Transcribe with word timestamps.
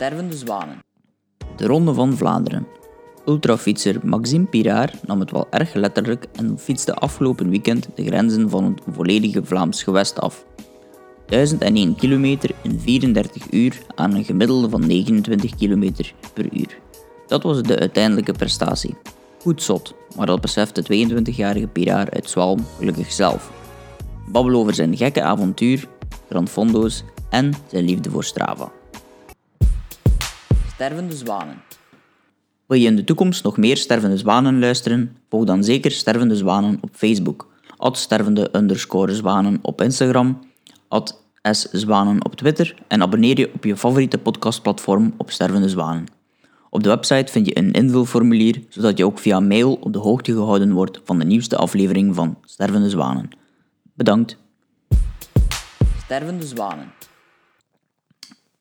Stervende 0.00 0.36
zwanen. 0.36 0.82
De 1.56 1.66
Ronde 1.66 1.94
van 1.94 2.16
Vlaanderen. 2.16 2.66
Ultrafietser 3.26 4.00
Maxime 4.02 4.44
Pirard 4.44 5.06
nam 5.06 5.20
het 5.20 5.30
wel 5.30 5.46
erg 5.50 5.74
letterlijk 5.74 6.26
en 6.32 6.58
fietste 6.58 6.94
afgelopen 6.94 7.50
weekend 7.50 7.88
de 7.94 8.04
grenzen 8.04 8.50
van 8.50 8.64
het 8.64 8.80
volledige 8.94 9.44
Vlaams 9.44 9.82
gewest 9.82 10.20
af. 10.20 10.44
1001 11.26 11.94
kilometer 11.96 12.50
in 12.62 12.80
34 12.80 13.50
uur 13.50 13.82
aan 13.94 14.14
een 14.14 14.24
gemiddelde 14.24 14.68
van 14.68 14.86
29 14.86 15.54
km 15.54 15.92
per 16.34 16.52
uur. 16.52 16.78
Dat 17.26 17.42
was 17.42 17.62
de 17.62 17.78
uiteindelijke 17.78 18.32
prestatie. 18.32 18.96
Goed 19.40 19.62
zot, 19.62 19.94
maar 20.16 20.26
dat 20.26 20.40
beseft 20.40 20.74
de 20.74 21.08
22-jarige 21.08 21.66
Pirard 21.66 22.14
uit 22.14 22.30
Zwalm 22.30 22.66
gelukkig 22.78 23.12
zelf. 23.12 23.52
Babbel 24.28 24.54
over 24.54 24.74
zijn 24.74 24.96
gekke 24.96 25.22
avontuur, 25.22 25.88
Fondo's 26.44 27.04
en 27.30 27.52
zijn 27.68 27.84
liefde 27.84 28.10
voor 28.10 28.24
Strava. 28.24 28.78
Stervende 30.80 31.16
zwanen. 31.16 31.62
Wil 32.66 32.78
je 32.78 32.86
in 32.86 32.96
de 32.96 33.04
toekomst 33.04 33.44
nog 33.44 33.56
meer 33.56 33.76
stervende 33.76 34.16
zwanen 34.16 34.58
luisteren? 34.58 35.16
Volg 35.28 35.44
dan 35.44 35.64
zeker 35.64 35.90
stervende 35.90 36.36
zwanen 36.36 36.78
op 36.80 36.90
Facebook, 36.92 37.48
stervende 37.92 38.48
underscore 38.52 39.14
zwanen 39.14 39.58
op 39.62 39.80
Instagram, 39.80 40.38
szwanen 41.42 42.24
op 42.24 42.34
Twitter 42.34 42.74
en 42.88 43.02
abonneer 43.02 43.38
je 43.38 43.52
op 43.54 43.64
je 43.64 43.76
favoriete 43.76 44.18
podcastplatform 44.18 45.14
op 45.16 45.30
Stervende 45.30 45.68
Zwanen. 45.68 46.06
Op 46.70 46.82
de 46.82 46.88
website 46.88 47.32
vind 47.32 47.46
je 47.46 47.58
een 47.58 47.72
invulformulier, 47.72 48.62
zodat 48.68 48.98
je 48.98 49.04
ook 49.04 49.18
via 49.18 49.40
mail 49.40 49.74
op 49.74 49.92
de 49.92 49.98
hoogte 49.98 50.32
gehouden 50.32 50.72
wordt 50.72 51.00
van 51.04 51.18
de 51.18 51.24
nieuwste 51.24 51.56
aflevering 51.56 52.14
van 52.14 52.38
Stervende 52.44 52.90
Zwanen. 52.90 53.28
Bedankt. 53.94 54.36
Stervende 56.04 56.46
Zwanen. 56.46 56.92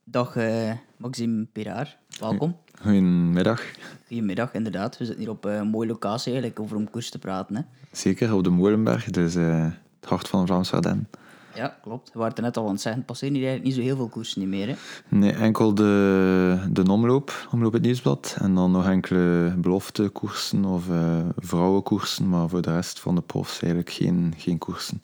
Dag 0.04 0.36
uh, 0.36 0.72
Maxime 0.98 1.46
Pirard, 1.54 1.98
welkom. 2.20 2.58
Goedemiddag. 2.82 3.64
Goedemiddag, 4.08 4.54
inderdaad. 4.54 4.98
We 4.98 5.06
zitten 5.06 5.24
hier 5.24 5.34
op 5.34 5.46
een 5.46 5.68
mooie 5.68 5.88
locatie 5.88 6.32
eigenlijk 6.32 6.62
over 6.62 6.78
om 6.78 6.90
koers 6.90 7.10
te 7.10 7.20
praten. 7.20 7.56
Hè. 7.56 7.62
Zeker, 7.92 8.34
op 8.34 8.44
de 8.44 8.50
Molenberg, 8.50 9.06
dus 9.06 9.36
uh, 9.36 9.64
het 10.00 10.10
hart 10.10 10.28
van 10.28 10.40
de 10.40 10.46
Vlaamse 10.46 10.76
Ardennen. 10.76 11.08
Ja, 11.56 11.78
klopt. 11.82 12.10
We 12.14 12.20
waren 12.20 12.36
er 12.36 12.42
net 12.42 12.58
al 12.58 12.66
aan 12.66 12.72
het 12.72 12.82
zeggen, 12.82 13.06
passeren 13.06 13.34
hier 13.34 13.48
eigenlijk 13.48 13.76
niet 13.76 13.86
zo 13.86 13.90
heel 13.90 13.98
veel 13.98 14.08
koersen 14.08 14.50
meer. 14.50 14.68
Hè? 14.68 14.76
Nee, 15.08 15.32
enkel 15.32 15.74
de, 15.74 16.68
de 16.72 16.92
omloop, 16.92 17.48
omloop 17.52 17.74
het 17.74 17.82
nieuwsblad. 17.82 18.36
En 18.40 18.56
dan 18.56 18.72
nog 18.72 18.88
enkele 18.88 19.54
beloftekoersen 19.58 20.66
of 20.66 20.90
uh, 20.90 21.20
vrouwenkoersen. 21.38 22.30
Maar 22.30 22.50
voor 22.50 22.62
de 22.62 22.74
rest 22.74 23.00
van 23.00 23.16
de 23.16 23.22
profs 23.22 23.62
eigenlijk 23.62 23.92
geen, 23.92 24.34
geen 24.38 24.58
koersen. 24.58 25.02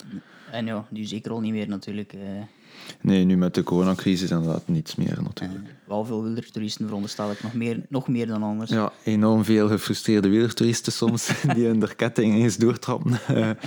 En 0.51 0.65
ja, 0.65 0.85
nu 0.89 1.03
zeker 1.03 1.31
al 1.31 1.39
niet 1.39 1.51
meer 1.51 1.67
natuurlijk. 1.67 2.13
Uh... 2.13 2.21
Nee, 3.01 3.23
nu 3.23 3.37
met 3.37 3.53
de 3.53 3.63
coronacrisis 3.63 4.31
inderdaad 4.31 4.67
niets 4.67 4.95
meer 4.95 5.19
natuurlijk. 5.23 5.75
Wel 5.87 6.05
veel 6.05 6.23
wielertoeristen 6.23 6.85
veronderstel 6.85 7.31
ik 7.31 7.43
nog 7.43 7.53
meer, 7.53 7.85
nog 7.89 8.07
meer 8.07 8.27
dan 8.27 8.43
anders. 8.43 8.71
Ja, 8.71 8.91
enorm 9.03 9.43
veel 9.43 9.67
gefrustreerde 9.67 10.29
wielertoeristen 10.29 10.91
soms, 10.91 11.31
die 11.55 11.67
in 11.67 11.79
de 11.79 11.95
ketting 11.95 12.35
eens 12.35 12.57
doortrappen. 12.57 13.19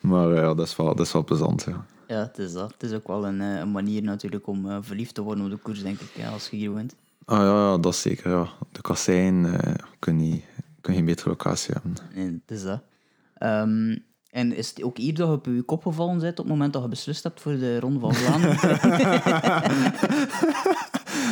maar 0.00 0.34
ja, 0.34 0.54
dat 0.54 0.66
is 0.66 0.76
wel, 0.76 0.94
dat 0.94 1.06
is 1.06 1.12
wel 1.12 1.24
plezant, 1.24 1.64
ja. 1.68 1.86
Ja, 2.06 2.18
het 2.18 2.38
is 2.38 2.52
dat. 2.52 2.72
Het 2.72 2.82
is 2.82 2.92
ook 2.92 3.06
wel 3.06 3.26
een, 3.26 3.40
eh, 3.40 3.58
een 3.58 3.70
manier 3.70 4.02
natuurlijk 4.02 4.46
om 4.46 4.66
uh, 4.66 4.78
verliefd 4.80 5.14
te 5.14 5.22
worden 5.22 5.44
op 5.44 5.50
de 5.50 5.56
koers, 5.56 5.82
denk 5.82 6.00
ik, 6.00 6.10
ja, 6.14 6.30
als 6.30 6.48
je 6.48 6.56
hier 6.56 6.74
wint. 6.74 6.94
Ah 7.24 7.38
ja, 7.38 7.44
ja 7.44 7.78
dat 7.78 7.92
is 7.92 8.00
zeker. 8.00 8.30
Ja. 8.30 8.48
De 8.72 8.80
kassein 8.80 9.44
uh, 9.44 9.58
kun, 9.98 10.28
je, 10.28 10.40
kun 10.80 10.92
je 10.92 10.98
een 10.98 11.04
betere 11.04 11.28
locatie 11.28 11.72
hebben. 11.72 11.96
Nee, 12.14 12.40
het 12.46 12.56
is 12.56 12.62
dat. 12.62 12.82
Um, 13.40 14.04
en 14.32 14.56
is 14.56 14.68
het 14.68 14.82
ook 14.82 14.96
hier 14.96 15.14
dat 15.14 15.28
je 15.28 15.34
op 15.34 15.46
je 15.46 15.62
kop 15.62 15.82
gevallen 15.82 16.18
bent 16.18 16.38
op 16.38 16.44
het 16.44 16.54
moment 16.54 16.72
dat 16.72 16.82
je 16.82 16.88
beslist 16.88 17.22
hebt 17.22 17.40
voor 17.40 17.58
de 17.58 17.80
Ronde 17.80 18.00
van 18.00 18.14
Vlaanderen? 18.14 18.78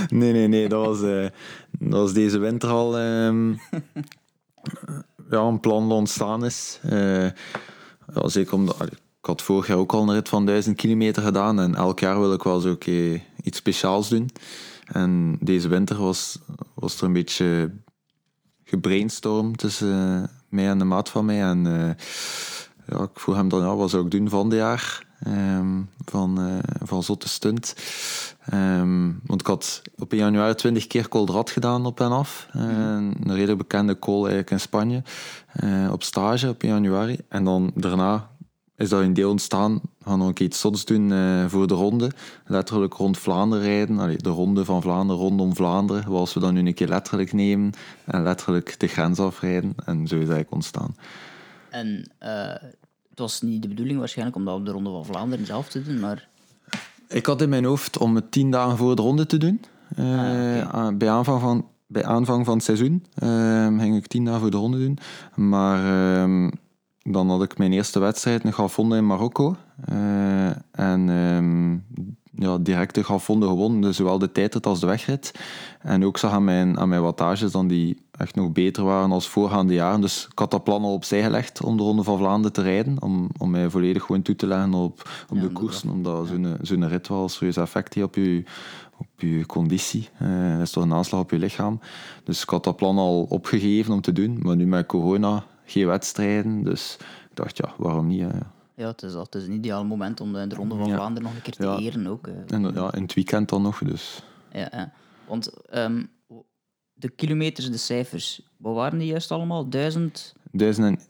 nee, 0.21 0.33
nee, 0.33 0.49
nee. 0.49 0.69
Dat 0.69 0.87
was, 0.87 1.01
uh, 1.01 1.27
dat 1.71 2.01
was 2.01 2.13
deze 2.13 2.39
winter 2.39 2.69
al 2.69 3.01
um, 3.01 3.61
ja, 5.31 5.39
een 5.41 5.61
plan 5.61 5.89
dat 5.89 5.99
ontstaan 5.99 6.45
is. 6.45 6.81
Uh, 6.85 7.25
ja, 8.15 8.29
zeker 8.29 8.63
ik 9.21 9.27
had 9.27 9.43
vorig 9.43 9.67
jaar 9.67 9.77
ook 9.77 9.93
al 9.93 10.03
een 10.03 10.15
rit 10.15 10.29
van 10.29 10.47
1000 10.47 10.77
kilometer 10.77 11.23
gedaan 11.23 11.61
en 11.61 11.75
elk 11.75 12.01
jaar 12.01 12.21
wil 12.21 12.33
ik 12.33 12.43
wel 12.43 12.61
zo 12.61 12.71
okay, 12.71 13.25
iets 13.43 13.59
speciaals 13.59 14.09
doen. 14.09 14.31
En 14.85 15.39
deze 15.41 15.69
winter 15.69 15.97
was, 15.97 16.39
was 16.75 16.99
er 16.99 17.05
een 17.05 17.13
beetje 17.13 17.71
gebrainstormd 18.65 19.59
tussen 19.59 20.31
mij 20.49 20.69
en 20.69 20.79
de 20.79 20.85
maat 20.85 21.09
van 21.09 21.25
mij. 21.25 21.43
En 21.43 21.97
ja, 22.91 23.03
ik 23.03 23.21
vroeg 23.21 23.35
hem 23.35 23.49
dan, 23.49 23.61
ja, 23.61 23.77
wat 23.77 23.91
zou 23.91 24.05
ik 24.05 24.11
doen 24.11 24.29
van 24.29 24.49
dit 24.49 24.59
jaar? 24.59 25.09
Um, 25.27 25.89
van, 26.05 26.47
uh, 26.49 26.59
van 26.83 27.03
Zotte 27.03 27.29
Stunt. 27.29 27.75
Um, 28.55 29.21
want 29.27 29.41
ik 29.41 29.47
had 29.47 29.83
op 29.99 30.13
1 30.13 30.21
januari 30.21 30.55
20 30.55 30.87
keer 30.87 31.09
Coldrad 31.09 31.51
gedaan 31.51 31.87
op 31.87 32.01
en 32.01 32.11
af. 32.11 32.49
Uh, 32.57 32.63
een 32.63 33.35
redelijk 33.35 33.59
bekende 33.59 33.99
call 33.99 34.19
eigenlijk 34.19 34.51
in 34.51 34.61
Spanje. 34.61 35.03
Uh, 35.65 35.93
op 35.93 36.03
stage 36.03 36.49
op 36.49 36.63
1 36.63 36.73
januari. 36.73 37.19
En 37.29 37.45
dan 37.45 37.71
daarna 37.75 38.31
is 38.77 38.89
dat 38.89 39.01
een 39.01 39.15
deel 39.15 39.31
ontstaan. 39.31 39.81
We 39.99 40.05
gaan 40.05 40.19
nog 40.19 40.39
iets 40.39 40.61
zots 40.61 40.85
doen 40.85 41.13
voor 41.49 41.67
de 41.67 41.75
ronde. 41.75 42.11
Letterlijk 42.47 42.95
rond 42.95 43.19
Vlaanderen 43.19 43.65
rijden. 43.65 43.99
Allee, 43.99 44.17
de 44.17 44.29
ronde 44.29 44.65
van 44.65 44.83
Vlaanderen 44.83 45.23
rondom 45.23 45.55
Vlaanderen. 45.55 46.03
Zoals 46.03 46.35
we 46.35 46.41
dat 46.41 46.53
nu 46.53 46.67
een 46.67 46.75
keer 46.75 46.89
letterlijk 46.89 47.33
nemen. 47.33 47.73
En 48.05 48.23
letterlijk 48.23 48.81
de 48.81 48.87
grens 48.87 49.19
afrijden. 49.19 49.75
En 49.85 50.07
zo 50.07 50.15
is 50.15 50.21
eigenlijk 50.21 50.53
ontstaan. 50.53 50.97
En 51.71 52.11
was 53.21 53.43
niet 53.43 53.63
de 53.63 53.69
bedoeling 53.69 53.99
waarschijnlijk 53.99 54.37
om 54.37 54.45
dat 54.45 54.55
op 54.55 54.65
de 54.65 54.71
ronde 54.71 54.91
van 54.91 55.05
Vlaanderen 55.05 55.47
zelf 55.47 55.69
te 55.69 55.83
doen, 55.83 56.01
maar... 56.01 56.29
Ik 57.09 57.27
had 57.27 57.43
in 57.43 57.49
mijn 57.49 57.65
hoofd 57.65 57.99
om 57.99 58.15
het 58.15 58.33
tien 58.33 58.51
dagen 58.51 58.77
voor 58.77 58.97
de 58.97 59.03
ronde 59.03 59.27
te 59.27 59.37
doen. 59.37 59.61
Uh, 59.99 60.63
ah, 60.63 60.67
okay. 60.67 60.97
bij, 60.97 61.11
aanvang 61.11 61.41
van, 61.41 61.67
bij 61.87 62.05
aanvang 62.05 62.45
van 62.45 62.55
het 62.55 62.65
seizoen 62.65 63.05
ging 63.81 63.97
ik 63.97 64.07
tien 64.07 64.25
dagen 64.25 64.41
voor 64.41 64.51
de 64.51 64.57
ronde 64.57 64.79
doen. 64.79 64.99
Maar 65.35 65.79
ehm, 66.23 66.51
dan 67.03 67.29
had 67.29 67.43
ik 67.43 67.59
mijn 67.59 67.73
eerste 67.73 67.99
wedstrijd, 67.99 68.45
een 68.45 68.53
Galfonde 68.53 68.97
in 68.97 69.07
Marokko. 69.07 69.57
Uh, 69.93 70.47
en 70.71 71.09
um, 71.09 71.85
ja, 72.33 72.59
direct 72.59 72.95
de 72.95 73.05
Galfonde 73.05 73.47
gewonnen, 73.47 73.81
dus 73.81 73.97
zowel 73.97 74.19
de 74.19 74.33
tijdrit 74.33 74.67
als 74.67 74.81
de 74.81 74.87
wegrit. 74.87 75.33
En 75.81 76.05
ook 76.05 76.19
zag 76.19 76.33
aan 76.33 76.45
mijn, 76.45 76.79
aan 76.79 76.89
mijn 76.89 77.03
wattages 77.03 77.53
dan 77.53 77.69
die 77.69 78.03
echt 78.21 78.35
nog 78.35 78.53
beter 78.53 78.85
waren 78.85 79.13
als 79.13 79.29
voorgaande 79.29 79.75
jaren. 79.75 80.01
Dus 80.01 80.29
ik 80.31 80.39
had 80.39 80.51
dat 80.51 80.65
plan 80.65 80.83
al 80.83 80.93
opzij 80.93 81.23
gelegd 81.23 81.63
om 81.63 81.77
de 81.77 81.83
Ronde 81.83 82.03
van 82.03 82.19
Vlaanderen 82.19 82.53
te 82.53 82.63
rijden. 82.63 83.03
Om, 83.03 83.29
om 83.39 83.51
mij 83.51 83.71
volledig 83.71 84.03
gewoon 84.03 84.23
toe 84.23 84.37
te 84.37 84.47
leggen 84.47 84.75
op, 84.75 85.11
op 85.29 85.37
ja, 85.37 85.43
de 85.43 85.49
koersen. 85.49 85.91
Omdat 85.91 86.27
zo'n 86.27 86.57
zo'n 86.63 86.89
rit 86.89 87.09
wel 87.09 87.29
serieus 87.29 87.57
effect 87.57 87.95
heeft 87.95 88.07
op 88.07 88.15
je, 88.15 88.45
op 88.97 89.07
je 89.17 89.47
conditie. 89.47 90.09
Uh, 90.23 90.53
dat 90.53 90.61
is 90.61 90.71
toch 90.71 90.85
een 90.85 90.93
aanslag 90.93 91.21
op 91.21 91.31
je 91.31 91.39
lichaam. 91.39 91.81
Dus 92.25 92.43
ik 92.43 92.49
had 92.49 92.65
dat 92.65 92.77
plan 92.77 92.99
al 92.99 93.27
opgegeven 93.29 93.93
om 93.93 94.01
te 94.01 94.13
doen. 94.13 94.39
Maar 94.43 94.57
nu 94.57 94.67
met 94.67 94.87
corona 94.87 95.45
geen 95.65 95.87
wedstrijden. 95.87 96.65
Dus 96.65 96.97
ik 97.01 97.37
dacht, 97.37 97.57
ja, 97.57 97.73
waarom 97.77 98.07
niet? 98.07 98.21
Hè? 98.21 98.39
Ja, 98.75 98.87
het 98.87 99.03
is, 99.03 99.15
het 99.15 99.35
is 99.35 99.47
een 99.47 99.53
ideaal 99.53 99.85
moment 99.85 100.21
om 100.21 100.33
de, 100.33 100.47
de 100.47 100.55
Ronde 100.55 100.75
van 100.75 100.87
ja. 100.87 100.95
Vlaanderen 100.95 101.23
nog 101.23 101.35
een 101.35 101.43
keer 101.43 101.53
te 101.53 101.67
ja. 101.67 101.77
eren. 101.77 102.07
Ook, 102.07 102.27
en, 102.27 102.73
ja, 102.75 102.93
in 102.95 103.03
het 103.03 103.15
weekend 103.15 103.49
dan 103.49 103.63
nog. 103.63 103.79
Dus. 103.79 104.23
Ja, 104.53 104.69
ja. 104.73 104.93
want 105.27 105.51
um, 105.75 106.09
de 107.01 107.09
kilometers, 107.09 107.71
de 107.71 107.77
cijfers, 107.77 108.43
wat 108.57 108.75
waren 108.75 108.99
die 108.99 109.09
juist 109.09 109.31
allemaal? 109.31 109.69
Duizend? 109.69 110.35
Duizend 110.53 110.87
en... 110.87 111.09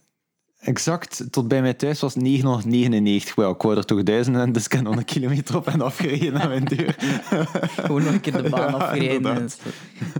Exact, 0.60 1.24
tot 1.30 1.48
bij 1.48 1.62
mij 1.62 1.74
thuis 1.74 2.00
was 2.00 2.14
999. 2.14 3.34
Well, 3.34 3.50
ik 3.50 3.62
wou 3.62 3.76
er 3.76 3.84
toch 3.84 4.02
duizend 4.02 4.36
en 4.36 4.52
dus 4.52 4.64
ik 4.64 4.72
heb 4.72 4.82
nog 4.82 4.96
een 4.96 5.04
kilometer 5.04 5.56
op 5.56 5.66
en 5.66 5.80
afgereden 5.80 6.32
naar 6.32 6.48
mijn 6.48 6.64
deur. 6.64 6.94
Gewoon 7.84 8.02
nog 8.02 8.12
een 8.12 8.20
keer 8.20 8.42
de 8.42 8.48
baan 8.48 8.74
afgereden. 8.80 9.36
Oké, 9.36 9.48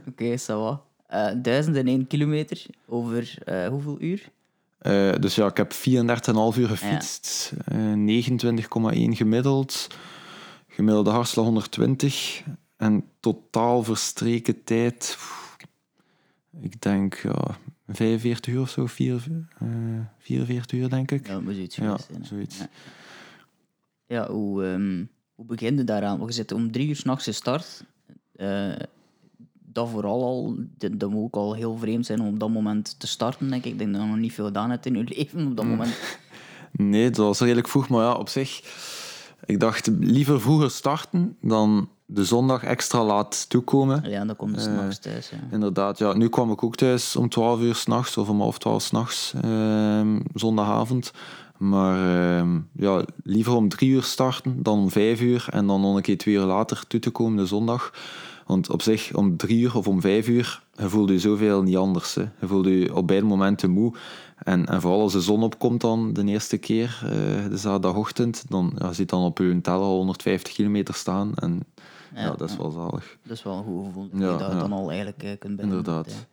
okay, 0.09 0.39
ça 0.39 0.45
va. 0.45 0.83
Uh, 1.13 1.43
1001 1.43 2.07
kilometer 2.07 2.67
over 2.87 3.35
uh, 3.49 3.69
hoeveel 3.69 3.97
uur? 4.01 4.31
Uh, 4.83 5.15
dus 5.21 5.35
ja, 5.35 5.47
ik 5.47 5.57
heb 5.57 5.73
34,5 5.73 6.59
uur 6.59 6.69
gefietst. 6.69 7.53
Ja. 7.71 7.95
29,1 7.97 9.17
gemiddeld. 9.17 9.87
Gemiddelde 10.69 11.11
hartslag 11.11 11.45
120. 11.45 12.43
En 12.77 13.05
totaal 13.21 13.83
verstreken 13.83 14.65
tijd... 14.65 15.19
Ik 16.61 16.81
denk 16.81 17.15
ja, 17.15 17.59
45 17.89 18.55
uur 18.55 18.61
of 18.61 18.71
zo, 18.71 18.87
4, 18.87 19.23
44 20.19 20.79
uur 20.79 20.89
denk 20.89 21.11
ik. 21.11 21.27
Ja, 21.27 21.41
zoiets 21.45 21.77
ja, 21.77 21.99
zijn. 21.99 22.25
Zoiets. 22.25 22.59
Ja, 22.59 22.69
ja 24.07 24.31
hoe, 24.31 24.65
um, 24.65 25.09
hoe 25.35 25.45
begin 25.45 25.77
je 25.77 25.85
daaraan? 25.85 26.19
Want 26.19 26.31
je 26.31 26.37
zit 26.37 26.53
om 26.53 26.73
drie 26.73 26.89
uur 26.89 26.97
s'nachts 26.97 27.25
gestart 27.25 27.85
dat 29.73 29.89
vooral 29.89 30.23
al, 30.23 30.55
dat, 30.79 31.01
dat 31.01 31.11
moet 31.11 31.23
ook 31.23 31.35
al 31.35 31.55
heel 31.55 31.77
vreemd 31.77 32.07
zijn 32.07 32.21
om 32.21 32.27
op 32.29 32.41
dat 32.41 32.51
moment 32.51 32.95
te 32.99 33.07
starten, 33.07 33.51
denk 33.51 33.65
ik. 33.65 33.73
Ik 33.73 33.79
denk 33.79 33.93
dat 33.93 34.03
je 34.03 34.09
nog 34.09 34.17
niet 34.17 34.33
veel 34.33 34.45
gedaan 34.45 34.71
hebt 34.71 34.87
in 34.87 34.95
je 34.95 35.05
leven 35.17 35.47
op 35.47 35.57
dat 35.57 35.65
Mm. 35.65 35.71
moment. 35.71 35.99
Nee, 36.73 37.11
dat 37.11 37.17
was 37.17 37.41
redelijk 37.41 37.69
vroeg, 37.69 37.89
maar 37.89 38.03
ja, 38.05 38.13
op 38.15 38.29
zich... 38.29 38.61
Ik 39.45 39.61
dacht 39.61 39.87
liever 40.01 40.41
vroeger 40.41 40.71
starten 40.71 41.37
dan 41.41 41.89
de 42.12 42.24
zondag 42.24 42.62
extra 42.62 43.04
laat 43.04 43.48
toekomen. 43.48 44.10
Ja, 44.10 44.24
dan 44.24 44.36
kom 44.36 44.51
je 44.51 44.60
s'nachts 44.60 44.97
uh, 44.97 45.03
thuis. 45.12 45.30
Ja. 45.30 45.36
Inderdaad, 45.51 45.98
ja. 45.98 46.12
Nu 46.12 46.28
kwam 46.28 46.51
ik 46.51 46.65
ook 46.65 46.77
thuis 46.77 47.16
om 47.16 47.28
12 47.28 47.60
uur 47.60 47.74
s'nachts 47.74 48.16
of 48.16 48.28
om 48.28 48.41
half 48.41 48.59
12 48.59 48.83
s'nachts, 48.83 49.33
uh, 49.45 50.16
zondagavond. 50.34 51.12
Maar 51.57 51.97
uh, 52.42 52.57
ja, 52.72 53.04
liever 53.22 53.54
om 53.54 53.68
drie 53.68 53.91
uur 53.91 54.03
starten 54.03 54.62
dan 54.62 54.78
om 54.78 54.91
vijf 54.91 55.21
uur 55.21 55.47
en 55.51 55.66
dan 55.66 55.80
nog 55.80 55.97
een 55.97 56.03
keer 56.03 56.18
twee 56.18 56.34
uur 56.34 56.45
later 56.45 56.86
toe 56.86 57.01
te 57.01 57.10
komen 57.10 57.36
de 57.36 57.47
zondag. 57.47 57.92
Want 58.47 58.71
op 58.71 58.83
zich, 58.83 59.15
om 59.15 59.36
drie 59.36 59.60
uur 59.60 59.77
of 59.77 59.89
om 59.89 60.01
vijf 60.01 60.28
uur, 60.28 60.63
je 60.74 60.89
voelt 60.89 61.09
je 61.09 61.18
zoveel 61.18 61.63
niet 61.63 61.77
anders. 61.77 62.15
Hè. 62.15 62.22
Je 62.41 62.47
voelt 62.47 62.66
je 62.66 62.95
op 62.95 63.06
beide 63.06 63.27
momenten 63.27 63.71
moe. 63.71 63.95
En, 64.39 64.66
en 64.66 64.80
vooral 64.80 65.01
als 65.01 65.13
de 65.13 65.21
zon 65.21 65.42
opkomt 65.42 65.80
dan 65.80 66.13
de 66.13 66.24
eerste 66.24 66.59
keer, 66.59 67.01
uh, 67.04 67.10
de 67.51 67.56
zaterdagochtend, 67.56 68.45
dan 68.48 68.72
ja, 68.78 68.86
je 68.86 68.95
ziet 68.95 69.09
dan 69.09 69.22
op 69.22 69.39
je 69.39 69.60
tel 69.60 69.83
al 69.83 69.97
150 69.97 70.53
kilometer 70.53 70.95
staan. 70.95 71.33
En 71.34 71.63
ja, 72.15 72.30
dat 72.30 72.51
is 72.51 72.57
wel 72.57 72.71
zalig. 72.71 73.18
Dat 73.22 73.36
is 73.36 73.42
wel 73.42 73.57
een 73.57 73.65
goed 73.65 73.86
gevoel, 73.86 74.09
dat 74.12 74.21
je 74.21 74.39
dat 74.39 74.60
dan 74.60 74.72
al 74.72 74.89
eigenlijk 74.91 75.22
uh, 75.22 75.30
kunt 75.39 75.57
binnen. 75.57 75.77
Inderdaad. 75.77 76.27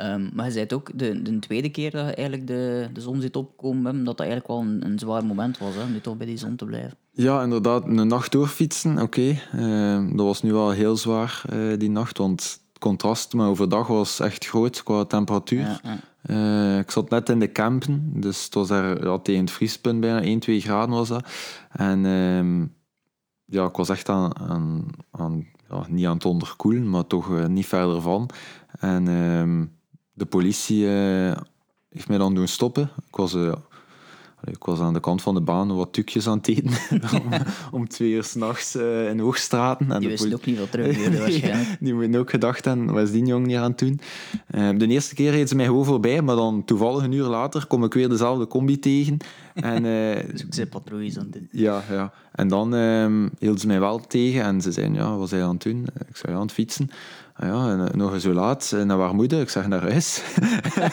Um, 0.00 0.30
maar 0.34 0.46
je 0.46 0.52
zei 0.52 0.66
ook, 0.74 0.90
de, 0.94 1.22
de 1.22 1.38
tweede 1.38 1.68
keer 1.68 1.90
dat 1.90 2.06
je 2.06 2.14
eigenlijk 2.14 2.46
de, 2.46 2.88
de 2.92 3.00
zon 3.00 3.20
zit 3.20 3.36
opkomen, 3.36 3.96
dat 3.96 4.04
dat 4.04 4.20
eigenlijk 4.20 4.48
wel 4.48 4.60
een, 4.60 4.84
een 4.84 4.98
zwaar 4.98 5.24
moment 5.24 5.58
was, 5.58 5.74
hè, 5.74 5.88
nu 5.88 6.00
toch 6.00 6.16
bij 6.16 6.26
die 6.26 6.36
zon 6.36 6.56
te 6.56 6.64
blijven. 6.64 6.96
Ja, 7.10 7.42
inderdaad. 7.42 7.84
Een 7.84 8.06
nacht 8.06 8.32
doorfietsen, 8.32 8.92
oké. 8.92 9.02
Okay. 9.02 9.42
Uh, 10.00 10.16
dat 10.16 10.26
was 10.26 10.42
nu 10.42 10.52
wel 10.52 10.70
heel 10.70 10.96
zwaar, 10.96 11.42
uh, 11.52 11.78
die 11.78 11.90
nacht, 11.90 12.18
want 12.18 12.42
het 12.42 12.60
contrast 12.78 13.34
met 13.34 13.46
overdag 13.46 13.86
was 13.86 14.20
echt 14.20 14.46
groot 14.46 14.82
qua 14.82 15.04
temperatuur. 15.04 15.60
Ja, 15.60 15.80
ja. 15.82 15.98
Uh, 16.26 16.78
ik 16.78 16.90
zat 16.90 17.10
net 17.10 17.28
in 17.28 17.38
de 17.38 17.52
campen, 17.52 18.12
dus 18.20 18.44
het 18.44 18.54
was 18.54 18.68
daar 18.68 19.04
ja, 19.04 19.18
tegen 19.18 19.40
het 19.40 19.50
vriespunt 19.50 20.00
bijna, 20.00 20.22
1, 20.22 20.38
2 20.38 20.60
graden 20.60 20.94
was 20.94 21.08
dat. 21.08 21.24
En 21.70 22.06
ehm, 22.06 22.66
ja, 23.52 23.66
ik 23.66 23.76
was 23.76 23.88
echt 23.88 24.08
aan, 24.08 24.36
aan, 25.10 25.46
ja, 25.68 25.86
niet 25.88 26.06
aan 26.06 26.14
het 26.14 26.24
onderkoelen, 26.24 26.90
maar 26.90 27.06
toch 27.06 27.36
eh, 27.36 27.46
niet 27.46 27.66
verder 27.66 28.00
van. 28.00 28.28
En 28.78 29.08
ehm, 29.08 29.64
de 30.12 30.26
politie 30.26 30.84
uh, 30.84 31.36
heeft 31.88 32.08
mij 32.08 32.18
dan 32.18 32.34
doen 32.34 32.48
stoppen. 32.48 32.90
Ik 33.08 33.16
was, 33.16 33.34
uh, 33.34 33.52
ik 34.44 34.64
was 34.64 34.80
aan 34.80 34.92
de 34.92 35.00
kant 35.00 35.22
van 35.22 35.34
de 35.34 35.40
baan 35.40 35.76
wat 35.76 35.92
tukjes 35.92 36.26
aan 36.26 36.36
het 36.36 36.48
eten. 36.48 36.70
om, 37.22 37.32
om, 37.70 37.88
twee 37.88 38.10
uur 38.10 38.24
s'nachts 38.24 38.76
uh, 38.76 39.08
in 39.08 39.18
Hoogstraten. 39.18 39.92
En 39.92 40.00
die 40.00 40.08
wisten 40.08 40.32
ook 40.32 40.44
niet 40.44 40.58
wat 40.58 40.70
terug 40.70 41.08
waarschijnlijk. 41.18 41.76
die 41.80 41.94
moeten 41.94 42.20
ook 42.20 42.30
gedacht 42.30 42.64
hebben, 42.64 42.92
wat 42.92 43.02
is 43.02 43.10
die 43.10 43.24
jong 43.24 43.46
niet 43.46 43.56
aan 43.56 43.70
het 43.70 43.78
doen? 43.78 44.00
de 44.78 44.86
eerste 44.86 45.14
keer 45.14 45.30
reed 45.30 45.48
ze 45.48 45.56
mij 45.56 45.66
gewoon 45.66 45.84
voorbij, 45.84 46.22
maar 46.22 46.36
dan 46.36 46.64
toevallig 46.64 47.02
een 47.02 47.12
uur 47.12 47.26
later 47.26 47.66
kom 47.66 47.84
ik 47.84 47.94
weer 47.94 48.08
dezelfde 48.08 48.46
combi 48.46 48.78
tegen. 48.78 49.16
En, 49.54 49.82
dus 50.32 50.44
ik 50.44 50.54
zei 50.54 50.66
patrouilles 50.66 51.18
aan 51.18 51.28
het 51.30 51.42
Ja, 51.50 51.82
ja. 51.90 52.12
En 52.32 52.48
dan 52.48 52.72
um, 52.72 53.30
hield 53.38 53.60
ze 53.60 53.66
mij 53.66 53.80
wel 53.80 54.00
tegen 54.00 54.42
en 54.42 54.60
ze 54.60 54.72
zeiden, 54.72 54.94
ja, 54.94 55.10
wat 55.10 55.18
was 55.18 55.30
hij 55.30 55.42
aan 55.42 55.54
het 55.54 55.62
doen? 55.62 55.86
Ik 56.08 56.16
zei, 56.16 56.32
ja, 56.32 56.38
aan 56.38 56.44
het 56.46 56.52
fietsen. 56.52 56.90
Ah 57.42 57.48
ja, 57.48 57.70
en, 57.70 57.88
eh, 57.88 57.94
nog 57.94 58.20
zo 58.20 58.32
laat. 58.32 58.74
Naar 58.84 58.96
waar 58.96 59.14
moet 59.14 59.32
Ik 59.32 59.48
zeg, 59.48 59.68
naar 59.68 59.80
huis. 59.80 60.22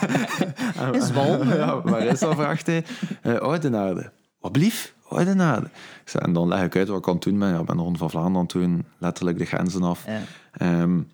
is 0.92 1.12
Wal. 1.12 1.46
ja, 1.46 1.81
waar 1.81 2.01
is 2.01 2.19
dat, 2.19 2.36
vraagt 2.36 2.66
hij. 2.66 2.86
Uh, 3.24 3.38
Oudenaarde. 3.38 4.12
Wat 4.40 4.51
blief? 4.51 4.94
Oudenaarde. 5.07 5.66
Ik 6.01 6.10
zei, 6.10 6.24
en 6.24 6.34
dan 6.34 6.48
leg 6.48 6.63
ik 6.63 6.75
uit 6.75 6.88
wat 6.88 6.98
ik 6.98 7.04
kan 7.04 7.19
doen. 7.19 7.38
Maar 7.38 7.50
ja, 7.50 7.60
ik 7.60 7.66
ben 7.66 7.78
de 7.78 7.84
Ronde 7.84 7.98
van 7.98 8.10
Vlaanderen 8.10 8.48
toen 8.48 8.86
letterlijk 8.98 9.38
de 9.38 9.46
grenzen 9.46 9.84
af. 9.84 10.06
Ja. 10.06 10.81
Um, 10.81 11.07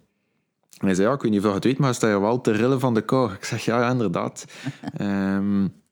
hij 0.77 0.93
zei, 0.93 1.07
ja, 1.07 1.13
ik 1.13 1.21
weet 1.21 1.31
niet 1.31 1.39
of 1.39 1.47
je 1.47 1.53
het 1.53 1.63
weet, 1.63 1.77
maar 1.77 1.93
sta 1.93 2.09
je 2.09 2.19
wel 2.19 2.41
te 2.41 2.51
rillen 2.51 2.79
van 2.79 2.93
de 2.93 3.01
kou. 3.01 3.33
Ik 3.33 3.43
zeg, 3.43 3.65
ja, 3.65 3.89
inderdaad. 3.89 4.45
um, 5.01 5.73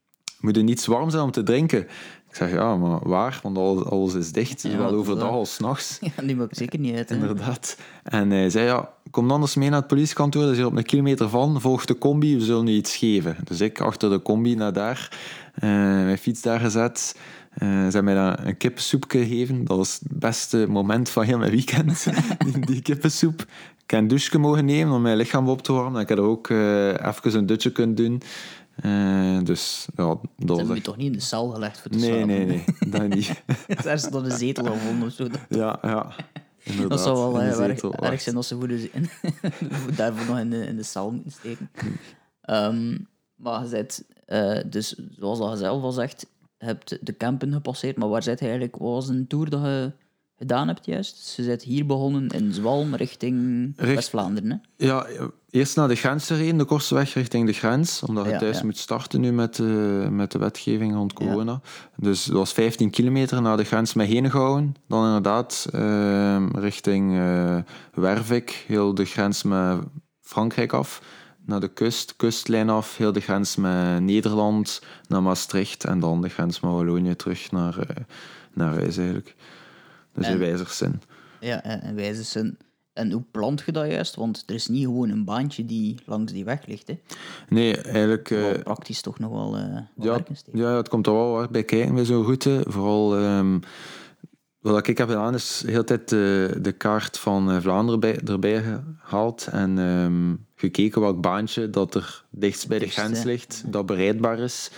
moet 0.44 0.58
er 0.58 0.64
niets 0.64 0.86
warm 0.86 1.10
zijn 1.10 1.24
om 1.24 1.32
te 1.32 1.44
drinken? 1.44 1.88
Ik 2.30 2.40
zeg, 2.40 2.52
ja, 2.52 2.76
maar 2.76 3.00
waar? 3.04 3.40
Want 3.44 3.58
alles, 3.90 4.14
is 4.14 4.32
dicht, 4.32 4.62
ja, 4.62 4.70
zowel 4.70 4.92
overdag 4.92 5.30
als 5.30 5.60
nachts. 5.60 6.00
Ja, 6.16 6.24
die 6.24 6.42
ik 6.42 6.48
zeker 6.50 6.80
niet 6.80 6.96
uit. 6.96 7.12
Inderdaad. 7.12 7.78
En 8.04 8.30
hij 8.30 8.50
zei, 8.50 8.66
ja, 8.66 8.90
kom 9.12 9.32
anders 9.32 9.56
mee 9.56 9.70
naar 9.70 9.80
het 9.80 9.88
politiekantoor, 9.88 10.42
dat 10.42 10.52
is 10.52 10.58
hier 10.58 10.66
op 10.66 10.76
een 10.78 10.84
kilometer 10.84 11.30
van, 11.30 11.62
volg 11.62 11.86
de 11.86 11.98
combi, 11.98 12.36
we 12.36 12.44
zullen 12.44 12.68
je 12.68 12.74
iets 12.74 12.96
geven. 12.96 13.36
Dus 13.44 13.62
ik 13.62 13.82
achter 13.82 14.10
de 14.10 14.22
combi 14.22 14.56
naar 14.56 14.74
daar, 14.74 15.18
uh, 15.56 15.70
mijn 15.70 16.18
fiets 16.18 16.42
daar 16.42 16.60
gezet. 16.60 17.16
Uh, 17.54 17.60
ze 17.60 17.66
hebben 17.66 18.04
mij 18.04 18.14
dan 18.14 18.46
een 18.46 18.58
kippensoep 18.58 19.06
gegeven. 19.08 19.66
Dat 19.66 19.78
was 19.78 20.00
het 20.04 20.20
beste 20.20 20.66
moment 20.70 21.10
van 21.10 21.24
heel 21.24 21.38
mijn 21.38 21.52
weekend, 21.52 22.08
die, 22.46 22.66
die 22.66 22.82
kippensoep. 22.82 23.46
Ik 23.84 23.92
heb 23.92 24.00
een 24.00 24.08
douche 24.08 24.40
mogen 24.40 24.66
nemen 24.66 24.94
om 24.94 25.02
mijn 25.02 25.18
lichaam 25.18 25.50
op 25.50 25.62
te 25.62 25.74
warmen. 25.74 26.02
Ik 26.02 26.10
heb 26.10 26.18
er 26.18 26.24
ook 26.24 26.50
uh, 26.50 26.88
even 26.88 27.36
een 27.36 27.46
dutje 27.46 27.72
kunnen 27.72 27.96
doen. 27.96 28.22
Uh, 28.82 29.44
dus 29.44 29.88
ja, 29.96 30.18
dat 30.38 30.60
Ze 30.60 30.74
je 30.74 30.82
toch 30.82 30.98
niet 30.98 31.06
in 31.06 31.12
de 31.12 31.20
cel 31.20 31.50
gelegd 31.50 31.80
voor 31.80 31.92
te 31.92 31.98
nee, 31.98 32.10
slapen? 32.10 32.28
Nee, 32.28 32.46
nee, 32.46 32.64
dat 32.88 33.08
niet. 33.16 33.44
Daar 33.84 33.94
is 33.94 34.04
dan 34.04 34.26
een 34.26 34.38
zetel 34.38 34.66
gevonden 34.66 35.08
of 35.08 35.14
zo. 35.14 35.28
Ja, 35.50 35.80
ja. 35.82 36.16
Inderdaad, 36.64 36.90
dat 36.90 37.00
zou 37.00 37.34
wel 37.34 37.42
erg, 37.42 37.82
erg 37.82 38.22
zijn 38.22 38.36
als 38.36 38.48
ze 38.48 38.58
de, 38.58 38.90
in, 38.92 39.10
daarvoor 39.96 40.26
nog 40.26 40.40
in 40.40 40.50
de, 40.50 40.66
in 40.66 40.76
de 40.76 40.84
cel 40.84 41.12
moeten 41.12 41.32
steken. 41.32 41.70
Um, 42.50 43.08
maar 43.36 43.64
je 43.64 43.70
bent, 43.70 44.04
uh, 44.28 44.60
dus 44.66 44.96
zoals 45.12 45.40
dat 45.40 45.52
je 45.52 45.58
zelf 45.58 45.84
al 45.84 45.92
zegt, 45.92 46.28
hebt 46.58 47.06
de 47.06 47.18
campen 47.18 47.54
gepasseerd, 47.54 47.98
maar 47.98 48.10
waar 48.10 48.24
zit 48.24 48.40
je 48.40 48.46
eigenlijk? 48.46 48.76
Wat 48.76 48.92
was 48.92 49.08
een 49.08 49.28
tour 49.28 49.50
dat 49.50 49.62
je 49.62 49.92
gedaan 50.38 50.68
hebt 50.68 50.86
juist? 50.86 51.16
Dus 51.16 51.36
je 51.36 51.44
bent 51.52 51.64
hier 51.64 51.86
begonnen 51.86 52.28
in 52.28 52.54
Zwalm 52.54 52.96
richting 52.96 53.74
Richt, 53.76 53.96
West-Vlaanderen, 53.96 54.62
Ja, 54.78 55.08
eerst 55.50 55.76
naar 55.76 55.88
de 55.88 55.96
grens 55.96 56.28
gereden, 56.28 56.58
de 56.58 56.66
kortste 56.66 56.96
weg 56.96 57.14
richting 57.14 57.46
de 57.46 57.54
grens, 57.54 58.04
omdat 58.04 58.26
je 58.26 58.38
thuis 58.38 58.64
moet 58.64 58.78
starten 58.78 59.22
nu 59.22 59.32
met, 59.32 59.58
uh, 59.58 60.08
met 60.08 60.32
de 60.32 60.40
wetgeving 60.40 60.94
rond 60.94 61.14
corona. 61.14 61.62
Dus 61.98 62.26
dat 62.26 62.36
was 62.36 62.54
15 62.54 62.90
kilometer 62.90 63.42
naar 63.42 63.58
de 63.58 63.64
grens 63.64 63.94
met 63.94 64.08
Henegouwen. 64.08 64.76
Dan 64.88 65.06
inderdaad 65.06 65.68
uh, 65.76 66.46
richting 66.52 67.12
uh, 67.12 67.58
Wervik, 67.94 68.66
heel 68.68 68.94
de 68.94 69.06
grens 69.06 69.44
met 69.44 69.80
Frankrijk 70.22 70.74
af. 70.74 71.02
Naar 71.46 71.60
de 71.60 71.74
kust, 71.74 72.16
kustlijn 72.16 72.70
af, 72.70 72.98
heel 72.98 73.12
de 73.12 73.20
grens 73.20 73.56
met 73.56 74.02
Nederland, 74.02 74.82
naar 75.08 75.24
Maastricht 75.24 75.84
en 75.84 76.00
dan 76.00 76.22
de 76.22 76.30
grens 76.30 76.60
met 76.60 76.72
Wallonië 76.72 77.16
terug 77.16 77.52
naar, 77.52 77.78
uh, 77.78 78.04
naar 78.54 78.74
huis 78.74 78.98
eigenlijk. 78.98 79.36
Dus 80.14 80.28
in 80.28 80.38
wijzerzin. 80.38 81.02
Ja, 81.40 81.64
in 81.64 81.96
wijzerzin. 81.96 82.58
En 82.94 83.12
hoe 83.12 83.24
plant 83.32 83.64
je 83.66 83.72
dat 83.72 83.92
juist? 83.92 84.16
Want 84.16 84.44
er 84.46 84.56
is 84.56 84.68
niet 84.68 84.86
gewoon 84.86 85.10
een 85.10 85.26
baantje 85.26 85.66
die 85.66 86.00
langs 86.06 86.32
die 86.32 86.46
weg 86.46 86.66
ligt. 86.66 86.88
Hè? 86.88 87.00
Nee, 87.50 87.78
eigenlijk... 87.78 88.30
Uh, 88.30 88.52
praktisch 88.64 89.02
toch 89.02 89.20
nog 89.20 89.32
wel 89.32 89.58
uh, 89.58 89.78
ja, 89.96 90.20
ja, 90.54 90.76
het 90.76 90.90
komt 90.90 91.08
er 91.08 91.14
wel 91.14 91.32
wat 91.32 91.50
bij 91.50 91.64
kijken 91.64 91.96
bij 91.96 92.06
zo'n 92.06 92.24
route. 92.24 92.64
Vooral... 92.68 93.20
Um, 93.20 93.62
wat 94.60 94.88
ik 94.88 94.98
heb 94.98 95.08
gedaan 95.08 95.34
is 95.34 95.62
de 95.66 95.72
hele 95.72 95.84
tijd 95.84 96.10
de, 96.10 96.58
de 96.62 96.72
kaart 96.72 97.20
van 97.20 97.52
eh, 97.52 97.62
Vlaanderen 97.62 98.00
bij, 98.00 98.20
erbij 98.20 98.64
gehaald 99.00 99.48
en 99.48 99.78
um, 99.78 100.46
gekeken 100.56 101.02
welk 101.02 101.22
baantje 101.22 101.70
dat 101.70 101.96
er 101.96 102.26
dichtst 102.30 102.68
bij 102.68 102.80
de 102.80 102.88
grens 102.88 103.24
ligt, 103.24 103.64
dat 103.68 103.86
bereidbaar 103.86 104.40
is. 104.40 104.72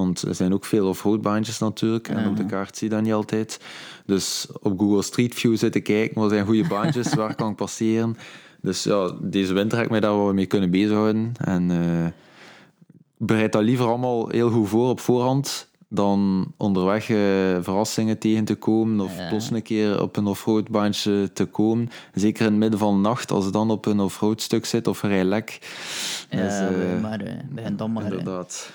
Want 0.00 0.22
er 0.22 0.34
zijn 0.34 0.54
ook 0.54 0.64
veel 0.64 0.88
off-roadbaantjes 0.88 1.58
natuurlijk. 1.58 2.08
En 2.08 2.28
op 2.28 2.36
de 2.36 2.46
kaart 2.46 2.76
zie 2.76 2.88
je 2.88 2.94
dat 2.94 3.02
niet 3.02 3.12
altijd. 3.12 3.60
Dus 4.06 4.46
op 4.62 4.78
Google 4.78 5.02
Street 5.02 5.34
View 5.34 5.56
zitten 5.56 5.82
kijken, 5.82 6.20
wat 6.20 6.30
zijn 6.30 6.46
goede 6.46 6.68
baantjes, 6.68 7.14
waar 7.14 7.34
kan 7.34 7.50
ik 7.50 7.56
passeren. 7.56 8.16
Dus 8.60 8.84
ja, 8.84 9.12
deze 9.20 9.52
winter 9.52 9.76
heb 9.76 9.86
ik 9.86 9.92
mij 9.92 10.00
daar 10.00 10.16
wel 10.16 10.34
mee 10.34 10.46
kunnen 10.46 10.70
bezighouden. 10.70 11.32
En 11.44 11.70
uh, 11.70 12.06
bereid 13.16 13.52
dat 13.52 13.62
liever 13.62 13.86
allemaal 13.86 14.28
heel 14.28 14.50
goed 14.50 14.68
voor 14.68 14.88
op 14.88 15.00
voorhand 15.00 15.68
dan 15.88 16.52
onderweg 16.56 17.08
uh, 17.08 17.16
verrassingen 17.60 18.18
tegen 18.18 18.44
te 18.44 18.54
komen 18.54 19.00
of 19.00 19.16
ja. 19.16 19.30
een 19.52 19.62
keer 19.62 20.02
op 20.02 20.16
een 20.16 20.26
offroadbaantje 20.26 21.32
te 21.32 21.44
komen. 21.44 21.90
Zeker 22.14 22.44
in 22.44 22.50
het 22.50 22.60
midden 22.60 22.78
van 22.78 22.94
de 22.94 23.00
nacht, 23.08 23.30
als 23.30 23.44
je 23.44 23.50
dan 23.50 23.70
op 23.70 23.86
een 23.86 24.00
offroad 24.00 24.40
stuk 24.40 24.64
zit 24.64 24.86
of 24.86 25.02
een 25.02 25.24
lek. 25.24 25.58
Ja, 26.30 26.42
dus, 26.42 26.70
uh, 26.70 27.02
maar 27.02 27.22
uh, 27.22 27.32
begin 27.50 27.76
dan 27.76 27.92
maar. 27.92 28.02
Inderdaad. 28.02 28.72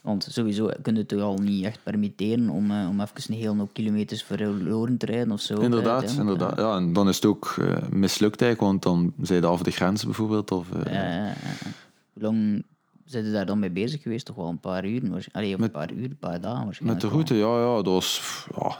Want 0.00 0.26
sowieso 0.30 0.70
kun 0.82 0.92
je 0.92 0.98
het 0.98 1.08
toch 1.08 1.20
al 1.20 1.36
niet 1.36 1.64
echt 1.64 1.82
permitteren 1.82 2.48
om, 2.48 2.70
uh, 2.70 2.88
om 2.88 3.00
even 3.00 3.32
een 3.34 3.34
heel 3.34 3.56
hoop 3.56 3.72
kilometers 3.72 4.22
verloren 4.22 4.96
te 4.96 5.06
rijden 5.06 5.32
of 5.32 5.40
zo. 5.40 5.60
Inderdaad, 5.60 6.10
inderdaad. 6.18 6.56
Ja, 6.56 6.76
en 6.76 6.92
dan 6.92 7.08
is 7.08 7.16
het 7.16 7.24
ook 7.24 7.54
uh, 7.58 7.76
mislukt 7.90 8.42
eigenlijk, 8.42 8.72
want 8.72 8.82
dan 8.82 9.12
zijn 9.26 9.40
je 9.40 9.46
af 9.46 9.62
de 9.62 9.70
grens 9.70 10.04
bijvoorbeeld. 10.04 10.50
Of, 10.50 10.68
ja, 10.84 10.92
ja, 10.92 11.24
ja. 11.24 11.34
Hoe 12.12 12.22
lang 12.22 12.64
zijn 13.04 13.24
je 13.24 13.32
daar 13.32 13.46
dan 13.46 13.58
mee 13.58 13.70
bezig 13.70 14.02
geweest? 14.02 14.26
Toch 14.26 14.36
wel 14.36 14.48
een 14.48 14.60
paar 14.60 14.86
uur? 14.86 15.26
Allee, 15.32 15.58
een 15.58 15.70
paar 15.70 15.92
uur, 15.92 16.04
een 16.04 16.18
paar 16.18 16.40
dagen 16.40 16.64
waarschijnlijk. 16.64 17.02
Met 17.02 17.10
de 17.10 17.16
route, 17.16 17.34
ja, 17.34 17.60
ja. 17.60 17.74
Dat 17.74 17.92
was, 17.92 18.46
ja, 18.60 18.76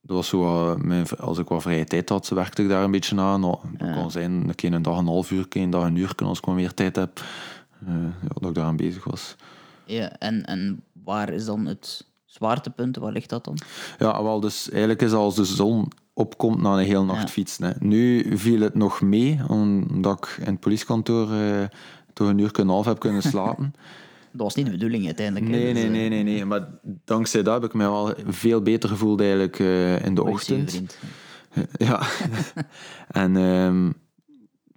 dat 0.00 0.16
was 0.16 0.28
zo, 0.28 0.76
mijn, 0.78 1.08
als 1.08 1.38
ik 1.38 1.48
wat 1.48 1.62
vrije 1.62 1.84
tijd 1.84 2.08
had, 2.08 2.28
werkte 2.28 2.62
ik 2.62 2.68
daar 2.68 2.84
een 2.84 2.90
beetje 2.90 3.20
aan. 3.20 3.40
Nou, 3.40 3.56
dat 3.78 3.88
ja. 3.88 3.94
kan 3.94 4.10
zijn 4.10 4.32
een 4.32 4.54
keer 4.54 4.72
een 4.72 4.82
dag 4.82 4.98
een 4.98 5.06
half 5.06 5.30
uur, 5.30 5.46
een 5.48 5.70
dag 5.70 5.84
een 5.84 5.96
uur, 5.96 6.12
als 6.16 6.38
ik 6.38 6.44
wat 6.44 6.54
meer 6.54 6.74
tijd 6.74 6.96
heb. 6.96 7.20
ja, 7.86 8.12
dat 8.38 8.48
ik 8.48 8.54
daar 8.54 8.64
aan 8.64 8.76
bezig 8.76 9.04
was. 9.04 9.36
Ja, 9.92 10.18
en, 10.18 10.44
en 10.44 10.84
waar 11.04 11.32
is 11.32 11.44
dan 11.44 11.66
het 11.66 12.06
zwaartepunt? 12.24 12.96
Waar 12.96 13.12
ligt 13.12 13.28
dat 13.28 13.44
dan? 13.44 13.58
Ja, 13.98 14.22
wel, 14.22 14.40
dus 14.40 14.70
eigenlijk 14.70 15.02
is 15.02 15.12
als 15.12 15.34
de 15.34 15.44
zon 15.44 15.88
opkomt 16.12 16.62
na 16.62 16.72
een 16.72 16.84
hele 16.84 17.04
nacht 17.04 17.22
ja. 17.22 17.28
fietsen. 17.28 17.64
Hè. 17.64 17.72
Nu 17.78 18.36
viel 18.36 18.60
het 18.60 18.74
nog 18.74 19.00
mee, 19.00 19.40
omdat 19.48 20.18
ik 20.18 20.36
in 20.46 20.52
het 20.52 20.60
politiekantoor 20.60 21.32
uh, 21.32 21.64
toch 22.12 22.28
een 22.28 22.38
uur 22.38 22.52
en 22.52 22.68
half 22.68 22.84
heb 22.84 22.98
kunnen 22.98 23.22
slapen. 23.32 23.74
dat 24.32 24.40
was 24.40 24.54
niet 24.54 24.66
de 24.66 24.72
bedoeling 24.72 25.04
uiteindelijk. 25.04 25.50
Nee, 25.50 25.72
nee, 25.72 25.88
nee, 25.88 26.08
nee, 26.08 26.22
nee. 26.22 26.44
Maar 26.44 26.68
dankzij 27.04 27.42
dat 27.42 27.54
heb 27.54 27.70
ik 27.70 27.76
me 27.76 27.84
wel 27.84 28.14
veel 28.26 28.62
beter 28.62 28.88
gevoeld 28.88 29.20
eigenlijk 29.20 29.58
uh, 29.58 30.04
in 30.04 30.14
de 30.14 30.24
ochtend. 30.24 30.80
Ja. 31.72 32.02
en 33.22 33.36
um, 33.36 33.94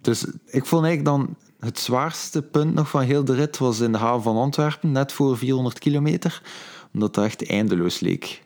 dus 0.00 0.26
ik 0.46 0.64
vond 0.64 0.84
eigenlijk 0.84 1.04
dan 1.04 1.36
het 1.66 1.78
zwaarste 1.78 2.42
punt 2.42 2.74
nog 2.74 2.88
van 2.90 3.02
heel 3.02 3.24
de 3.24 3.34
rit 3.34 3.58
was 3.58 3.80
in 3.80 3.92
de 3.92 3.98
haven 3.98 4.22
van 4.22 4.36
Antwerpen, 4.36 4.92
net 4.92 5.12
voor 5.12 5.38
400 5.38 5.78
kilometer. 5.78 6.42
dat 6.92 7.16
het 7.16 7.24
echt 7.24 7.48
eindeloos 7.48 8.00
leek. 8.00 8.42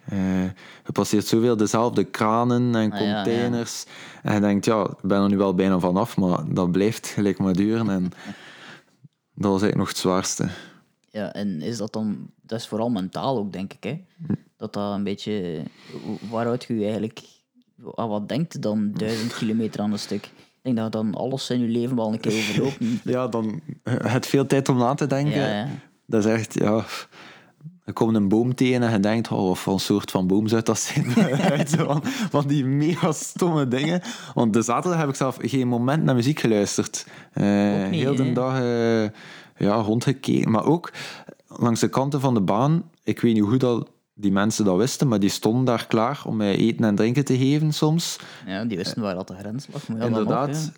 Je 0.87 0.93
passeert 0.93 1.27
zoveel 1.27 1.57
dezelfde 1.57 2.05
kranen 2.05 2.75
en 2.75 2.93
Ah, 2.93 2.99
ja, 3.01 3.05
ja. 3.07 3.15
containers. 3.15 3.85
En 4.23 4.35
je 4.35 4.41
denkt, 4.41 4.65
ja, 4.65 4.83
ik 4.85 4.99
ben 5.09 5.23
er 5.23 5.29
nu 5.29 5.37
wel 5.37 5.55
bijna 5.55 5.79
vanaf, 5.79 6.17
maar 6.17 6.55
dat 6.55 6.73
blijft 6.73 7.07
gelijk 7.07 7.39
maar 7.39 7.53
duren. 7.53 7.91
En 7.91 8.03
dat 9.43 9.51
was 9.51 9.63
eigenlijk 9.63 9.77
nog 9.77 9.89
het 9.89 9.97
zwaarste. 9.99 10.49
Ja, 11.11 11.33
en 11.33 11.63
is 11.63 11.77
dat 11.77 11.93
dan... 11.93 12.31
Dat 12.43 12.59
is 12.61 12.67
vooral 12.69 12.91
mentaal 12.91 13.39
ook, 13.39 13.53
denk 13.53 13.73
ik, 13.73 13.83
hè? 13.85 14.01
Dat 14.57 14.73
dat 14.73 14.95
een 14.95 15.05
beetje... 15.05 15.63
Waaruit 16.31 16.65
je 16.65 16.83
eigenlijk... 16.83 17.21
Aan 17.95 18.09
wat 18.09 18.29
denkt 18.29 18.63
dan 18.63 18.93
duizend 18.93 19.35
kilometer 19.35 19.81
aan 19.81 19.93
een 19.93 19.99
stuk? 19.99 20.31
Ik 20.63 20.75
denk 20.75 20.77
dat 20.77 20.93
dan 20.93 21.15
alles 21.15 21.51
in 21.51 21.61
je 21.61 21.69
leven 21.69 21.97
wel 21.97 22.13
een 22.13 22.21
keer 22.21 22.33
overlopen. 22.33 23.01
Ja, 23.13 23.29
dan 23.29 23.61
het 24.03 24.27
veel 24.27 24.47
tijd 24.47 24.69
om 24.69 24.77
na 24.77 24.95
te 24.95 25.07
denken. 25.07 25.41
Ja, 25.41 25.49
ja. 25.49 25.69
Dat 26.07 26.25
is 26.25 26.33
echt, 26.33 26.55
ja... 26.55 26.85
Je 27.85 27.97
komt 27.97 28.15
een 28.15 28.29
boom 28.29 28.55
tegen 28.55 28.83
en 28.83 28.93
je 28.93 29.01
denkt, 29.01 29.31
oh, 29.31 29.49
wat 29.49 29.59
voor 29.59 29.73
een 29.73 29.81
soort 29.81 30.11
van 30.11 30.27
boom 30.27 30.49
zou 30.49 30.63
dat 30.63 30.79
zijn? 30.79 31.11
Van, 31.87 32.01
van 32.05 32.47
die 32.47 32.65
mega 32.65 33.13
stomme 33.13 33.69
dingen. 33.69 34.03
Want 34.35 34.53
de 34.53 34.63
zaterdag 34.63 35.01
heb 35.01 35.09
ik 35.09 35.15
zelf 35.15 35.37
geen 35.41 35.69
moment 35.69 36.03
naar 36.03 36.15
muziek 36.15 36.41
geluisterd. 36.41 37.07
Eh, 37.33 37.89
niet, 37.89 38.01
heel 38.01 38.15
de 38.15 38.33
dag 38.33 38.61
eh, 38.61 39.03
ja, 39.67 39.75
rondgekeken. 39.75 40.51
Maar 40.51 40.65
ook 40.65 40.93
langs 41.47 41.81
de 41.81 41.89
kanten 41.89 42.21
van 42.21 42.35
de 42.35 42.41
baan, 42.41 42.91
ik 43.05 43.21
weet 43.21 43.35
niet 43.35 43.43
hoe 43.43 43.57
dat 43.57 43.91
die 44.21 44.33
mensen 44.33 44.65
dat 44.65 44.77
wisten, 44.77 45.09
maar 45.09 45.21
die 45.21 45.31
stonden 45.31 45.65
daar 45.65 45.87
klaar 45.87 46.23
om 46.27 46.37
mij 46.37 46.57
eten 46.57 46.85
en 46.85 46.95
drinken 46.95 47.25
te 47.25 47.37
geven 47.39 47.73
soms. 47.73 48.19
Ja, 48.47 48.65
die 48.65 48.77
wisten 48.77 49.03
waar 49.03 49.15
dat 49.15 49.29
de 49.29 49.35
grens 49.35 49.67
lag. 49.73 49.89
Maar 49.89 50.01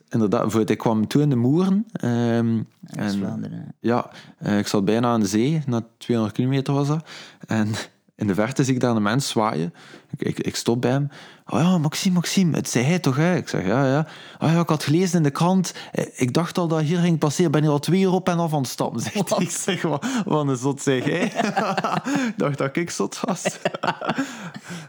inderdaad, 0.08 0.70
ik 0.70 0.78
kwam 0.78 1.06
toen 1.06 1.22
in 1.22 1.30
de 1.30 1.36
Moeren. 1.36 1.86
hè. 1.92 2.36
en, 2.38 3.74
ja, 3.80 4.10
eh, 4.38 4.58
ik 4.58 4.66
zat 4.66 4.84
bijna 4.84 5.08
aan 5.08 5.20
de 5.20 5.26
zee, 5.26 5.62
na 5.66 5.86
200 5.98 6.36
kilometer 6.36 6.74
was 6.74 6.88
dat. 6.88 7.08
En 7.46 7.68
in 8.14 8.26
de 8.26 8.34
verte 8.34 8.64
zie 8.64 8.74
ik 8.74 8.80
daar 8.80 8.96
een 8.96 9.02
mens 9.02 9.28
zwaaien. 9.28 9.74
Ik, 10.10 10.22
ik, 10.22 10.38
ik 10.38 10.56
stop 10.56 10.80
bij 10.80 10.90
hem. 10.90 11.08
Oh 11.48 11.60
ja, 11.60 11.78
Maxime, 11.78 12.14
Maxime, 12.14 12.56
het 12.56 12.68
zei 12.68 12.84
hij 12.84 12.98
toch, 12.98 13.16
hè? 13.16 13.36
Ik 13.36 13.48
zeg, 13.48 13.66
ja, 13.66 13.86
ja. 13.86 14.06
Oh 14.40 14.52
ja, 14.52 14.60
ik 14.60 14.68
had 14.68 14.84
gelezen 14.84 15.16
in 15.16 15.22
de 15.22 15.30
krant. 15.30 15.74
eh, 15.92 16.04
Ik 16.16 16.32
dacht 16.34 16.58
al 16.58 16.68
dat 16.68 16.80
hier 16.80 16.98
ging 16.98 17.18
passeren. 17.18 17.50
Ben 17.50 17.62
hier 17.62 17.70
al 17.70 17.78
twee 17.78 18.00
uur 18.00 18.12
op 18.12 18.28
en 18.28 18.38
af 18.38 18.52
aan 18.52 18.58
het 18.60 18.68
stappen, 18.68 19.00
zegt 19.00 19.14
hij. 19.14 19.24
Wat? 19.28 19.40
Ik 19.40 19.50
zeg, 19.50 19.82
wat, 19.82 20.06
wat 20.24 20.48
een 20.48 20.56
zot 20.56 20.82
zeg 20.82 21.04
jij. 21.06 21.22
ik 21.24 22.32
dacht 22.36 22.58
dat 22.58 22.76
ik 22.76 22.90
zot 22.90 23.20
was. 23.20 23.58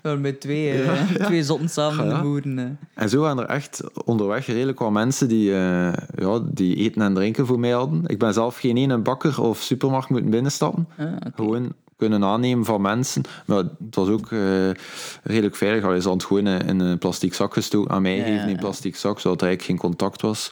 Ja, 0.04 0.16
met 0.20 0.42
twee, 0.42 0.82
eh, 0.84 1.02
twee 1.26 1.44
zotten 1.44 1.70
samen 1.70 2.06
Ja. 2.06 2.16
de 2.16 2.22
boeren. 2.22 2.80
En 2.94 3.10
zo 3.10 3.22
waren 3.22 3.40
er 3.44 3.50
echt 3.50 3.82
onderweg 4.06 4.46
redelijk 4.46 4.80
wat 4.80 4.92
mensen 4.92 5.28
die, 5.28 5.52
eh, 5.54 5.94
ja, 6.16 6.40
die 6.44 6.76
eten 6.76 7.02
en 7.02 7.14
drinken 7.14 7.46
voor 7.46 7.60
mij 7.60 7.72
hadden. 7.72 8.04
Ik 8.06 8.20
ben 8.20 8.34
zelf 8.34 8.58
geen 8.58 8.78
ene 8.78 8.98
bakker 8.98 9.42
of 9.42 9.58
supermarkt 9.60 10.10
moeten 10.10 10.30
binnenstappen. 10.30 10.88
Ah. 10.98 11.06
Gewoon 11.36 11.74
kunnen 12.10 12.24
aannemen 12.24 12.66
van 12.66 12.82
mensen. 12.82 13.22
Maar 13.46 13.58
het 13.58 13.96
was 13.96 14.08
ook 14.08 14.32
eh, 14.32 14.70
redelijk 15.24 15.56
veilig. 15.56 15.80
Ze 15.82 15.86
hadden 15.88 16.12
het 16.14 16.24
gewoon 16.24 16.48
in 16.48 16.62
in 16.68 16.80
een 16.80 16.98
plastic 16.98 17.34
zak 17.34 17.54
gestoken. 17.54 17.92
Aan 17.92 18.02
mij 18.02 18.18
Ja, 18.18 18.24
geven 18.24 18.44
in 18.44 18.50
een 18.50 18.58
plastic 18.60 18.96
zak, 18.96 19.20
zodat 19.20 19.42
er 19.42 19.48
eigenlijk 19.48 19.80
geen 19.82 19.90
contact 19.90 20.22
was. 20.22 20.52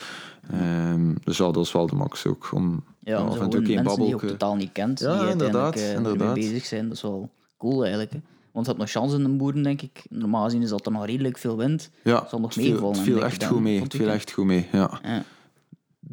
Ehm, 0.51 1.13
dus 1.23 1.37
ja, 1.37 1.45
dat 1.45 1.55
was 1.55 1.71
wel 1.71 1.87
de 1.87 1.95
max 1.95 2.25
ook. 2.25 2.49
Om 2.53 2.83
Ja, 3.03 3.17
ja, 3.17 3.23
af 3.23 3.23
en 3.23 3.29
toe 3.39 3.49
gewoon 3.49 3.65
geen 3.65 3.75
mensen 3.75 3.95
die 3.99 4.07
je 4.07 4.13
ook 4.13 4.19
babbelke. 4.21 4.27
totaal 4.27 4.55
niet 4.55 4.71
kent, 4.71 4.99
Ja, 4.99 5.19
die 5.21 5.29
inderdaad, 5.29 5.75
eh, 5.75 5.93
inderdaad. 5.93 6.33
bezig 6.33 6.65
zijn. 6.65 6.87
Dat 6.87 6.95
is 6.95 7.01
wel 7.01 7.29
cool 7.57 7.81
eigenlijk. 7.81 8.11
Hè. 8.11 8.19
Want 8.51 8.67
het 8.67 8.75
had 8.75 8.85
nog 8.85 8.89
chance 8.95 9.15
in 9.15 9.23
de 9.23 9.29
boeren, 9.29 9.63
denk 9.63 9.81
ik. 9.81 10.03
Normaal 10.09 10.43
gezien 10.43 10.61
is 10.61 10.69
dat 10.69 10.85
er 10.85 10.91
nog 10.91 11.05
redelijk 11.05 11.37
veel 11.37 11.57
wind. 11.57 11.89
Ja, 12.03 12.25
zal 12.29 12.39
nog 12.39 12.53
het 12.53 12.63
viel, 12.63 12.71
meevallen, 12.71 12.95
het 12.95 13.05
viel 13.05 13.23
echt 13.23 13.43
goed 13.45 13.61
mee. 13.61 13.81
Het 13.81 13.95
viel 13.95 14.09
echt 14.09 14.31
goed 14.31 14.45
mee, 14.45 14.67
ja. 14.71 14.99
Ja. 15.03 15.23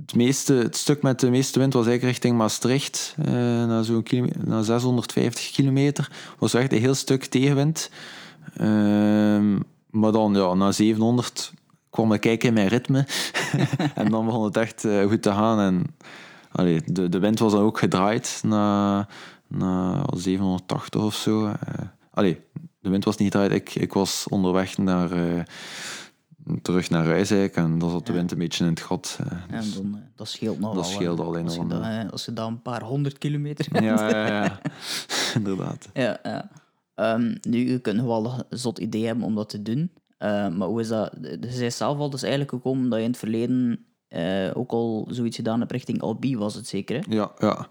Het, 0.00 0.14
meeste, 0.14 0.52
het 0.52 0.76
stuk 0.76 1.02
met 1.02 1.20
de 1.20 1.30
meeste 1.30 1.58
wind 1.58 1.72
was 1.72 1.86
eigenlijk 1.86 2.14
richting 2.14 2.38
Maastricht, 2.38 3.14
eh, 3.18 3.32
naar 3.66 3.84
zo'n 3.84 4.02
kilome- 4.02 4.30
naar 4.44 4.64
650 4.64 5.50
kilometer. 5.50 6.10
was 6.38 6.54
echt 6.54 6.72
een 6.72 6.80
heel 6.80 6.94
stuk 6.94 7.24
tegenwind. 7.24 7.90
Ehm, 8.56 9.58
maar 9.90 10.12
dan, 10.12 10.34
ja, 10.34 10.54
na 10.54 10.72
700 10.72 11.52
kwam 11.90 12.12
ik 12.12 12.20
kijken 12.20 12.48
in 12.48 12.54
mijn 12.54 12.68
ritme. 12.68 13.06
en 13.94 14.10
dan 14.10 14.24
begon 14.24 14.44
het 14.44 14.56
echt 14.56 14.84
eh, 14.84 15.06
goed 15.06 15.22
te 15.22 15.32
gaan. 15.32 15.60
En, 15.60 15.96
allee, 16.52 16.82
de, 16.84 17.08
de 17.08 17.18
wind 17.18 17.38
was 17.38 17.52
dan 17.52 17.62
ook 17.62 17.78
gedraaid 17.78 18.40
naar, 18.44 19.08
naar 19.48 20.04
780 20.16 21.02
of 21.02 21.14
zo. 21.14 21.46
Eh, 21.46 21.54
allee, 22.10 22.40
de 22.80 22.90
wind 22.90 23.04
was 23.04 23.16
niet 23.16 23.32
gedraaid. 23.32 23.52
Ik, 23.52 23.74
ik 23.74 23.92
was 23.92 24.26
onderweg 24.28 24.78
naar... 24.78 25.10
terug 26.62 26.90
naar 26.90 27.04
huis 27.04 27.30
eigenlijk, 27.30 27.56
en 27.56 27.78
dan 27.78 27.90
zat 27.90 28.06
de 28.06 28.12
wind 28.12 28.32
een 28.32 28.38
beetje 28.38 28.64
in 28.64 28.70
het 28.70 28.80
gat. 28.80 29.18
eh, 29.20 29.32
En 29.56 29.60
dus- 29.60 29.74
dan, 29.74 29.94
eh, 29.94 30.00
dat 30.14 30.28
scheelt 30.28 30.60
nog 30.60 30.74
Dat 30.74 30.86
scheelt 30.86 31.20
al 31.20 31.36
als 31.36 31.54
je, 31.54 32.08
als 32.10 32.24
dan 32.24 32.52
een 32.52 32.62
paar 32.62 32.82
honderd 32.82 33.18
kilometer 33.18 33.82
Ja, 33.82 34.08
ja, 34.10 34.26
ja. 34.26 34.60
Inderdaad. 35.34 35.88
Ja, 35.92 36.18
ja. 36.22 36.50
Ehm, 36.94 37.34
nu, 37.48 37.70
je 37.70 37.78
kunt 37.78 38.02
wel 38.02 38.44
een 38.48 38.58
zot 38.58 38.78
idee 38.78 39.06
hebben 39.06 39.24
om 39.24 39.34
dat 39.34 39.48
te 39.48 39.62
doen. 39.62 39.90
Eh, 40.18 40.48
maar 40.48 40.68
hoe 40.68 40.80
is 40.80 40.88
dat? 40.88 41.12
Je 41.20 41.38
zei 41.50 41.70
zelf 41.70 41.98
al 41.98 42.10
dus 42.10 42.22
eigenlijk 42.22 42.52
gekomen 42.52 42.88
dat 42.88 42.98
je 42.98 43.04
in 43.04 43.10
het 43.10 43.18
verleden 43.18 43.84
ook 44.54 44.70
al 44.70 45.08
zoiets 45.10 45.36
gedaan 45.36 45.60
hebt 45.60 45.72
richting 45.72 46.00
Albi, 46.00 46.36
was 46.36 46.54
het 46.54 46.66
zeker, 46.66 46.96
hè? 46.96 47.14
Ja, 47.14 47.30
ja. 47.38 47.66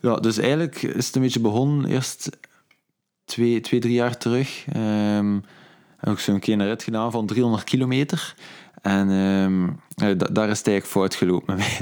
ja, 0.00 0.16
dus 0.16 0.38
eigenlijk 0.38 0.82
is 0.82 1.06
het 1.06 1.14
een 1.16 1.22
beetje 1.22 1.40
begonnen 1.40 1.90
eerst 1.90 2.38
twee, 3.24 3.60
twee 3.60 3.80
drie 3.80 3.94
jaar 3.94 4.16
terug. 4.18 4.64
Ehm 4.72 5.38
ik 6.02 6.18
zo'n 6.18 6.38
kleine 6.38 6.64
rit 6.64 6.82
gedaan 6.82 7.10
van 7.10 7.26
300 7.26 7.64
kilometer. 7.64 8.34
En 8.82 9.10
ehm, 9.10 9.64
eh, 10.10 10.18
da- 10.18 10.28
daar 10.32 10.48
is 10.48 10.58
het 10.58 10.66
eigenlijk 10.66 10.86
fout 10.86 11.14
gelopen 11.14 11.56
mij. 11.56 11.76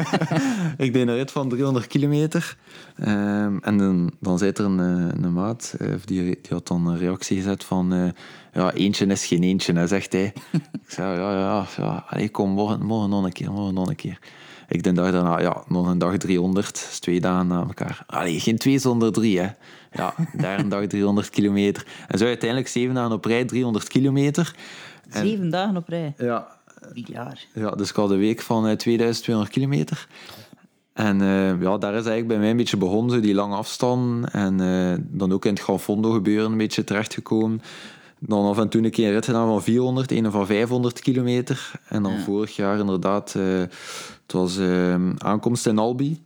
ik 0.86 0.92
deed 0.92 1.08
een 1.08 1.14
rit 1.14 1.30
van 1.30 1.48
300 1.48 1.86
kilometer. 1.86 2.56
Ehm, 2.96 3.56
en 3.60 3.78
dan, 3.78 4.12
dan 4.20 4.38
zei 4.38 4.50
er 4.50 4.64
een, 4.64 4.80
eh, 4.80 5.22
een 5.22 5.32
maat, 5.32 5.74
eh, 5.78 5.88
die, 6.04 6.22
die 6.22 6.38
had 6.48 6.66
dan 6.66 6.86
een 6.86 6.98
reactie 6.98 7.36
gezet 7.36 7.64
van... 7.64 7.92
eh, 7.92 8.08
ja, 8.52 8.72
eentje 8.72 9.06
is 9.06 9.26
geen 9.26 9.42
eentje, 9.42 9.72
hè, 9.72 9.86
zegt 9.86 10.12
hij. 10.12 10.32
ik 10.52 10.60
zei, 10.86 11.18
ja, 11.20 11.32
ja, 11.38 11.66
ja. 11.76 12.04
Allee, 12.08 12.28
kom, 12.28 12.50
morgen, 12.50 12.84
morgen 12.84 13.10
nog 13.10 13.24
een 13.24 13.32
keer, 13.32 13.52
morgen 13.52 13.74
nog 13.74 13.88
een 13.88 13.96
keer. 13.96 14.18
Ik 14.68 14.82
de 14.82 14.92
dag 14.92 15.10
daarna, 15.12 15.40
ja, 15.40 15.62
nog 15.68 15.86
een 15.86 15.98
dag 15.98 16.16
300. 16.16 16.72
Dus 16.72 16.98
twee 16.98 17.20
dagen 17.20 17.46
na 17.46 17.60
elkaar. 17.60 18.04
Allee, 18.06 18.40
geen 18.40 18.58
twee 18.58 18.78
zonder 18.78 19.12
drie, 19.12 19.40
hè. 19.40 19.48
Ja, 19.92 20.14
daar 20.36 20.58
een 20.58 20.68
dag 20.68 20.86
300 20.86 21.30
kilometer. 21.30 21.86
En 22.08 22.18
zo 22.18 22.24
uiteindelijk 22.26 22.68
zeven 22.68 22.94
dagen 22.94 23.12
op 23.12 23.24
rij 23.24 23.44
300 23.44 23.88
kilometer. 23.88 24.54
En- 25.10 25.26
Zeven 25.26 25.50
dagen 25.50 25.76
op 25.76 25.88
rij. 25.88 26.14
Ja, 26.18 26.46
jaar. 26.94 27.44
ja, 27.54 27.70
dus 27.70 27.90
ik 27.90 27.96
had 27.96 28.10
een 28.10 28.18
week 28.18 28.40
van 28.40 28.66
eh, 28.66 28.76
2200 28.76 29.50
kilometer. 29.52 30.06
En 30.92 31.20
eh, 31.20 31.60
ja, 31.62 31.78
daar 31.78 31.90
is 31.94 32.06
eigenlijk 32.06 32.28
bij 32.28 32.38
mij 32.38 32.50
een 32.50 32.56
beetje 32.56 32.76
begonnen, 32.76 33.22
die 33.22 33.34
lange 33.34 33.56
afstand. 33.56 34.30
En 34.30 34.60
eh, 34.60 34.98
dan 35.08 35.32
ook 35.32 35.44
in 35.44 35.52
het 35.52 35.62
Gran 35.62 35.80
Fondo 35.80 36.10
gebeuren 36.10 36.52
een 36.52 36.58
beetje 36.58 36.84
terechtgekomen. 36.84 37.62
Dan 38.18 38.44
af 38.46 38.58
en 38.58 38.68
toe 38.68 38.84
een 38.84 38.90
keer 38.90 39.06
een 39.06 39.12
rit 39.12 39.24
gedaan 39.24 39.46
van 39.46 39.62
400, 39.62 40.10
een 40.12 40.30
van 40.30 40.46
500 40.46 41.00
kilometer. 41.00 41.70
En 41.88 42.02
dan 42.02 42.12
Ja. 42.12 42.18
vorig 42.20 42.56
jaar 42.56 42.78
inderdaad, 42.78 43.34
eh, 43.34 43.42
het 44.22 44.32
was 44.32 44.58
eh, 44.58 44.94
aankomst 45.18 45.66
in 45.66 45.78
Albi, 45.78 46.10
eh, 46.12 46.16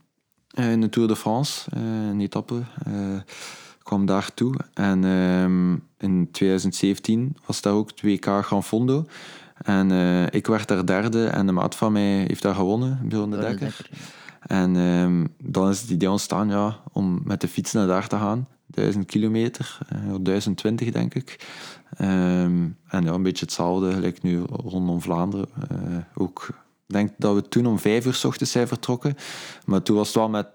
in 0.64 0.80
de 0.80 0.88
Tour 0.88 1.08
de 1.08 1.16
France, 1.16 1.70
eh, 1.70 1.82
een 1.82 2.20
etappe. 2.20 2.62
eh 2.84 3.20
kwam 3.86 4.06
daar 4.06 4.34
toe. 4.34 4.54
En 4.74 5.04
ehm, 5.04 5.72
in 5.98 6.28
2017 6.30 7.36
was 7.46 7.60
daar 7.60 7.72
ook 7.72 7.90
het 7.90 8.02
WK 8.02 8.26
Gran 8.44 8.64
Fondo. 8.64 9.06
En 9.62 9.90
eh, 9.90 10.26
ik 10.30 10.46
werd 10.46 10.68
daar 10.68 10.86
derde 10.86 11.26
en 11.26 11.46
de 11.46 11.52
maat 11.52 11.74
van 11.74 11.92
mij 11.92 12.24
heeft 12.26 12.42
daar 12.42 12.54
gewonnen, 12.54 13.00
Björn 13.02 13.30
de 13.30 13.36
Dekker. 13.36 13.58
Dekker, 13.58 13.88
ja. 13.90 13.98
En 14.40 14.76
ehm, 14.76 15.26
dan 15.52 15.68
is 15.68 15.80
het 15.80 15.90
idee 15.90 16.10
ontstaan 16.10 16.48
ja, 16.48 16.80
om 16.92 17.20
met 17.24 17.40
de 17.40 17.48
fiets 17.48 17.72
naar 17.72 17.86
daar 17.86 18.08
te 18.08 18.16
gaan. 18.16 18.48
1000 18.66 19.06
kilometer, 19.06 19.78
eh, 19.88 20.14
1020 20.20 20.90
denk 20.90 21.14
ik. 21.14 21.46
Ehm, 21.96 22.68
en 22.88 23.04
ja, 23.04 23.12
een 23.12 23.22
beetje 23.22 23.44
hetzelfde, 23.44 23.92
gelijk 23.92 24.22
nu 24.22 24.42
rondom 24.48 25.00
Vlaanderen. 25.00 25.48
Eh, 25.68 25.96
ook, 26.14 26.48
denk 26.86 27.10
dat 27.18 27.34
we 27.34 27.48
toen 27.48 27.66
om 27.66 27.78
vijf 27.78 28.06
uur 28.06 28.14
's 28.14 28.24
ochtends 28.24 28.52
zijn 28.52 28.68
vertrokken. 28.68 29.14
Maar 29.64 29.82
toen 29.82 29.96
was 29.96 30.06
het 30.06 30.16
wel 30.16 30.28
met 30.28 30.46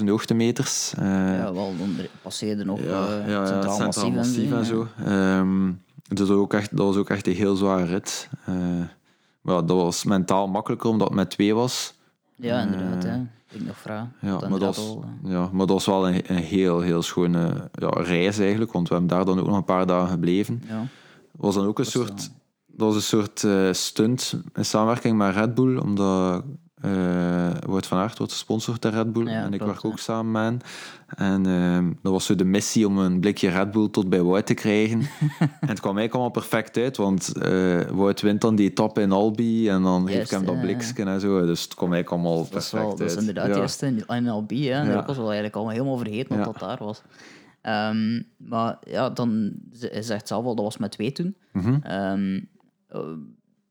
12.000 0.00 0.04
hoogtemeters. 0.08 0.94
Eh, 0.98 1.04
Ja, 1.38 1.52
wel, 1.52 1.72
dan 1.78 1.96
passeerde 2.22 2.64
nog 2.64 2.80
ja, 2.80 3.06
eh, 3.08 3.28
ja, 3.28 3.46
Centraal 3.46 3.76
Centraal 3.76 4.10
Massief, 4.10 4.52
en 4.52 4.64
zo. 4.64 4.86
Ehm, 5.04 5.72
dus 6.08 6.28
dat, 6.28 6.36
ook 6.36 6.54
echt, 6.54 6.76
dat 6.76 6.86
was 6.86 6.96
ook 6.96 7.10
echt 7.10 7.26
een 7.26 7.34
heel 7.34 7.56
zware 7.56 7.84
rit. 7.84 8.28
Eh, 8.44 8.54
maar 9.40 9.66
dat 9.66 9.76
was 9.76 10.04
mentaal 10.04 10.48
makkelijker 10.48 10.90
omdat 10.90 11.06
het 11.06 11.16
met 11.16 11.30
twee 11.30 11.54
was. 11.54 11.94
Ja, 12.34 12.60
inderdaad. 12.60 13.04
Eh, 13.04 13.10
hè. 13.10 13.20
Ik 13.50 13.66
nog 13.66 13.76
vragen. 13.78 14.12
Ja, 14.20 14.38
maar 14.48 14.58
dat, 14.58 14.76
was, 14.76 14.96
eh, 15.24 15.30
ja, 15.30 15.48
maar 15.52 15.66
dat 15.66 15.68
was 15.68 15.86
wel 15.86 16.08
een, 16.08 16.22
een 16.26 16.36
heel, 16.42 16.80
heel 16.80 17.02
schone 17.02 17.70
ja, 17.72 17.88
reis 17.88 18.38
eigenlijk. 18.38 18.72
Want 18.72 18.88
we 18.88 18.94
hebben 18.94 19.16
daar 19.16 19.24
dan 19.24 19.38
ook 19.40 19.46
nog 19.46 19.56
een 19.56 19.64
paar 19.64 19.86
dagen 19.86 20.08
gebleven. 20.08 20.62
ja. 20.68 20.86
Was 21.30 21.54
dan 21.54 21.66
ook 21.66 21.78
een 21.78 21.86
soort, 21.86 22.30
dat 22.76 22.86
was 22.86 22.94
een 22.94 23.02
soort 23.02 23.44
eh, 23.44 23.72
stunt 23.72 24.40
in 24.54 24.64
samenwerking 24.64 25.16
met 25.16 25.34
Red 25.34 25.54
Bull. 25.54 25.76
Omdat 25.76 26.44
eh 26.82 27.50
Wout 27.66 27.86
van 27.86 27.98
Aert 27.98 28.18
wordt 28.18 28.32
gesponsord 28.32 28.82
door 28.82 28.92
Red 28.92 29.12
Bull. 29.12 29.28
Ja, 29.30 29.42
en 29.44 29.52
ik 29.52 29.58
klopt, 29.58 29.72
werk 29.72 29.84
ook 29.84 29.96
ja. 29.96 30.02
samen 30.02 30.32
met 30.32 30.42
hen. 30.42 30.60
En 31.06 31.46
ehm, 31.46 31.92
dat 32.02 32.12
was 32.12 32.24
zo 32.26 32.34
de 32.34 32.44
missie 32.44 32.86
om 32.86 32.98
een 32.98 33.20
blikje 33.20 33.48
Red 33.48 33.70
Bull 33.70 33.88
tot 33.88 34.08
bij 34.08 34.22
Wout 34.22 34.46
te 34.46 34.54
krijgen. 34.54 34.98
en 35.38 35.68
het 35.68 35.80
kwam 35.80 35.96
eigenlijk 35.98 36.12
allemaal 36.12 36.30
perfect 36.30 36.76
uit. 36.76 36.96
Want 36.96 37.32
eh 37.36 37.80
Wout 37.80 38.20
wint 38.20 38.40
dan 38.40 38.56
die 38.56 38.70
etappe 38.70 39.00
in 39.00 39.12
Albi. 39.12 39.68
En 39.68 39.82
dan 39.82 40.08
geef 40.08 40.24
ik 40.24 40.30
hem 40.30 40.44
dat 40.44 40.60
blikje 40.60 41.04
en 41.04 41.20
zo. 41.20 41.46
Dus 41.46 41.62
het 41.62 41.74
kwam 41.74 41.92
eigenlijk 41.92 42.22
allemaal 42.22 42.42
Dat 42.42 42.50
perfect 42.50 42.82
wel, 42.82 42.96
dat 42.96 43.10
is 43.10 43.16
inderdaad 43.16 43.46
Ja. 43.48 43.56
juist 43.56 43.82
in, 43.82 44.04
in 44.06 44.28
Albi. 44.28 44.68
Hè. 44.68 44.98
Ik 44.98 45.06
was 45.06 45.16
wel 45.16 45.26
eigenlijk 45.26 45.56
al 45.56 45.68
helemaal 45.68 45.98
vergeten 45.98 46.36
Ja. 46.36 46.44
dat 46.44 46.58
dat 46.58 46.68
daar 46.68 46.86
was. 46.86 47.02
Ehm, 47.66 48.22
maar 48.36 48.78
ja, 48.84 49.10
dan 49.10 49.52
hij 49.78 50.02
zegt 50.02 50.28
zelf 50.28 50.44
al, 50.44 50.54
dat 50.54 50.64
was 50.64 50.76
met 50.76 50.90
twee 50.90 51.12
toen. 51.12 51.36
Mhm. 51.52 51.76
Ehm, 51.82 52.34
eh, 52.34 52.42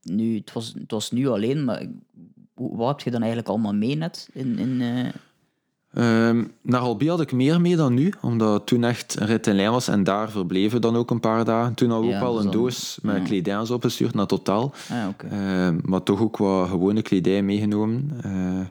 nu, 0.02 0.36
het, 0.38 0.54
was, 0.54 0.74
het 0.80 0.92
was 0.92 1.12
nu 1.12 1.28
alleen, 1.28 1.64
maar 1.64 1.86
wat 2.54 2.88
heb 2.90 3.00
je 3.00 3.12
dan 3.12 3.20
eigenlijk 3.20 3.50
allemaal 3.50 3.74
mee 3.74 3.96
net? 3.96 4.30
In, 4.34 4.58
in, 4.60 4.82
eh, 4.82 5.06
Ehm, 5.94 6.44
naar 6.62 6.80
Albi 6.82 7.10
had 7.10 7.22
ik 7.22 7.32
meer 7.32 7.62
mee 7.62 7.76
dan 7.76 7.94
nu, 7.94 8.14
omdat 8.22 8.68
toen 8.68 8.84
echt 8.84 9.20
een 9.20 9.28
rit 9.28 9.48
in 9.48 9.56
lijn 9.56 9.72
was 9.72 9.88
en 9.88 10.04
daar 10.04 10.30
verbleven 10.32 10.82
dan 10.82 10.96
ook 10.96 11.12
een 11.12 11.20
paar 11.20 11.46
dagen. 11.46 11.74
Toen 11.74 11.90
hadden 11.90 12.08
we 12.08 12.14
Ja, 12.16 12.20
ook 12.22 12.26
wel 12.28 12.36
dus 12.36 12.46
een 12.46 12.52
dan- 12.52 12.62
doos 12.62 13.00
met 13.02 13.16
ja. 13.18 13.24
kledij 13.24 13.54
en 13.56 13.66
zo 13.66 13.74
opgestuurd 13.74 14.14
naar 14.14 14.26
Totaal. 14.28 14.74
ah. 14.90 15.08
Ehm, 15.32 15.80
maar 15.84 16.04
toch 16.04 16.22
ook 16.22 16.38
wat 16.38 16.70
gewone 16.70 17.02
kledij 17.02 17.42
meegenomen. 17.44 18.12
Eh, 18.24 18.66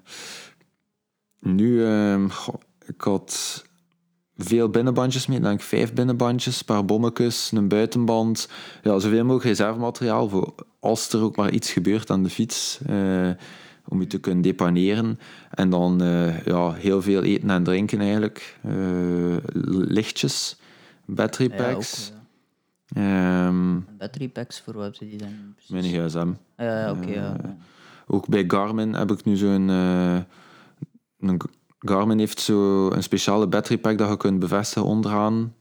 nu, 1.41 1.85
ehm, 1.85 2.29
goh, 2.29 2.55
ik 2.87 3.01
had 3.01 3.65
veel 4.37 4.69
binnenbandjes 4.69 5.27
mee, 5.27 5.41
denk 5.41 5.59
ik 5.61 5.67
vijf 5.67 5.93
binnenbandjes, 5.93 6.59
een 6.59 6.65
paar 6.65 6.85
bommetjes, 6.85 7.51
een 7.55 7.69
buitenband. 7.69 8.49
Ja, 8.83 8.99
zoveel 8.99 9.23
mogelijk 9.25 9.45
reservemateriaal 9.45 10.29
voor 10.29 10.55
als 10.81 11.13
er 11.13 11.23
ook 11.23 11.37
maar 11.37 11.51
iets 11.51 11.73
gebeurt 11.73 12.11
aan 12.11 12.23
de 12.23 12.31
fiets. 12.31 12.81
eh, 12.87 13.31
om 13.89 14.01
je 14.01 14.07
te 14.07 14.19
kunnen 14.21 14.43
depaneren. 14.43 15.19
En 15.51 15.71
dan 15.71 16.03
eh, 16.03 16.45
ja, 16.45 16.73
heel 16.73 17.03
veel 17.03 17.23
eten 17.23 17.51
en 17.51 17.63
drinken 17.65 18.01
eigenlijk. 18.01 18.59
Eh, 18.63 18.73
lichtjes, 19.89 20.57
battery 21.05 21.51
Ja, 21.51 21.57
packs. 21.57 22.13
eh, 22.95 23.47
ehm, 23.47 23.81
battery 23.99 24.29
packs, 24.29 24.61
voor 24.61 24.75
wat 24.75 24.97
je 24.99 25.09
die 25.09 25.19
dan 25.19 25.35
precies? 25.55 25.71
mijn 25.93 26.09
gsm. 26.09 26.33
Ja, 26.57 26.91
oké, 26.91 27.37
Ook 28.07 28.29
bij 28.29 28.45
Garmin 28.47 28.95
heb 28.95 29.11
ik 29.11 29.25
nu 29.25 29.37
zo'n... 29.37 29.69
Garmin 31.85 32.19
heeft 32.19 32.41
zo 32.41 32.91
een 32.91 33.03
speciale 33.03 33.47
battery 33.47 33.79
pack 33.79 33.99
dat 33.99 34.09
je 34.09 34.17
kunt 34.17 34.39
bevestigen 34.39 34.89
onderaan 34.89 35.53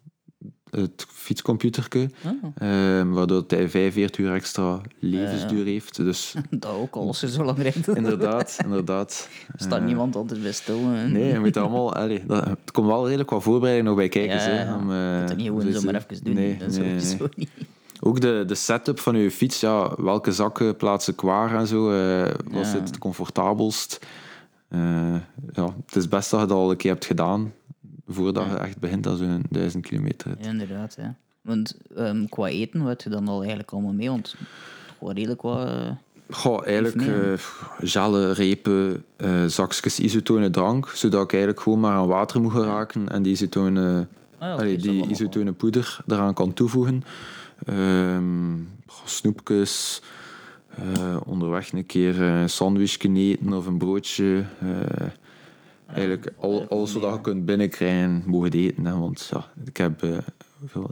het 0.75 1.05
fietscomputerke. 1.09 2.09
Ah, 2.23 2.99
eh, 2.99 3.07
waardoor 3.13 3.43
hij 3.47 3.69
45 3.69 4.17
uur 4.25 4.33
extra 4.33 4.81
levensduur 4.99 5.65
heeft. 5.65 5.95
Dus 5.95 6.33
dat 6.49 6.71
ook 6.71 6.95
al, 6.95 7.13
zo 7.13 7.43
lang 7.43 7.57
rijdt. 7.57 7.87
inderdaad, 8.01 8.57
inderdaad. 8.63 9.29
staat 9.55 9.79
Eh, 9.79 9.85
niemand 9.85 10.15
altijd 10.15 10.41
bij 10.41 10.51
stil. 10.51 10.79
hè. 10.85 11.07
Nee, 11.07 11.33
je 11.33 11.39
moet 11.39 11.57
allemaal... 11.57 11.93
Allee, 11.93 12.25
dat, 12.25 12.45
het 12.45 12.71
komt 12.71 12.87
wel 12.87 13.05
redelijk 13.05 13.29
wat 13.29 13.43
voorbereiding 13.43 13.87
nog 13.87 13.95
bij 13.95 14.09
kijken. 14.09 14.35
Ja, 14.35 14.41
hè, 14.41 14.63
ja. 14.63 14.75
om, 14.75 14.91
eh, 14.91 15.27
dat 15.27 15.37
niet 15.37 15.47
gewoon 15.47 15.61
zo 15.61 15.71
zomaar 15.71 15.95
even 15.95 16.23
doen. 16.23 16.33
Nee, 16.33 16.57
dat 16.57 16.71
is 16.71 16.77
nee, 16.77 17.29
niet. 17.35 17.49
Ook 17.99 18.21
de, 18.21 18.43
de 18.47 18.55
setup 18.55 18.99
van 18.99 19.15
je 19.17 19.31
fiets, 19.31 19.59
ja, 19.59 19.95
welke 19.97 20.31
zakken 20.31 20.75
plaatsen 20.75 21.13
waar 21.17 21.55
en 21.55 21.67
zo, 21.67 21.91
eh 21.91 22.33
was 22.51 22.67
Ja. 22.71 22.73
het 22.73 22.87
het 22.87 22.97
comfortabelst? 22.97 24.05
Eh, 24.73 25.15
ja, 25.53 25.75
het 25.85 25.95
is 25.95 26.07
best 26.07 26.31
dat 26.31 26.39
je 26.41 26.45
dat 26.47 26.57
al 26.57 26.71
een 26.71 26.77
keer 26.77 26.91
hebt 26.91 27.05
gedaan, 27.05 27.53
voordat 28.07 28.45
je 28.45 28.57
echt 28.57 28.79
begint 28.79 29.07
aan 29.07 29.17
zo'n 29.17 29.43
duizend 29.49 29.85
kilometer. 29.85 30.35
Ja, 30.39 30.49
inderdaad. 30.49 30.95
Ja. 30.97 31.15
Want 31.41 31.77
ehm, 31.95 32.25
qua 32.25 32.47
eten, 32.47 32.83
wat 32.83 33.03
je 33.03 33.09
dan 33.09 33.27
al 33.27 33.39
eigenlijk 33.39 33.71
allemaal 33.71 33.93
mee? 33.93 34.09
Want 34.09 34.35
wel 34.99 35.11
redelijk 35.11 35.41
wat... 35.41 35.67
eh, 35.67 35.89
Goh, 36.29 36.65
eigenlijk 36.67 37.39
gellen, 37.79 38.33
repen, 38.33 39.03
eh 39.15 39.45
zakjes 39.45 39.99
isotone 39.99 40.49
drank, 40.49 40.89
zodat 40.89 41.23
ik 41.23 41.31
eigenlijk 41.31 41.61
gewoon 41.61 41.79
maar 41.79 41.95
aan 41.95 42.07
water 42.07 42.41
moet 42.41 42.51
geraken 42.51 43.09
en 43.09 43.23
die 43.23 43.31
isotone, 43.31 44.07
Ah 44.37 44.53
allee, 44.53 44.77
die 44.77 45.07
isotone 45.07 45.51
poeder 45.51 45.99
eraan 46.07 46.33
kan 46.33 46.53
toevoegen. 46.53 47.03
Goh, 48.87 49.05
snoepjes, 49.05 50.01
eh, 50.75 51.17
onderweg 51.25 51.71
een 51.71 51.85
keer 51.85 52.21
een 52.21 52.49
sandwichje 52.49 53.13
eten 53.13 53.53
of 53.53 53.65
een 53.65 53.77
broodje. 53.77 54.43
eh, 54.59 55.07
eigenlijk 55.87 56.31
al, 56.37 56.67
alles 56.69 56.93
wat 56.93 57.13
je 57.13 57.21
kunt 57.21 57.45
binnenkrijgen, 57.45 58.23
mogen 58.25 58.51
eten. 58.51 58.85
Hè, 58.85 58.97
want 58.97 59.29
ja, 59.33 59.45
ik 59.65 59.77
heb 59.77 60.03
eh, 60.03 60.17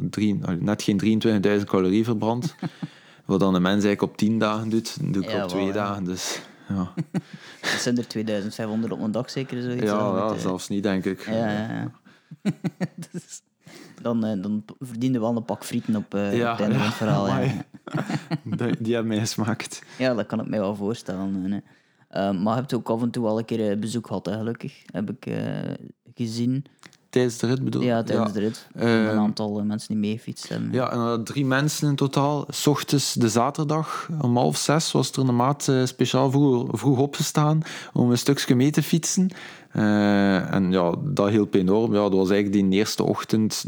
drie, 0.10 0.40
allee, 0.46 0.62
net 0.62 0.84
geen 0.84 1.22
23.000 1.60 1.66
calorieën 1.66 2.04
verbrand. 2.04 2.56
wat 3.26 3.40
dan 3.40 3.56
een 3.56 3.62
mens 3.62 3.84
eigenlijk 3.84 4.12
op 4.12 4.18
10 4.18 4.40
dagen 4.40 4.70
doet, 4.70 5.14
doe 5.14 5.24
ik 5.24 5.30
Ja, 5.32 5.44
op 5.44 5.50
twee 5.50 5.66
wel, 5.66 5.74
ja. 5.76 5.84
dagen. 5.88 6.04
Dus 6.04 6.42
ja, 6.70 6.94
Dat 7.62 7.82
zijn 7.82 7.98
er 7.98 8.08
2500 8.08 8.94
op 8.94 9.02
een 9.02 9.12
dag 9.12 9.30
zeker, 9.30 9.62
zoiets. 9.62 9.84
ja, 9.84 10.16
ja 10.18 10.34
eh, 10.34 10.38
zelfs 10.38 10.68
niet, 10.70 10.84
denk 10.84 11.06
ik. 11.06 11.26
Ja, 11.26 11.34
ja, 11.52 11.68
ja. 11.72 11.92
Dus 13.12 13.42
dan, 14.02 14.26
eh, 14.26 14.42
dan 14.42 14.64
verdiende 14.80 15.20
wel 15.20 15.36
een 15.36 15.46
pak 15.46 15.64
frieten 15.66 15.96
op 15.96 16.14
eh 16.16 16.38
Ja, 16.38 16.52
het 16.52 16.60
einde 16.60 16.76
van 16.76 16.86
het 16.86 16.94
verhaal. 16.96 17.26
Die- 18.44 18.76
Die 18.80 18.94
hebben 18.94 19.12
mij 19.12 19.20
gesmaakt. 19.20 19.84
Ja, 19.98 20.14
dat 20.14 20.26
kan 20.26 20.40
ik 20.42 20.48
mij 20.48 20.60
wel 20.60 20.76
voorstellen. 20.76 21.50
nee. 21.50 21.62
Eh, 22.10 22.32
maar 22.32 22.54
je 22.54 22.60
hebt 22.60 22.74
ook 22.74 22.90
af 22.90 23.02
en 23.02 23.10
toe 23.12 23.28
al 23.28 23.38
een 23.40 23.46
keer 23.46 23.80
bezoek 23.80 24.08
gehad, 24.08 24.26
hè, 24.26 24.38
gelukkig. 24.38 24.84
Heb 24.92 25.10
ik 25.10 25.34
gezien. 26.16 26.66
Tijdens 27.10 27.38
de 27.38 27.48
rit 27.48 27.64
bedoel 27.64 27.82
Ja, 27.82 28.04
tijdens 28.04 28.28
ja. 28.28 28.34
de 28.34 28.40
rit. 28.40 28.68
Een 28.74 29.18
aantal 29.18 29.64
mensen 29.64 29.88
die 29.88 29.98
meegefietst 29.98 30.50
hebben. 30.50 30.72
Ja, 30.72 30.92
en 30.92 31.12
we 31.12 31.24
drie 31.24 31.46
mensen 31.46 31.90
in 31.90 31.96
totaal. 31.96 32.46
S 32.50 32.68
ochtends 32.68 33.14
de 33.14 33.30
zaterdag 33.30 34.10
om 34.22 34.38
half 34.38 34.58
zes 34.58 34.92
was 34.92 35.12
er 35.12 35.20
een 35.20 35.36
maat 35.36 35.72
speciaal 35.84 36.32
vroeg, 36.32 36.68
vroeg 36.80 37.00
opgestaan 37.00 37.62
om 37.94 38.12
een 38.12 38.18
stukje 38.18 38.56
mee 38.56 38.72
te 38.72 38.84
fietsen. 38.84 39.30
En 39.72 40.72
ja, 40.72 40.96
dat 41.04 41.30
hielp 41.30 41.54
enorm. 41.54 41.94
Ja, 41.94 42.02
dat 42.02 42.14
was 42.14 42.30
eigenlijk 42.30 42.70
die 42.70 42.78
eerste 42.80 43.04
ochtend 43.04 43.66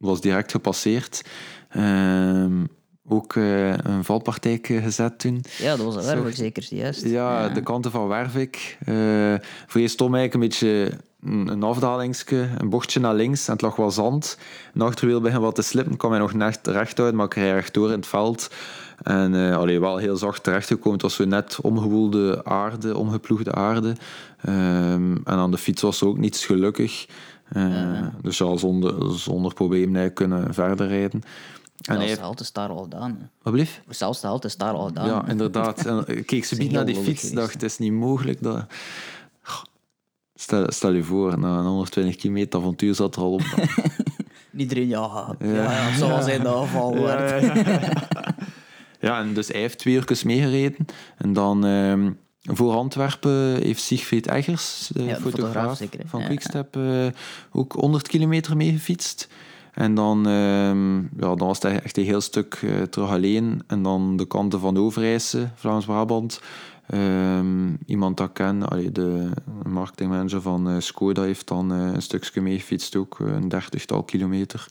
was 0.00 0.20
direct 0.20 0.50
gepasseerd. 0.50 1.22
Ehm, 1.68 2.64
ook 3.08 3.36
eh, 3.36 3.68
een 3.76 4.04
valpartijtje 4.04 4.80
gezet 4.80 5.18
toen. 5.18 5.44
Ja, 5.58 5.76
dat 5.76 5.94
was 5.94 6.06
een 6.06 6.22
werk 6.22 6.36
zeker, 6.36 6.66
juist. 6.68 7.04
Ja, 7.04 7.48
de 7.48 7.62
kanten 7.62 7.90
van 7.90 8.08
Wervik. 8.08 8.78
Eh 8.84 9.34
voor 9.66 9.80
eerst 9.80 9.94
stond 9.94 10.14
eigenlijk 10.14 10.34
een 10.34 10.40
beetje 10.40 10.98
een, 11.22 11.48
een 11.48 11.62
afdalingsje, 11.62 12.48
een 12.58 12.68
bochtje 12.68 13.00
naar 13.00 13.14
links 13.14 13.46
en 13.46 13.52
het 13.52 13.62
lag 13.62 13.76
wel 13.76 13.90
zand. 13.90 14.38
Een 14.74 14.80
achterwiel 14.80 15.20
begon 15.20 15.40
wat 15.40 15.54
te 15.54 15.62
slippen, 15.62 15.96
kwam 15.96 16.10
hij 16.10 16.20
nog 16.20 16.34
net 16.34 16.60
recht 16.62 17.00
uit, 17.00 17.14
maar 17.14 17.26
ik 17.26 17.34
reed 17.34 17.52
rechtdoor 17.52 17.88
in 17.88 17.96
het 17.96 18.06
veld. 18.06 18.50
En 19.02 19.34
eh 19.34 19.56
allee, 19.56 19.80
wel 19.80 19.96
heel 19.96 20.16
zacht 20.16 20.42
terechtgekomen. 20.42 20.92
Het 20.92 21.02
was 21.02 21.14
zo 21.14 21.24
net 21.24 21.58
omgewoelde 21.60 22.44
aarde, 22.44 22.96
omgeploegde 22.96 23.52
aarde. 23.52 23.96
Ehm, 24.40 25.16
en 25.16 25.24
aan 25.24 25.50
de 25.50 25.58
fiets 25.58 25.82
was 25.82 26.00
er 26.00 26.06
ook 26.06 26.18
niets 26.18 26.46
gelukkig. 26.46 27.06
Eh, 27.52 28.06
Dus 28.22 28.38
ja, 28.38 28.56
zonder, 28.56 29.18
zonder 29.18 29.54
probleem 29.54 30.12
kunnen 30.12 30.54
verder 30.54 30.86
rijden. 30.86 31.22
En 31.80 31.94
Zelfs 31.94 32.04
hij 32.04 32.14
de 32.14 32.20
halte 32.20 32.42
is 32.42 32.52
daar 32.52 32.68
al 32.68 32.82
gedaan. 32.82 33.30
Wat 33.42 33.52
blieft? 33.52 33.80
Zelfs 33.88 34.20
de 34.20 34.26
halte 34.26 34.46
is 34.46 34.56
daar 34.56 34.72
al 34.72 34.86
gedaan. 34.86 35.06
Ja, 35.06 35.28
inderdaad. 35.28 35.84
En 35.86 36.04
ik 36.06 36.26
keek 36.26 36.44
ze 36.44 36.56
niet 36.56 36.72
naar 36.72 36.86
die 36.86 36.96
fiets. 36.96 37.30
dacht, 37.30 37.52
het 37.52 37.62
is 37.62 37.78
niet 37.78 37.92
mogelijk. 37.92 38.42
Dat... 38.42 38.64
Stel, 40.34 40.72
stel 40.72 40.92
je 40.92 41.02
voor, 41.02 41.38
na 41.38 41.58
een 41.58 41.64
120 41.64 42.16
kilometer 42.16 42.60
avontuur 42.60 42.94
zat 42.94 43.16
er 43.16 43.22
al 43.22 43.32
op. 43.32 43.42
Iedereen, 44.56 44.88
ja, 44.88 45.36
ja. 45.38 45.52
ja, 45.52 45.94
zal 45.96 46.08
wel 46.08 46.22
zijn 46.22 46.42
dat 46.42 46.54
afval 46.54 46.94
werd. 46.94 47.42
ja, 49.00 49.20
en 49.20 49.34
dus 49.34 49.48
hij 49.48 49.60
heeft 49.60 49.78
twee 49.78 49.94
uur 49.94 50.20
meegereden. 50.24 50.86
En 51.16 51.32
dan 51.32 51.64
ehm, 51.64 52.10
voor 52.42 52.74
Antwerpen 52.74 53.62
heeft 53.62 53.82
Siegfried 53.82 54.26
Eggers, 54.26 54.90
de, 54.92 55.02
Ja, 55.02 55.14
de 55.14 55.20
fotograaf, 55.20 55.52
fotograaf 55.52 55.76
zeker, 55.76 56.00
hè. 56.00 56.06
van 56.06 56.24
Quickstep, 56.24 56.76
eh, 56.76 57.06
ook 57.52 57.72
100 57.72 58.08
kilometer 58.08 58.56
meegefietst. 58.56 59.28
En 59.74 59.94
dan, 59.94 60.26
ehm, 60.26 60.96
ja, 60.96 61.34
dan 61.34 61.38
was 61.38 61.62
het 61.62 61.82
echt 61.82 61.96
een 61.96 62.04
heel 62.04 62.20
stuk 62.20 62.54
eh, 62.62 62.82
terug 62.82 63.10
alleen. 63.10 63.62
En 63.66 63.82
dan 63.82 64.16
de 64.16 64.26
kanten 64.26 64.60
van 64.60 64.76
Overijse, 64.76 65.48
Vlaams-Brabant. 65.54 66.40
Ehm, 66.86 67.74
iemand 67.86 68.16
dat 68.16 68.28
ik 68.28 68.34
ken, 68.34 68.68
allee, 68.68 68.92
de 68.92 69.28
marketingmanager 69.68 70.40
van 70.40 70.68
eh, 70.68 70.74
Skoda, 70.78 71.22
heeft 71.22 71.48
dan 71.48 71.70
een 71.70 72.02
stukje 72.02 72.40
meegefietst, 72.40 72.96
ook 72.96 73.18
een 73.18 73.48
dertigtal 73.48 74.02
kilometer. 74.02 74.66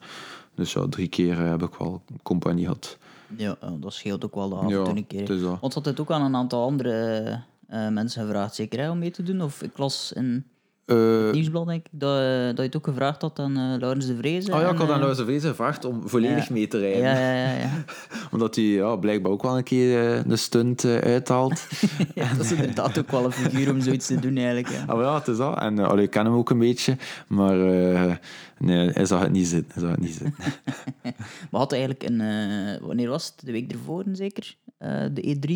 Dus 0.56 0.74
ja, 0.74 0.88
drie 0.90 1.08
keer 1.08 1.38
heb 1.38 1.64
ik 1.64 1.74
wel 1.74 2.02
compagnie 2.24 2.64
gehad. 2.64 2.98
Ja, 3.38 3.58
dat 3.80 3.94
scheelt 3.94 4.26
ook 4.26 4.36
wel 4.36 4.50
de 4.50 4.56
avond 4.56 4.72
Ja, 4.72 4.86
een 4.86 5.08
keer. 5.08 5.28
dat. 5.42 5.60
Want 5.60 5.74
had 5.74 5.86
het 5.86 6.00
ook 6.00 6.12
aan 6.12 6.22
een 6.22 6.36
aantal 6.36 6.64
andere 6.64 7.42
mensen 7.70 8.24
gevraagd, 8.26 8.56
zeker 8.56 8.80
hè, 8.80 8.90
om 8.90 9.00
mee 9.00 9.12
te 9.12 9.24
doen? 9.24 9.42
Of 9.42 9.62
ik 9.62 9.78
las 9.78 10.12
in 10.12 10.46
Eh, 10.59 10.59
het 10.96 11.34
nieuwsblad, 11.34 11.68
denk 11.68 11.86
ik, 11.86 11.92
dat, 12.00 12.20
eh, 12.20 12.46
dat 12.46 12.56
je 12.58 12.62
het 12.62 12.76
ook 12.76 12.88
gevraagd 12.88 13.22
had 13.22 13.40
aan 13.40 13.58
eh, 13.58 13.80
Laurens 13.80 14.06
de 14.06 14.16
Vreese. 14.16 14.52
Oh 14.52 14.60
ja, 14.60 14.68
en, 14.68 14.74
ik 14.74 14.80
had 14.80 14.90
aan 14.90 15.00
eh, 15.00 15.06
Luis 15.06 15.18
de 15.18 15.26
Vrees 15.26 15.44
gevraagd 15.44 15.86
om 15.86 16.08
volledig 16.10 16.48
ja. 16.48 16.54
mee 16.54 16.68
te 16.68 16.80
rijden. 16.80 17.02
Ja, 17.02 17.20
ja, 17.20 17.34
ja. 17.34 17.58
ja. 17.58 17.84
Omdat 18.32 18.56
hij 18.56 18.64
ja, 18.66 18.96
blijkbaar 18.96 19.32
ook 19.32 19.42
wel 19.42 19.58
een 19.58 19.64
keer 19.64 20.18
eh, 20.18 20.24
de 20.26 20.36
stunt 20.36 20.84
eh, 20.84 20.98
uithaalt. 20.98 21.68
ja 22.16 22.34
dat 22.34 22.46
is 22.46 22.52
inderdaad 22.52 23.00
ook 23.00 23.12
wel 23.12 23.26
een 23.26 23.32
figuur 23.32 23.72
om 23.72 23.82
zoiets 23.82 24.08
te 24.08 24.20
doen, 24.20 24.38
eigenlijk. 24.38 24.70
Ja. 24.70 24.84
Ah, 24.88 25.02
ja, 25.02 25.16
het 25.18 25.28
is 25.28 25.38
dat. 25.38 25.60
En 25.60 25.78
uh, 25.78 25.88
allee, 25.88 26.04
ik 26.04 26.10
ken 26.10 26.26
hem 26.26 26.34
ook 26.34 26.50
een 26.50 26.60
beetje. 26.60 26.98
Maar 27.28 27.68
eh, 27.68 28.16
nee, 28.58 28.90
hij 28.90 29.06
zag 29.06 29.22
het 29.22 29.32
niet 29.32 29.48
zitten. 29.48 29.72
Hij 29.74 29.82
zag 29.82 29.92
het 29.92 30.00
niet 30.00 30.14
zitten. 30.14 30.34
Maar 31.52 31.60
had 31.60 31.72
eigenlijk 31.72 32.04
een... 32.04 32.22
eh, 32.22 32.88
wanneer 32.88 33.10
was 33.10 33.26
het? 33.26 33.46
De 33.46 33.52
week 33.52 33.72
ervoor, 33.72 34.04
zeker? 34.12 34.56
Eh, 34.78 35.06
de 35.14 35.22
E3, 35.22 35.52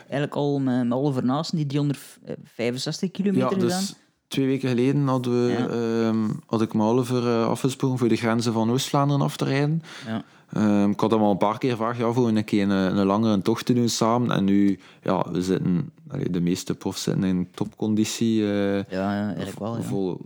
eigenlijk 0.00 0.34
al 0.34 0.58
met, 0.58 0.88
met 0.88 0.98
Oliver 0.98 1.24
Naassen, 1.24 1.56
die 1.56 1.66
365 1.66 3.10
kilometer 3.10 3.58
ja, 3.58 3.62
gedaan. 3.62 3.82
Twee 4.32 4.46
weken 4.46 4.68
geleden 4.68 5.06
hadden 5.08 5.46
we, 5.46 5.52
Ja. 5.52 5.66
ehm, 5.68 6.28
had 6.46 6.62
ik 6.62 6.74
me 6.74 6.82
Oliver 6.84 7.26
eh, 7.28 7.46
afgesproken 7.46 7.98
voor 7.98 8.08
de 8.08 8.16
grenzen 8.16 8.52
van 8.52 8.70
Oost-Vlaanderen 8.70 9.22
af 9.22 9.36
te 9.36 9.44
rijden. 9.44 9.82
Ja. 10.06 10.22
Ehm, 10.52 10.90
ik 10.90 11.00
had 11.00 11.10
hem 11.10 11.20
al 11.22 11.30
een 11.30 11.36
paar 11.36 11.58
keer 11.58 11.70
gevraagd 11.70 11.98
ja, 11.98 12.12
voor 12.12 12.28
een 12.28 12.44
keer 12.44 12.62
een, 12.62 12.70
een 12.98 13.06
langere 13.06 13.42
tocht 13.42 13.66
te 13.66 13.72
doen 13.72 13.88
samen. 13.88 14.30
En 14.30 14.44
nu, 14.44 14.78
ja, 15.02 15.24
we 15.32 15.42
zitten... 15.42 15.90
de 16.30 16.40
meeste 16.40 16.74
profs 16.74 17.02
zitten 17.02 17.24
in 17.24 17.48
topconditie. 17.54 18.42
eh, 18.42 18.74
Ja, 18.76 18.82
ja, 18.90 19.26
eigenlijk 19.26 19.58
wel. 19.58 19.82
Vol 19.82 20.20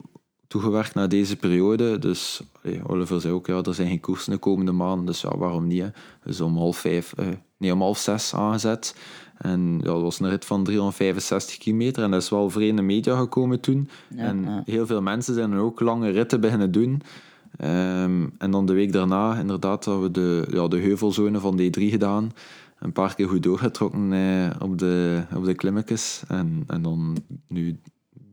toegewerkt 0.48 0.94
naar 0.94 1.08
deze 1.08 1.36
periode. 1.36 1.98
Dus 1.98 2.42
allee, 2.62 2.80
Oliver 2.86 3.20
zei 3.20 3.32
ook, 3.32 3.46
ja, 3.46 3.62
er 3.62 3.74
zijn 3.74 3.88
geen 3.88 4.00
koersen 4.00 4.32
de 4.32 4.38
komende 4.38 4.72
maanden, 4.72 5.06
dus 5.06 5.20
ja, 5.20 5.36
waarom 5.36 5.66
niet? 5.66 5.82
Hè? 5.82 5.88
Dus 6.24 6.40
om 6.40 6.56
half 6.56 6.76
vijf, 6.76 7.12
eh, 7.12 7.26
nee, 7.56 7.72
om 7.72 7.80
half 7.80 7.98
zes 7.98 8.34
aangezet. 8.34 8.96
En 9.36 9.78
ja, 9.82 9.92
dat 9.92 10.02
was 10.02 10.20
een 10.20 10.28
rit 10.28 10.44
van 10.44 10.64
365 10.64 11.58
kilometer 11.58 12.02
en 12.02 12.10
dat 12.10 12.22
is 12.22 12.30
wel 12.30 12.50
vreemde 12.50 12.82
media 12.82 13.16
gekomen 13.18 13.60
toen. 13.60 13.88
en 14.16 14.42
ja. 14.42 14.62
heel 14.64 14.86
veel 14.86 15.02
mensen 15.02 15.34
zijn 15.34 15.50
dan 15.50 15.60
ook 15.60 15.80
lange 15.80 16.10
ritten 16.10 16.40
beginnen 16.40 16.72
doen. 16.72 17.02
Ehm, 17.56 18.26
en 18.38 18.50
dan 18.50 18.66
de 18.66 18.72
week 18.72 18.92
daarna, 18.92 19.38
inderdaad, 19.38 19.84
hebben 19.84 20.02
we 20.02 20.10
de, 20.10 20.46
ja, 20.50 20.68
de 20.68 20.78
heuvelzone 20.78 21.38
van 21.40 21.60
D3 21.60 21.82
gedaan. 21.82 22.32
Een 22.78 22.92
paar 22.92 23.14
keer 23.14 23.28
goed 23.28 23.42
doorgetrokken 23.42 24.12
eh, 24.12 24.50
op, 24.58 24.78
de, 24.78 25.22
op 25.34 25.44
de 25.44 25.54
klimmetjes. 25.54 26.22
En, 26.28 26.64
en 26.66 26.82
dan 26.82 27.16
nu 27.48 27.78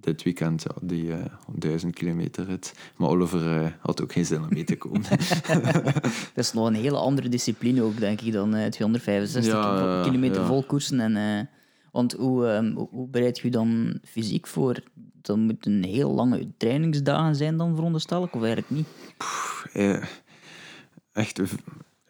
dit 0.04 0.24
weekend 0.24 0.64
ja, 0.64 0.72
die 0.82 1.14
eh 1.14 1.26
1000 1.56 1.94
kilometer 1.96 2.46
rit. 2.46 2.74
Maar 2.98 3.10
Oliver 3.10 3.62
eh, 3.64 3.68
had 3.80 4.02
ook 4.02 4.12
geen 4.12 4.26
zin 4.26 4.42
om 4.42 4.48
mee 4.50 4.64
te 4.64 4.76
komen. 4.78 5.02
Dat 6.34 6.44
is 6.44 6.54
nog 6.54 6.68
een 6.68 6.74
hele 6.76 6.98
andere 6.98 7.30
discipline 7.30 7.82
ook, 7.82 8.00
denk 8.00 8.22
ik, 8.22 8.34
dan 8.34 8.56
eh 8.56 8.70
265 8.70 9.54
Ja, 9.54 9.78
vo- 9.78 9.86
ja, 9.86 10.04
kilometer 10.04 10.42
ja. 10.42 10.48
vol 10.48 10.64
koersen. 10.64 11.00
En, 11.00 11.16
eh, 11.16 11.46
want 11.92 12.14
hoe, 12.14 12.48
ehm, 12.48 12.72
hoe- 12.92 13.08
bereid 13.08 13.38
je 13.38 13.44
je 13.44 13.52
dan 13.52 14.00
fysiek 14.06 14.48
voor? 14.48 14.76
Dat 15.22 15.38
moeten 15.38 15.84
heel 15.84 16.14
lange 16.14 16.48
trainingsdagen 16.58 17.36
zijn 17.36 17.58
dan, 17.58 17.76
veronderstel 17.76 18.24
ik, 18.24 18.36
of 18.36 18.42
eigenlijk 18.44 18.70
niet? 18.72 18.88
Eh, 19.74 20.04
echt, 21.14 21.42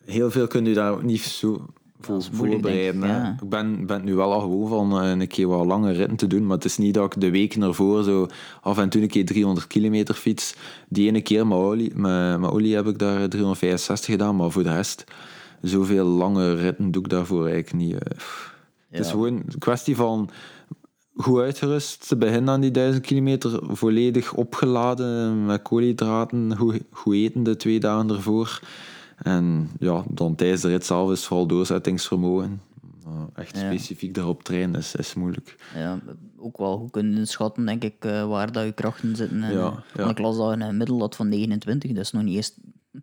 heel 0.05 0.31
veel 0.31 0.47
kun 0.47 0.65
je 0.65 0.73
daar 0.73 0.91
ook 0.91 1.03
niet 1.03 1.21
zo 1.21 1.65
voor 2.05 2.23
voorbereiden. 2.31 3.01
denk 3.01 3.13
ik, 3.13 3.17
hè. 3.19 3.27
ja. 3.27 3.37
Ik 3.41 3.49
ben, 3.49 3.85
ben 3.85 4.03
nu 4.03 4.15
wel 4.15 4.33
al 4.33 4.39
gewoon 4.39 4.67
van 4.67 5.01
eh, 5.01 5.09
een 5.09 5.27
keer 5.27 5.47
wat 5.47 5.65
lange 5.65 5.91
ritten 5.91 6.17
te 6.17 6.27
doen, 6.27 6.45
maar 6.45 6.55
het 6.55 6.65
is 6.65 6.77
niet 6.77 6.93
dat 6.93 7.13
ik 7.15 7.21
de 7.21 7.29
weken 7.31 7.61
ervoor 7.61 8.03
zo 8.03 8.27
af 8.61 8.77
en 8.77 8.89
toe 8.89 9.01
een 9.01 9.07
keer 9.07 9.25
300 9.25 9.67
kilometer 9.67 10.15
fiets. 10.15 10.55
Die 10.89 11.07
ene 11.07 11.21
keer 11.21 11.47
met 11.47 11.57
olie, 11.57 11.95
met, 11.95 12.39
met 12.39 12.49
olie 12.51 12.75
heb 12.75 12.87
ik 12.87 12.99
daar 12.99 13.27
365 13.29 14.05
gedaan, 14.05 14.35
maar 14.35 14.51
voor 14.51 14.63
de 14.63 14.73
rest, 14.73 15.03
zoveel 15.61 16.05
lange 16.05 16.53
ritten 16.55 16.91
doe 16.91 17.03
ik 17.03 17.09
daarvoor 17.09 17.47
eigenlijk 17.47 17.73
niet. 17.85 17.93
eh. 17.93 18.23
Het 18.89 19.05
is 19.05 19.11
gewoon 19.11 19.33
een 19.33 19.45
kwestie 19.59 19.95
van 19.95 20.29
goed 21.15 21.39
uitgerust 21.39 22.07
te 22.07 22.15
beginnen 22.17 22.53
aan 22.53 22.61
die 22.61 22.71
1000 22.71 23.05
kilometer, 23.05 23.59
volledig 23.63 24.33
opgeladen 24.33 25.45
met 25.45 25.61
koolhydraten, 25.61 26.57
goed, 26.57 26.79
goed 26.91 27.13
eten 27.15 27.43
de 27.43 27.55
twee 27.55 27.79
dagen 27.79 28.09
ervoor. 28.09 28.61
En 29.23 29.69
ja, 29.79 30.03
dan 30.09 30.35
tijdens 30.35 30.61
de 30.61 30.67
rit 30.67 30.85
zelf 30.85 31.11
is 31.11 31.25
vooral 31.25 31.47
doorzettingsvermogen. 31.47 32.61
Maar 33.05 33.27
echt 33.33 33.57
Ja. 33.57 33.65
specifiek 33.65 34.13
daarop 34.13 34.43
trainen 34.43 34.79
is, 34.79 34.95
is 34.95 35.13
moeilijk. 35.13 35.55
Ja, 35.75 35.99
ook 36.37 36.57
wel 36.57 36.77
goed 36.77 36.91
kunnen 36.91 37.27
schatten, 37.27 37.65
denk 37.65 37.83
ik, 37.83 37.95
eh, 37.99 38.27
waar 38.27 38.51
dat 38.51 38.63
je 38.65 38.71
krachten 38.71 39.15
zitten. 39.15 39.43
En, 39.43 39.53
Ja, 39.53 39.65
eh, 39.67 40.05
ja. 40.05 40.09
ik 40.09 40.19
las 40.19 40.37
dat 40.37 40.51
een 40.51 40.61
gemiddeld 40.61 41.01
had 41.01 41.15
van 41.15 41.29
29, 41.29 41.91
dat 41.91 42.03
is 42.03 42.11
nog 42.11 42.23
niet 42.23 42.35
eens... 42.35 42.53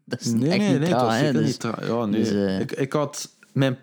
Dat 0.05 0.21
is 0.21 0.33
Nee, 0.33 0.49
echt 0.51 0.59
nee, 0.59 0.71
niet 0.71 0.81
nee, 0.81 0.91
dat 0.91 1.33
dus- 1.33 1.47
niet 1.47 1.61
tra- 1.61 1.85
Ja, 1.87 2.05
nee. 2.05 2.21
dus, 2.21 2.31
eh, 2.31 2.61
ik, 2.61 2.73
ik 2.73 2.93
had 2.93 3.31
mijn, 3.53 3.77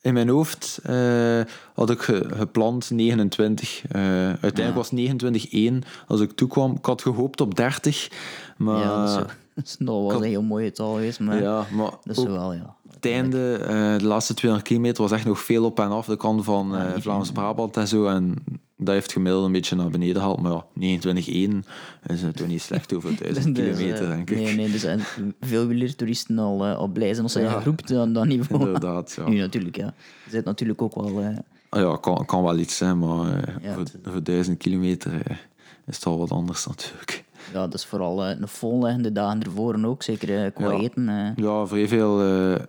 in 0.00 0.12
mijn 0.14 0.28
hoofd 0.28 0.80
eh, 0.82 1.40
had 1.74 1.90
ik 1.90 2.00
ge- 2.00 2.28
gepland 2.34 2.90
29. 2.90 3.82
Eh, 3.88 4.02
uiteindelijk 4.02 4.68
Ja. 4.68 4.72
was 4.74 4.90
29-1 4.90 5.82
als 6.06 6.20
ik 6.20 6.32
toekwam. 6.32 6.74
Ik 6.76 6.84
had 6.84 7.02
gehoopt 7.02 7.40
op 7.40 7.54
30, 7.54 8.08
maar... 8.56 8.78
ja, 8.80 9.26
ook- 9.58 9.76
dat 9.78 9.86
wel 10.12 10.22
een 10.22 10.28
heel 10.28 10.42
mooi 10.42 10.64
getal 10.64 10.94
geweest, 10.94 11.20
maar 11.20 11.42
ja, 11.42 11.66
maar 11.72 11.90
dat 12.04 12.16
is 12.16 12.24
wel, 12.24 12.52
ja. 12.54 12.76
het 12.94 13.06
einde, 13.06 13.54
eh, 13.56 13.98
de 13.98 14.04
laatste 14.04 14.34
200 14.34 14.68
kilometer, 14.70 15.02
was 15.02 15.12
echt 15.12 15.24
nog 15.24 15.40
veel 15.40 15.64
op 15.64 15.80
en 15.80 15.88
af. 15.90 16.06
De 16.06 16.16
kant 16.16 16.44
van 16.44 16.76
eh, 16.76 16.92
Vlaams-Brabant 16.98 17.76
en 17.76 17.88
zo. 17.88 18.06
En 18.06 18.34
dat 18.76 18.94
heeft 18.94 19.12
gemiddeld 19.12 19.44
een 19.44 19.52
beetje 19.52 19.76
naar 19.76 19.90
beneden 19.90 20.16
gehaald. 20.16 20.40
Maar 20.40 20.52
ja, 20.52 20.64
29-1 20.74 21.64
is 22.06 22.22
het 22.22 22.36
toch 22.36 22.46
niet 22.46 22.62
slecht 22.62 22.94
over 22.94 23.16
1000 23.22 23.54
Dus, 23.56 23.76
kilometer, 23.76 24.02
eh, 24.04 24.08
denk 24.16 24.30
ik. 24.30 24.36
Nee, 24.36 24.54
nee, 24.54 24.72
er 24.72 24.78
zijn 24.78 25.00
veel 25.40 25.66
wielertouristen 25.66 26.38
al, 26.38 26.64
eh, 26.64 26.76
al 26.76 26.88
blij 26.88 27.10
zijn 27.10 27.22
als 27.22 27.32
ze 27.32 27.40
Ja. 27.40 27.60
groept 27.60 27.92
aan 27.94 28.12
dat 28.12 28.26
niveau. 28.36 28.64
Inderdaad, 28.64 29.14
ja. 29.16 29.28
Nu 29.28 29.38
natuurlijk, 29.38 29.76
ja. 29.76 29.86
Er 29.86 30.30
zit 30.30 30.44
natuurlijk 30.44 30.82
ook 30.82 30.94
wel... 30.94 31.34
Ah 31.70 31.80
ja, 31.80 31.96
kan, 32.00 32.24
kan 32.26 32.42
wel 32.42 32.58
iets 32.58 32.76
zijn, 32.76 32.98
maar 32.98 33.26
Ja, 33.62 33.72
voor, 33.72 33.82
het- 33.82 33.96
voor 34.04 34.22
1000 34.22 34.58
kilometer 34.58 35.40
is 35.86 35.96
het 35.96 36.06
al 36.06 36.18
wat 36.18 36.30
anders 36.30 36.66
natuurlijk. 36.66 37.24
Ja, 37.52 37.60
dat 37.60 37.74
is 37.74 37.84
vooral 37.84 38.24
eh, 38.24 38.38
een 38.40 38.48
volleggende 38.48 39.12
dagen 39.12 39.42
ervoor 39.42 39.84
ook, 39.84 40.02
zeker 40.02 40.44
eh, 40.44 40.54
qua 40.54 40.70
Ja. 40.72 40.78
eten. 40.78 41.08
eh. 41.08 41.44
Ja, 41.44 41.66
vrij 41.66 41.88
veel 41.88 42.22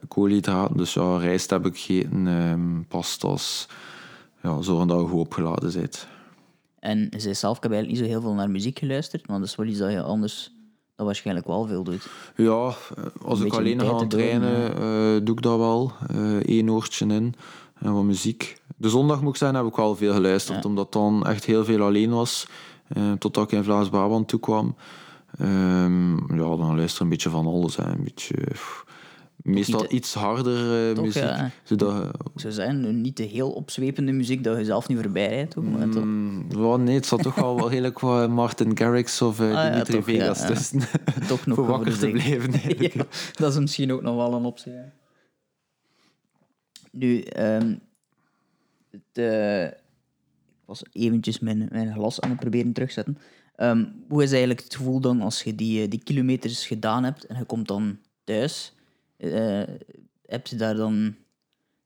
koolhydraten. 0.08 0.78
Dus 0.78 0.94
ja, 0.94 1.18
rijst 1.18 1.50
heb 1.50 1.66
ik 1.66 1.78
gegeten, 1.78 2.28
ehm, 2.28 2.82
pastas. 2.88 3.68
Ja, 4.44 4.62
zorgen 4.62 4.88
dat 4.88 5.00
je 5.00 5.06
goed 5.08 5.20
opgeladen 5.20 5.74
bent. 5.74 6.08
En 6.80 7.10
zei 7.18 7.34
zelf, 7.36 7.58
ik 7.58 7.64
heb 7.64 7.72
eigenlijk 7.72 8.02
niet 8.02 8.10
zo 8.10 8.16
heel 8.18 8.22
veel 8.28 8.34
naar 8.38 8.50
muziek 8.50 8.80
geluisterd, 8.80 9.28
maar 9.28 9.40
dat 9.40 9.48
is 9.48 9.56
wel 9.56 9.66
iets 9.66 9.80
dat 9.80 9.92
je 9.92 10.02
anders 10.02 10.52
dat 10.96 11.06
waarschijnlijk 11.06 11.48
wel 11.48 11.66
veel 11.68 11.84
doet. 11.84 12.08
Ja, 12.36 12.74
als 13.26 13.42
ik 13.42 13.54
alleen 13.54 13.78
te 13.78 14.06
trainen, 14.08 15.26
doe 15.26 15.36
ik 15.36 15.42
dat 15.42 15.58
wel. 15.58 15.92
Eén 16.42 16.72
oortje 16.72 17.06
in 17.06 17.34
en 17.80 17.94
wat 17.94 18.04
muziek. 18.04 18.58
De 18.78 18.90
zondag 18.90 19.22
moet 19.22 19.30
ik 19.32 19.36
zeggen, 19.38 19.58
heb 19.58 19.68
ik 19.68 19.76
wel 19.76 19.96
veel 19.96 20.14
geluisterd, 20.14 20.64
Ja. 20.64 20.70
omdat 20.70 20.92
dan 20.94 21.26
echt 21.28 21.46
heel 21.46 21.66
veel 21.66 21.82
alleen 21.82 22.10
was. 22.10 22.48
Eh, 22.90 23.12
totdat 23.12 23.44
ik 23.44 23.52
in 23.52 23.64
Vlaams-Brabant 23.64 24.28
toekwam. 24.28 24.76
Ehm 25.40 26.18
ja, 26.36 26.56
dan 26.58 26.76
luister 26.76 27.02
een 27.02 27.10
beetje 27.10 27.30
van 27.30 27.46
alles. 27.46 27.76
Hè. 27.76 27.84
Een 27.86 28.04
beetje, 28.04 28.36
pff, 28.52 28.86
meestal 29.36 29.86
iets 29.90 30.14
harder 30.14 30.90
eh, 30.90 30.96
Toch, 30.96 31.06
muziek. 31.06 31.24
ja. 31.24 31.52
Zodat, 31.64 32.06
Ik 32.34 32.40
zou 32.42 32.54
zeggen, 32.54 33.02
niet 33.02 33.18
de 33.18 33.24
heel 33.24 33.52
opzwepende 33.52 34.12
muziek 34.12 34.44
dat 34.44 34.58
je 34.58 34.66
zelf 34.66 34.88
niet 34.88 35.00
voorbij 35.00 35.28
rijdt. 35.28 35.58
Ook, 35.58 35.64
maar 35.64 35.90
toch- 35.90 36.04
Mm, 36.04 36.84
nee, 36.84 36.96
het 36.96 37.06
zat 37.06 37.22
toch 37.22 37.36
wel 37.36 37.56
wel 37.56 37.70
redelijk 37.70 38.00
wat 38.00 38.30
Martin 38.30 38.78
Garrix 38.78 39.22
of 39.22 39.40
eh, 39.40 39.46
Ah, 39.46 39.52
ja, 39.54 39.70
Dimitri 39.72 39.94
toch, 39.96 40.04
Vegas 40.04 40.40
ja. 40.42 40.48
tussen. 40.48 40.80
toch 41.28 41.46
nog 41.46 41.56
voor 41.58 41.66
wakker 41.68 41.92
de 41.92 41.98
te 41.98 42.08
blijven. 42.10 42.52
dat 43.40 43.54
is 43.54 43.60
misschien 43.60 43.92
ook 43.92 44.02
nog 44.02 44.16
wel 44.16 44.34
een 44.34 44.46
optie. 44.46 44.74
Nu, 46.92 47.22
ehm, 47.22 47.74
eh, 49.14 49.64
ik 49.66 49.72
was 50.70 50.84
eventjes 50.92 51.40
mijn, 51.40 51.68
mijn 51.72 51.94
glas 51.94 52.22
aan 52.22 52.30
het 52.30 52.40
proberen 52.40 52.74
terugzetten. 52.74 53.18
Ehm, 53.56 53.86
hoe 54.08 54.24
is 54.24 54.30
eigenlijk 54.32 54.64
het 54.64 54.76
gevoel 54.76 55.00
dan 55.00 55.22
als 55.22 55.44
je 55.44 55.56
die, 55.56 55.82
eh, 55.84 55.90
die 55.90 56.04
kilometers 56.04 56.68
gedaan 56.68 57.04
hebt 57.04 57.26
en 57.26 57.38
je 57.38 57.46
komt 57.46 57.68
dan 57.68 57.98
thuis? 58.24 58.74
Eh, 59.18 59.62
heb 60.26 60.48
je 60.48 60.56
daar 60.56 60.76
dan... 60.76 61.16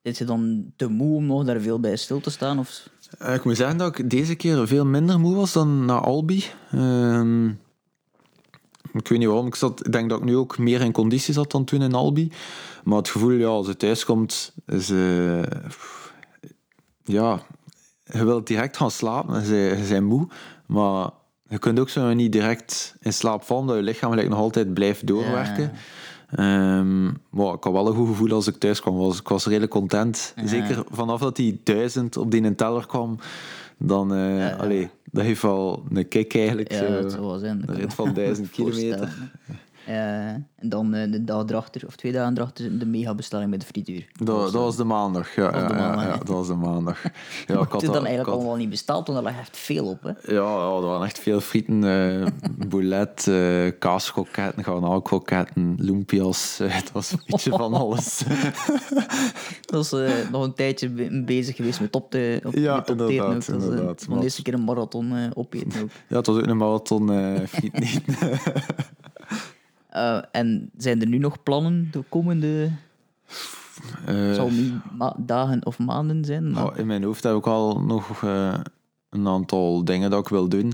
Is 0.01 0.17
je 0.17 0.25
dan 0.25 0.71
te 0.75 0.87
moe 0.87 1.15
om 1.15 1.25
nog 1.25 1.43
daar 1.43 1.59
veel 1.59 1.79
bij 1.79 1.95
stil 1.95 2.19
te 2.19 2.29
staan? 2.29 2.59
Of... 2.59 2.89
Eh, 3.19 3.33
Ik 3.33 3.43
moet 3.43 3.57
zeggen 3.57 3.77
dat 3.77 3.99
ik 3.99 4.09
deze 4.09 4.35
keer 4.35 4.67
veel 4.67 4.85
minder 4.85 5.19
moe 5.19 5.35
was 5.35 5.53
dan 5.53 5.85
na 5.85 5.99
Albi. 5.99 6.43
Ehm, 6.71 7.47
ik 8.93 9.07
weet 9.07 9.17
niet 9.19 9.27
waarom. 9.27 9.47
Ik, 9.47 9.55
zat, 9.55 9.85
ik 9.85 9.91
denk 9.91 10.09
dat 10.09 10.19
ik 10.19 10.25
nu 10.25 10.35
ook 10.35 10.57
meer 10.57 10.81
in 10.81 10.91
conditie 10.91 11.33
zat 11.33 11.51
dan 11.51 11.65
toen 11.65 11.81
in 11.81 11.93
Albi. 11.93 12.31
Maar 12.83 12.97
het 12.97 13.09
gevoel, 13.09 13.31
ja, 13.31 13.47
als 13.47 13.67
je 13.67 13.77
thuis 13.77 14.05
komt, 14.05 14.53
is... 14.65 14.87
ja, 17.03 17.45
je 18.13 18.25
wilt 18.25 18.47
direct 18.47 18.77
gaan 18.77 18.91
slapen. 18.91 19.35
en 19.35 19.45
Je, 19.45 19.77
je 19.81 19.87
bent 19.89 20.05
moe. 20.05 20.27
Maar 20.65 21.09
je 21.47 21.57
kunt 21.57 21.79
ook 21.79 21.89
zo 21.89 22.13
niet 22.13 22.31
direct 22.31 22.95
in 23.01 23.13
slaap 23.13 23.43
vallen, 23.43 23.67
dat 23.67 23.75
je 23.75 23.81
lichaam 23.81 24.09
gelijk 24.09 24.29
nog 24.29 24.39
altijd 24.39 24.73
blijft 24.73 25.07
doorwerken. 25.07 25.71
Ehm, 26.29 27.05
maar 27.05 27.53
ik 27.53 27.63
had 27.63 27.73
wel 27.73 27.87
een 27.87 27.95
goed 27.95 28.07
gevoel 28.07 28.31
als 28.31 28.47
ik 28.47 28.55
thuis 28.55 28.81
kwam. 28.81 28.95
Was, 28.95 29.19
ik 29.19 29.27
was 29.27 29.45
redelijk 29.45 29.71
content. 29.71 30.33
Zeker 30.45 30.83
vanaf 30.91 31.19
dat 31.19 31.35
die 31.35 31.61
duizend 31.63 32.17
op 32.17 32.31
die 32.31 32.55
teller 32.55 32.85
kwam, 32.87 33.19
dan... 33.77 34.13
eh 34.13 34.59
allee, 34.59 34.89
dat 35.11 35.23
heeft 35.23 35.41
wel 35.41 35.83
een 35.89 36.07
kick 36.07 36.35
eigenlijk. 36.35 36.71
Ja, 36.71 36.77
zo. 36.77 37.01
dat 37.01 37.11
zou 37.11 37.25
wel 37.25 37.37
zijn. 37.37 37.59
Dat 37.59 37.69
een 37.69 37.75
kan 37.75 37.83
rit 37.83 37.93
van 37.93 38.13
1000 38.13 38.49
kilometer. 38.55 39.31
Eh, 39.87 40.27
en 40.27 40.69
dan 40.69 40.93
eh, 40.93 41.11
de 41.11 41.23
dag 41.23 41.43
erachter, 41.49 41.83
of 41.87 41.95
twee 41.95 42.11
dagen 42.11 42.37
erachter, 42.37 42.79
de 42.79 42.85
megabestelling 42.85 43.49
met 43.49 43.59
de 43.59 43.65
frituur. 43.65 44.07
Dat, 44.13 44.25
dat 44.41 44.51
was 44.53 44.75
de 44.75 44.83
maandag. 44.83 45.35
Ja, 45.35 45.51
was 45.51 46.17
dat 46.17 46.27
was 46.27 46.47
de 46.47 46.53
maandag. 46.55 47.01
Ja, 47.47 47.53
ik 47.53 47.59
Het 47.59 47.71
had 47.71 47.81
dan 47.81 47.93
eigenlijk 47.93 48.25
had- 48.27 48.35
allemaal 48.37 48.55
niet 48.55 48.69
besteld, 48.69 49.07
want 49.07 49.19
er 49.19 49.25
lag 49.25 49.39
echt 49.39 49.57
veel 49.57 49.85
op. 49.85 50.03
Hè. 50.03 50.09
Ja, 50.09 50.41
ja, 50.43 50.75
er 50.75 50.81
waren 50.81 51.05
echt 51.05 51.19
veel 51.19 51.39
frieten. 51.39 51.83
eh 51.83 52.27
boulet, 52.67 53.27
eh 53.27 53.71
kaaskroketten, 53.79 54.63
garnaalkroketten, 54.63 55.75
lumpia's. 55.79 56.57
het 56.63 56.91
was 56.97 57.11
een 57.11 57.19
beetje 57.25 57.49
van 57.49 57.73
alles. 57.83 58.23
Dat 59.65 59.83
is 59.85 59.91
eh, 59.91 60.29
nog 60.31 60.43
een 60.43 60.53
tijdje 60.53 60.89
be- 60.89 61.23
bezig 61.25 61.55
geweest 61.55 61.79
met 61.81 61.95
op 61.95 62.09
te, 62.11 62.41
op, 62.43 62.53
Ja, 62.53 62.75
met 62.75 62.89
inderdaad, 62.89 63.25
ook. 63.25 63.45
Dat 63.45 63.47
inderdaad. 63.47 64.03
van 64.03 64.17
de 64.17 64.23
eerste 64.23 64.41
keer 64.41 64.53
een 64.53 64.63
marathon 64.63 65.31
opeten 65.33 65.81
ook. 65.81 65.89
ja, 66.09 66.15
het 66.17 66.27
was 66.27 66.35
ook 66.37 66.45
een 66.47 66.57
marathon 66.57 67.07
frieten 67.47 67.83
eten. 67.83 68.39
Eh, 69.93 70.21
en 70.31 70.69
zijn 70.77 71.01
er 71.01 71.07
nu 71.07 71.17
nog 71.17 71.43
plannen 71.43 71.87
de 71.91 72.03
komende... 72.09 72.71
Eh, 74.05 74.33
zal 74.33 74.49
niet 74.49 74.73
ma- 74.97 75.15
dagen 75.17 75.65
of 75.65 75.79
maanden 75.79 76.25
zijn, 76.25 76.51
maar... 76.51 76.63
Ja, 76.63 76.75
in 76.75 76.85
mijn 76.87 77.03
hoofd 77.03 77.23
heb 77.23 77.35
ik 77.35 77.47
al 77.47 77.81
nog 77.81 78.23
eh, 78.23 78.53
een 79.09 79.27
aantal 79.27 79.85
dingen 79.85 80.09
dat 80.09 80.19
ik 80.19 80.27
wil 80.27 80.49
doen. 80.49 80.73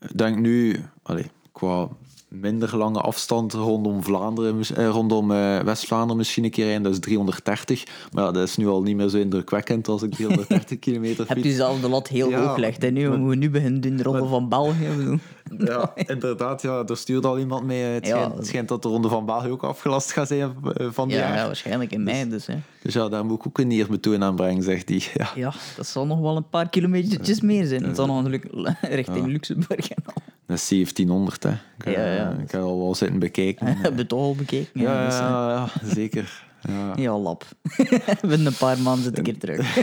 Ik 0.00 0.18
denk 0.18 0.38
nu, 0.38 0.76
allee, 1.02 1.30
qua 1.52 1.88
minder 2.32 2.76
lange 2.76 3.00
afstand 3.00 3.52
rondom 3.52 4.02
Vlaanderen, 4.04 4.60
eh, 4.76 4.88
rondom 4.88 5.30
eh, 5.32 5.58
West-Vlaanderen 5.60 6.16
misschien 6.16 6.44
een 6.44 6.50
keer 6.50 6.64
rijden, 6.64 6.82
dat 6.82 6.92
is 6.92 6.98
330. 7.00 7.84
Maar 8.12 8.24
ja, 8.24 8.30
dat 8.30 8.48
is 8.48 8.56
nu 8.56 8.68
al 8.68 8.82
niet 8.82 8.96
meer 8.96 9.08
zo 9.08 9.16
indrukwekkend 9.16 9.88
als 9.88 10.02
ik 10.02 10.10
330 10.14 10.78
kilometer 10.88 11.24
Heb 11.28 11.36
fiets. 11.36 11.48
je 11.48 11.54
zelf 11.54 11.80
de 11.80 11.88
lat 11.88 12.08
heel 12.08 12.28
Ja, 12.30 12.40
hoog 12.42 12.54
gelegd, 12.54 12.82
hè? 12.82 12.90
Nu, 12.90 13.08
we 13.08 13.16
moeten 13.16 13.38
nu 13.38 13.50
beginnen 13.50 13.80
doen 13.80 13.96
de 13.96 14.02
ronde 14.02 14.26
van 14.26 14.48
België. 14.48 14.86
Ja, 15.58 15.92
inderdaad. 15.94 16.62
Ja, 16.62 16.82
er 16.86 16.96
stuurde 16.96 17.28
al 17.28 17.38
iemand 17.38 17.64
mee. 17.64 17.82
Het, 17.82 18.06
Ja. 18.06 18.16
schijnt, 18.16 18.34
het 18.36 18.46
schijnt 18.46 18.68
dat 18.68 18.82
de 18.82 18.88
Ronde 18.88 19.08
van 19.08 19.26
België 19.26 19.48
ook 19.50 19.62
afgelast 19.64 20.12
gaat 20.12 20.28
zijn 20.28 20.54
eh, 20.74 20.86
van 20.90 21.08
Ja, 21.08 21.16
jaar. 21.16 21.36
ja, 21.36 21.46
waarschijnlijk 21.46 21.92
in 21.92 22.02
mei 22.02 22.28
dus. 22.28 22.46
Hè. 22.46 22.54
Dus 22.82 22.94
ja, 22.94 23.08
daar 23.08 23.24
moet 23.24 23.38
ik 23.38 23.46
ook 23.46 23.58
een 23.58 23.70
eerbetoon 23.70 24.22
aan 24.22 24.34
brengen, 24.36 24.62
zegt 24.62 24.88
hij. 24.88 25.02
Ja. 25.14 25.28
Ja, 25.34 25.52
dat 25.76 25.86
zal 25.86 26.06
nog 26.06 26.20
wel 26.20 26.36
een 26.36 26.48
paar 26.48 26.68
kilometertjes 26.68 27.40
meer 27.40 27.66
zijn. 27.66 27.84
Het 27.84 27.96
zal 27.96 28.06
nog 28.06 28.22
natuurlijk 28.22 28.76
richting 28.80 29.26
Luxemburg 29.26 29.88
en 29.90 30.02
al. 30.14 30.22
Dat 30.52 30.60
is 30.60 30.68
1700, 30.68 31.42
hè. 31.42 31.50
Ik, 31.50 31.96
Ja, 31.96 32.12
ja. 32.14 32.30
eh, 32.32 32.38
ik 32.42 32.50
heb 32.50 32.60
al 32.60 32.78
wel 32.78 32.94
zitten 32.94 33.18
bekijken. 33.18 33.66
Heb 33.66 33.92
je 33.92 33.98
het 33.98 34.08
toch 34.08 34.20
al 34.20 34.34
bekeken? 34.34 34.80
Ja, 34.82 34.92
ja, 35.00 35.06
dus, 35.06 35.18
ja, 35.18 35.50
ja, 35.50 35.94
zeker. 35.94 36.44
Ja. 36.68 36.92
ja, 37.02 37.18
lap. 37.18 37.44
Binnen 38.20 38.46
een 38.46 38.56
paar 38.58 38.78
maanden 38.78 39.04
zit 39.04 39.18
ik 39.18 39.26
hier 39.26 39.38
terug. 39.38 39.74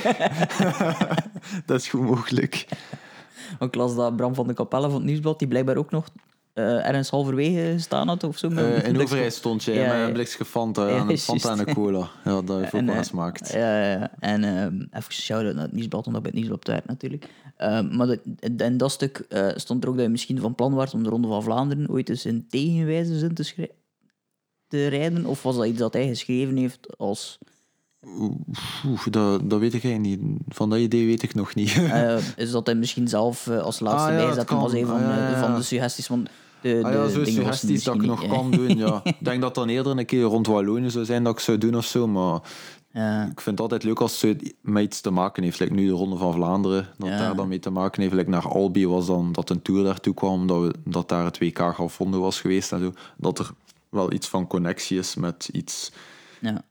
Dat 1.66 1.80
is 1.82 1.88
goed 1.90 2.02
mogelijk. 2.02 2.66
Ik 3.60 3.76
las 3.76 3.96
dat 3.96 4.16
Bram 4.16 4.36
van 4.36 4.48
de 4.48 4.54
Kapelle 4.54 4.86
van 4.86 4.96
het 4.96 5.04
Nieuwsblad, 5.04 5.40
die 5.40 5.48
blijkbaar 5.48 5.76
ook 5.78 5.92
nog 5.92 6.06
eh, 6.54 6.88
ergens 6.88 7.10
halverwege 7.10 7.72
gestaan 7.74 8.08
had 8.08 8.24
of 8.24 8.38
zo. 8.38 8.50
met 8.50 8.84
Eh 8.84 9.24
in 9.24 9.32
stond 9.32 9.64
je 9.64 9.74
Ja, 9.74 9.98
met 9.98 10.08
een 10.08 10.14
blikje 10.14 10.46
Fanta 10.46 10.88
Ja, 10.88 10.96
en 10.96 11.00
een 11.02 11.08
juist. 11.08 11.24
Fanta 11.24 11.52
en 11.52 11.60
een 11.60 11.74
cola. 11.74 12.10
Ja, 12.26 12.42
dat 12.42 12.60
heeft 12.60 12.74
ook 12.74 12.86
wel 12.86 12.96
gesmaakt. 12.96 13.52
Ja, 13.54 13.84
ja. 13.92 14.12
En 14.20 14.44
even 14.92 15.14
shout-out 15.14 15.56
naar 15.56 15.64
het 15.64 15.74
Nieuwsblad, 15.74 16.08
omdat 16.08 16.26
ik 16.26 16.32
bij 16.32 16.42
het 16.42 16.50
Nieuwsblad 16.50 16.76
werk 16.76 16.86
natuurlijk. 16.86 17.28
Ehm, 17.60 17.96
maar 17.96 18.08
dat, 18.08 18.20
in 18.58 18.78
dat 18.78 18.92
stuk 18.92 19.26
eh, 19.30 19.48
stond 19.56 19.84
er 19.84 19.90
ook 19.90 19.96
dat 19.96 20.06
je 20.06 20.12
misschien 20.12 20.40
van 20.40 20.56
plan 20.56 20.74
was 20.74 20.94
om 20.94 21.04
de 21.04 21.10
Ronde 21.10 21.28
van 21.28 21.44
Vlaanderen 21.44 21.90
ooit 21.90 22.10
eens 22.10 22.26
in 22.26 22.46
tegenwijze 22.50 23.20
zin 23.20 23.34
te, 24.68 24.88
rijden. 24.88 25.26
Of 25.26 25.44
was 25.44 25.56
dat 25.56 25.66
iets 25.66 25.78
dat 25.80 25.94
hij 25.94 26.08
geschreven 26.08 26.58
heeft 26.58 26.98
als... 26.98 27.38
Dat, 29.10 29.50
dat 29.50 29.60
weet 29.60 29.74
ik 29.74 29.84
eigenlijk 29.84 30.22
niet. 30.22 30.38
Van 30.48 30.70
dat 30.70 30.80
idee 30.80 31.06
weet 31.06 31.24
ik 31.24 31.36
nog 31.36 31.56
niet. 31.56 31.74
eh, 31.74 32.18
is 32.36 32.52
dat 32.52 32.66
hij 32.66 32.76
misschien 32.76 33.08
zelf 33.08 33.48
eh, 33.48 33.60
als 33.62 33.80
laatste 33.80 34.10
Ah, 34.10 34.14
ja, 34.14 34.18
het 34.18 34.26
bijzetten 34.26 34.58
was 34.60 34.74
een 34.74 34.86
van, 34.86 34.96
Ah, 34.96 35.02
ja, 35.02 35.30
ja, 35.30 35.40
van 35.40 35.56
de 35.56 35.64
suggesties 35.64 36.06
van 36.06 36.28
de, 36.62 36.82
Ah 36.84 36.94
ja, 36.94 37.04
de 37.04 37.12
zo 37.12 37.24
suggesties 37.24 37.84
dat 37.84 37.96
ik 37.96 38.02
nog 38.02 38.28
kan 38.28 38.52
doen, 38.52 38.78
ja. 38.78 39.02
Ik 39.04 39.16
denk 39.20 39.42
dat 39.42 39.56
dan 39.56 39.70
eerder 39.70 39.98
een 39.98 40.06
keer 40.06 40.24
rond 40.24 40.48
Wallonië 40.48 40.90
zou 40.90 41.06
zijn 41.06 41.24
dat 41.24 41.34
ik 41.34 41.40
zou 41.40 41.58
doen 41.58 41.76
of 41.76 41.86
zo, 41.86 42.08
maar 42.08 42.40
Ja. 42.94 43.22
ik 43.24 43.42
vind 43.42 43.46
het 43.46 43.60
altijd 43.60 43.84
leuk 43.84 44.00
als 44.00 44.22
het 44.22 44.54
met 44.62 44.84
iets 44.84 45.02
te 45.02 45.10
maken 45.10 45.44
heeft. 45.44 45.60
Like 45.60 45.74
nu 45.74 45.86
de 45.86 45.92
Ronde 45.92 46.18
van 46.18 46.34
Vlaanderen, 46.34 46.88
dat 46.98 47.08
Ja. 47.10 47.18
daar 47.18 47.36
dan 47.36 47.48
mee 47.48 47.60
te 47.60 47.70
maken 47.70 48.02
heeft. 48.02 48.14
Like 48.14 48.30
naar 48.30 48.48
Albi 48.48 48.88
was 48.88 49.06
dan 49.06 49.32
dat 49.32 49.50
een 49.50 49.62
tour 49.62 49.84
daartoe 49.84 50.14
kwam, 50.14 50.48
dat, 50.48 50.62
we, 50.62 50.74
dat 50.86 51.10
daar 51.10 51.26
het 51.26 51.38
WK 51.40 51.60
gevonden 51.76 52.20
was 52.20 52.42
geweest 52.42 52.72
en 52.72 52.80
zo. 52.80 52.94
Dat 53.18 53.40
er 53.40 53.52
wel 53.90 54.12
iets 54.14 54.28
van 54.28 54.48
connectie 54.48 54.98
is 54.98 55.16
met 55.16 55.50
iets. 55.52 55.92
Ja. 56.42 56.62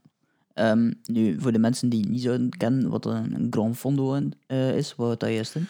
Ehm, 0.55 0.93
nu, 1.05 1.41
voor 1.41 1.53
de 1.53 1.59
mensen 1.59 1.89
die 1.89 2.09
niet 2.09 2.23
zouden 2.23 2.49
kennen 2.57 2.89
wat 2.91 3.07
een, 3.07 3.47
Grand 3.51 3.77
Fondo 3.77 4.21
eh, 4.47 4.77
is, 4.77 4.95
wat 4.97 5.07
houdt 5.07 5.21
dat 5.21 5.31
juist 5.33 5.55
in? 5.55 5.67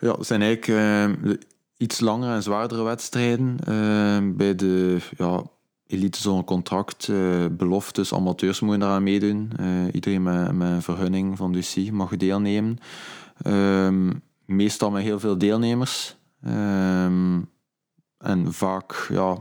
Ja, 0.00 0.12
het 0.12 0.26
zijn 0.26 0.42
eigenlijk 0.42 0.80
eh, 0.80 1.22
de 1.30 1.38
iets 1.76 2.00
langere 2.00 2.34
en 2.34 2.42
zwaardere 2.42 2.82
wedstrijden. 2.82 3.56
eh, 3.64 4.18
bij 4.36 4.54
de 4.54 4.98
ja, 5.16 5.42
elite 5.88 6.20
zonder 6.20 6.44
contract, 6.44 7.08
eh, 7.08 7.46
beloftes, 7.50 8.14
amateurs 8.14 8.60
mogen 8.60 8.80
daaraan 8.80 9.02
meedoen. 9.02 9.52
Eh, 9.56 9.66
iedereen 9.92 10.22
met, 10.22 10.52
met 10.52 10.68
een 10.68 10.82
vergunning 10.82 11.36
van 11.36 11.54
UCI 11.54 11.92
mag 11.92 12.16
deelnemen. 12.16 12.78
Ehm, 13.42 14.12
meestal 14.44 14.90
met 14.90 15.02
heel 15.02 15.20
veel 15.20 15.38
deelnemers. 15.38 16.16
Ehm, 16.42 17.40
en 18.18 18.52
vaak 18.52 19.06
ja, 19.12 19.36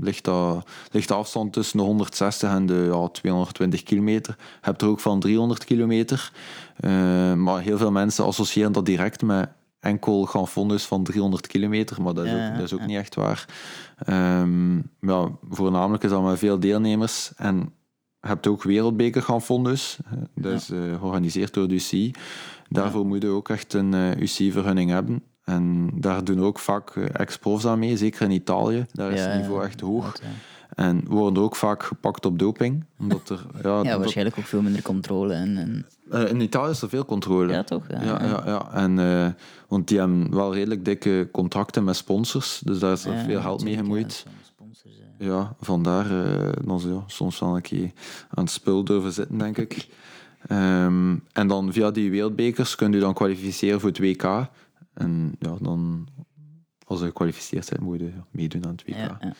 ligt, 0.00 0.24
dat, 0.24 0.68
ligt 0.90 1.08
de 1.08 1.14
afstand 1.14 1.52
tussen 1.52 1.78
de 1.78 1.84
160 1.84 2.50
en 2.50 2.66
de 2.66 2.88
ja, 2.92 3.08
220 3.08 3.82
kilometer. 3.82 4.34
Je 4.38 4.44
hebt 4.60 4.82
er 4.82 4.88
ook 4.88 5.00
van 5.00 5.20
300 5.20 5.64
kilometer. 5.64 6.32
Eh, 6.76 7.34
maar 7.34 7.60
heel 7.60 7.78
veel 7.78 7.90
mensen 7.90 8.24
associëren 8.24 8.72
dat 8.72 8.86
direct 8.86 9.22
met 9.22 9.48
enkel 9.84 10.24
gaan 10.24 10.48
fondus 10.48 10.84
van 10.84 11.04
300 11.04 11.46
kilometer, 11.46 12.02
maar 12.02 12.14
dat 12.14 12.24
is 12.24 12.30
Ja, 12.30 12.48
ook, 12.48 12.54
dat 12.54 12.64
is 12.64 12.72
ook 12.72 12.80
ja. 12.80 12.86
niet 12.86 12.96
echt 12.96 13.14
waar. 13.14 13.48
Ehm, 13.98 14.76
ja, 15.00 15.30
voornamelijk 15.50 16.02
is 16.04 16.10
dat 16.10 16.22
met 16.22 16.38
veel 16.38 16.60
deelnemers. 16.60 17.32
En 17.36 17.56
je 18.20 18.28
hebt 18.28 18.46
ook 18.46 18.62
wereldbeker 18.62 19.22
gaan 19.22 19.42
fondus. 19.42 19.98
Dat 20.34 20.52
is 20.52 20.70
eh, 20.70 20.78
georganiseerd 20.98 21.54
door 21.54 21.68
de 21.68 21.74
UCI. 21.74 22.10
Daarvoor 22.68 23.06
moet 23.06 23.22
je 23.22 23.28
ook 23.28 23.48
echt 23.48 23.72
een 23.72 23.94
eh, 23.94 24.16
UCI-vergunning 24.16 24.90
hebben. 24.90 25.22
En 25.44 25.90
daar 25.94 26.24
doen 26.24 26.40
ook 26.40 26.58
vaak 26.58 26.96
eh, 26.96 27.04
ex-profs 27.12 27.66
aan 27.66 27.78
mee, 27.78 27.96
zeker 27.96 28.22
in 28.22 28.30
Italië. 28.30 28.86
Daar 28.92 29.12
is 29.12 29.24
het 29.24 29.40
niveau 29.40 29.64
echt 29.64 29.80
hoog. 29.80 30.12
dat. 30.12 30.22
En 30.74 31.04
worden 31.08 31.42
ook 31.42 31.56
vaak 31.56 31.82
gepakt 31.82 32.26
op 32.26 32.38
doping. 32.38 32.84
Omdat 32.98 33.28
er, 33.28 33.46
ja, 33.84 33.98
waarschijnlijk 33.98 34.38
ook 34.38 34.44
veel 34.44 34.62
minder 34.62 34.82
controle. 34.82 35.34
En, 35.34 35.56
en... 35.56 35.86
eh, 36.10 36.30
in 36.30 36.40
Italië 36.40 36.70
is 36.70 36.82
er 36.82 36.88
veel 36.88 37.04
controle. 37.04 37.52
Ja, 37.52 37.62
toch? 37.62 37.84
Ja, 37.88 38.02
Ja, 38.02 38.24
ja, 38.24 38.42
ja. 38.46 38.72
En, 38.72 38.98
eh, 38.98 39.28
want 39.68 39.88
die 39.88 39.98
hebben 39.98 40.34
wel 40.34 40.54
redelijk 40.54 40.84
dikke 40.84 41.28
contracten 41.32 41.84
met 41.84 41.96
sponsors. 41.96 42.60
Dus 42.64 42.78
daar 42.78 42.92
is 42.92 43.04
er 43.04 43.18
veel 43.24 43.40
geld 43.40 43.64
mee 43.64 43.76
gemoeid. 43.76 44.26
sponsors. 44.42 44.94
Ja, 45.18 45.56
vandaar 45.60 46.24
eh 46.24 46.52
dan 46.64 46.80
ze, 46.80 46.88
ja, 46.88 47.02
soms 47.06 47.38
wel 47.38 47.56
een 47.56 47.62
keer 47.62 47.92
aan 48.28 48.44
het 48.44 48.52
spul 48.52 48.84
durven 48.84 49.12
zitten, 49.12 49.38
denk 49.38 49.58
ik. 49.58 49.86
Ehm, 50.48 51.16
en 51.32 51.48
dan 51.48 51.72
via 51.72 51.90
die 51.90 52.10
wereldbekers 52.10 52.74
kun 52.74 52.92
je 52.92 53.00
dan 53.00 53.14
kwalificeren 53.14 53.80
voor 53.80 53.88
het 53.88 53.98
WK. 53.98 54.22
En 54.94 55.34
ja, 55.38 55.56
dan, 55.60 56.06
als 56.86 57.00
je 57.00 57.04
gekwalificeerd 57.06 57.70
bent, 57.70 57.80
moet 57.80 57.98
je 57.98 58.12
meedoen 58.30 58.64
aan 58.64 58.70
het 58.70 58.84
WK. 58.86 59.34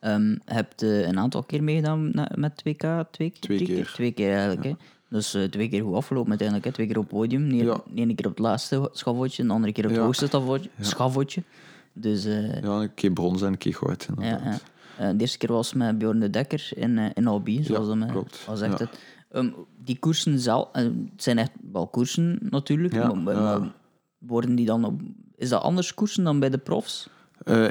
Ja. 0.00 0.08
Ehm, 0.14 0.36
heb 0.44 0.72
je 0.76 1.04
een 1.04 1.18
aantal 1.18 1.42
keer 1.42 1.62
meegedaan 1.62 2.10
met 2.34 2.52
2K? 2.68 2.86
Twee, 3.10 3.32
Twee 3.40 3.62
keer. 3.64 3.90
Twee 3.94 4.12
keer 4.12 4.30
eigenlijk. 4.32 4.64
Hè? 4.64 4.72
Dus 5.08 5.34
eh, 5.34 5.44
twee 5.44 5.68
keer 5.68 5.82
goed 5.82 5.94
afgelopen 5.94 6.28
uiteindelijk. 6.28 6.66
Hè? 6.68 6.72
Twee 6.74 6.86
keer 6.86 6.96
op 6.98 7.02
het 7.02 7.12
podium. 7.12 7.48
De 7.48 7.56
Ja. 7.56 7.80
ene 7.94 8.14
keer 8.14 8.26
op 8.26 8.30
het 8.36 8.40
laatste 8.40 8.88
schavotje, 8.92 9.44
de 9.44 9.52
andere 9.52 9.72
keer 9.72 9.84
op 9.84 9.90
het 9.90 9.98
Ja. 9.98 10.04
hoogste 10.04 10.28
schavotje. 10.80 11.42
Dus 11.92 12.24
eh, 12.24 12.62
Ja, 12.62 12.68
een 12.80 12.94
keer 12.94 13.12
brons 13.12 13.42
en 13.42 13.48
een 13.48 13.58
keer 13.58 13.74
goud. 13.74 14.08
ja, 14.18 14.22
inderdaad. 14.24 14.62
ja. 14.98 15.08
Eh, 15.08 15.10
de 15.14 15.20
eerste 15.20 15.38
keer 15.38 15.52
was 15.52 15.72
met 15.74 15.98
Bjorn 15.98 16.20
de 16.20 16.30
Dekker 16.30 16.68
in, 16.74 16.98
in 16.98 17.26
Albi, 17.26 17.62
zoals 17.64 17.86
dat 17.88 18.36
al 18.46 18.56
zegt. 18.56 18.78
Ja. 18.78 18.84
Het. 18.84 18.98
Ehm, 19.30 19.50
die 19.84 19.98
koersen 19.98 20.38
zelf, 20.38 20.68
het 20.72 20.92
zijn 21.16 21.38
echt 21.38 21.50
wel 21.72 21.86
koersen 21.86 22.38
natuurlijk, 22.50 23.14
maar, 23.14 23.72
worden 24.18 24.54
die 24.54 24.66
dan 24.66 24.84
op, 24.84 25.00
is 25.36 25.48
dat 25.48 25.62
anders 25.62 25.94
koersen 25.94 26.24
dan 26.24 26.40
bij 26.40 26.50
de 26.50 26.58
profs? 26.58 27.08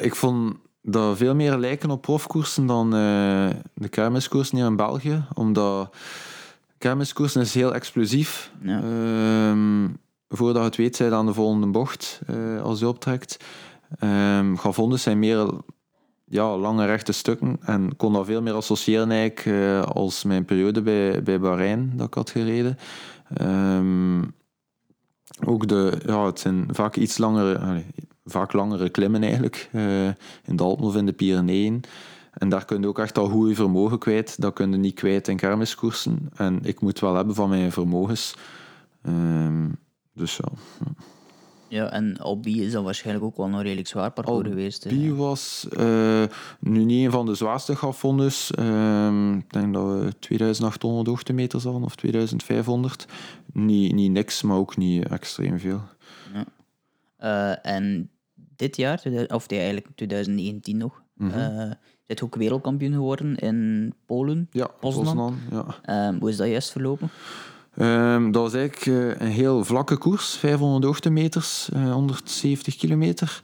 Ik 0.02 0.16
vond 0.16 0.56
dat 0.92 1.18
veel 1.18 1.36
meer 1.36 1.58
lijken 1.58 1.92
op 1.92 2.02
profkoersen 2.02 2.66
dan 2.66 2.86
eh, 2.86 3.50
de 3.74 3.90
kermiskoersen 3.90 4.58
hier 4.58 4.66
in 4.66 4.76
België. 4.76 5.24
Omdat 5.34 5.96
kermiskoersen 6.78 7.42
is 7.42 7.54
heel 7.54 7.74
explosief. 7.74 8.52
Ja. 8.62 8.82
Ehm, 8.82 9.88
voordat 10.30 10.64
het 10.64 10.76
weet, 10.76 10.96
zijn 10.96 11.14
aan 11.14 11.26
de 11.26 11.34
volgende 11.34 11.68
bocht 11.68 12.22
eh, 12.28 12.62
als 12.62 12.80
je 12.80 12.88
optrekt. 12.88 13.38
Ehm 14.00 14.56
Gavondes 14.56 15.02
zijn 15.02 15.20
meer 15.20 15.48
ja, 16.26 16.58
lange 16.58 16.86
rechte 16.86 17.12
stukken 17.12 17.58
en 17.62 17.96
kon 17.96 18.14
dat 18.14 18.26
veel 18.26 18.42
meer 18.42 18.54
associëren 18.54 19.12
eigenlijk, 19.12 19.46
eh, 19.46 19.82
als 19.82 20.24
mijn 20.24 20.46
periode 20.46 20.82
bij, 20.82 21.24
bij 21.24 21.40
Bahrein 21.40 21.94
dat 21.96 22.08
ik 22.08 22.14
had 22.14 22.30
gereden. 22.30 22.78
Ehm, 23.34 24.22
ook 25.46 25.68
de, 25.68 26.02
ja, 26.06 26.26
het 26.26 26.40
zijn 26.40 26.68
vaak 26.72 26.96
iets 26.96 27.18
langere, 27.18 27.84
vaak 28.26 28.54
langere 28.54 28.90
klimmen 28.90 29.24
eigenlijk, 29.24 29.70
eh, 29.72 30.06
in 30.46 30.56
de 30.56 30.64
Alpen 30.64 30.86
of 30.86 30.96
in 30.96 31.06
de 31.06 31.14
Pyreneeën. 31.14 31.84
En 32.34 32.50
daar 32.50 32.66
kun 32.66 32.82
je 32.82 32.88
ook 32.88 33.00
echt 33.00 33.18
al 33.18 33.30
goed 33.30 33.56
vermogen 33.56 34.00
kwijt. 34.00 34.42
Dat 34.42 34.54
kun 34.54 34.72
je 34.72 34.78
niet 34.78 34.94
kwijt 34.94 35.28
in 35.28 35.38
kermiskoersen. 35.38 36.30
En 36.36 36.60
ik 36.64 36.82
moet 36.82 37.00
wel 37.00 37.16
hebben 37.16 37.36
van 37.36 37.50
mijn 37.50 37.72
vermogens. 37.72 38.36
Ehm, 39.02 39.68
dus 40.14 40.38
ja. 40.38 40.52
Ja, 41.70 41.92
en 41.92 42.18
Albi 42.18 42.64
is 42.64 42.72
dan 42.72 42.84
waarschijnlijk 42.84 43.26
ook 43.26 43.38
wel 43.38 43.46
een 43.46 43.62
redelijk 43.62 43.88
zwaar 43.88 44.12
parcours 44.12 44.48
geweest. 44.48 44.90
Die 44.90 45.14
was 45.14 45.68
eh, 45.78 46.24
nu 46.60 46.84
niet 46.84 47.06
een 47.06 47.12
van 47.12 47.26
de 47.26 47.36
zwaarste 47.36 47.76
gafvondes. 47.76 48.52
Ehm 48.52 49.38
ik 49.38 49.54
denk 49.54 49.74
dat 49.74 49.84
we 49.84 50.14
2800 50.20 51.08
hoogtemeters 51.08 51.64
hadden 51.64 51.84
of 51.84 51.96
2500. 51.96 53.06
Niet, 53.54 53.94
niet 53.94 54.12
niks, 54.12 54.42
maar 54.42 54.58
ook 54.58 54.78
niet 54.78 55.08
extreem 55.08 55.60
veel. 55.60 55.82
Eh, 57.18 57.66
en 57.66 58.10
dit 58.56 58.76
jaar, 58.76 59.00
2000 59.00 59.34
of 59.34 59.48
eigenlijk 59.48 59.88
2019 59.96 60.78
nog, 60.78 61.02
eh 61.18 61.72
is 62.10 62.22
ook 62.22 62.36
wereldkampioen 62.36 62.94
geworden 62.94 63.36
in 63.36 63.94
Polen. 64.06 64.48
Ja, 64.52 64.68
Poznan. 64.80 65.04
Poznan, 65.04 65.38
ja. 65.52 65.66
Eh, 65.82 66.18
hoe 66.20 66.30
is 66.30 66.38
dat 66.38 66.48
juist 66.48 66.72
verlopen? 66.72 67.10
Ehm, 67.76 68.32
dat 68.32 68.42
was 68.42 68.54
eigenlijk 68.54 68.86
eh, 68.86 69.28
een 69.28 69.34
heel 69.34 69.66
vlakke 69.66 69.98
koers, 69.98 70.36
500 70.36 70.84
hoogtemeters, 70.84 71.70
eh 71.74 71.92
170 71.92 72.76
kilometer. 72.76 73.44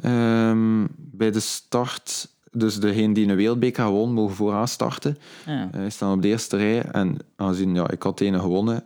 Ehm, 0.00 0.86
bij 0.96 1.30
de 1.30 1.40
start, 1.40 2.28
dus 2.50 2.80
degene 2.80 3.14
die 3.14 3.28
een 3.28 3.36
wereldbeker 3.36 3.86
won, 3.86 4.12
mogen 4.12 4.36
vooraan 4.36 4.68
starten. 4.68 5.18
Ja. 5.46 5.68
Hij 5.70 5.90
staan 5.90 6.12
op 6.12 6.22
de 6.22 6.28
eerste 6.28 6.56
rij 6.56 6.82
en 6.82 7.16
aangezien 7.36 7.74
ja, 7.74 7.90
ik 7.90 8.02
had 8.02 8.20
ene 8.20 8.38
gewonnen, 8.38 8.84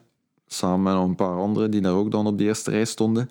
samen 0.48 0.82
met 0.82 0.94
nog 0.94 1.04
een 1.04 1.14
paar 1.14 1.36
anderen 1.38 1.70
die 1.70 1.80
daar 1.80 1.92
ook 1.92 2.10
dan 2.10 2.26
op 2.26 2.38
de 2.38 2.44
eerste 2.44 2.70
rij 2.70 2.84
stonden. 2.84 3.30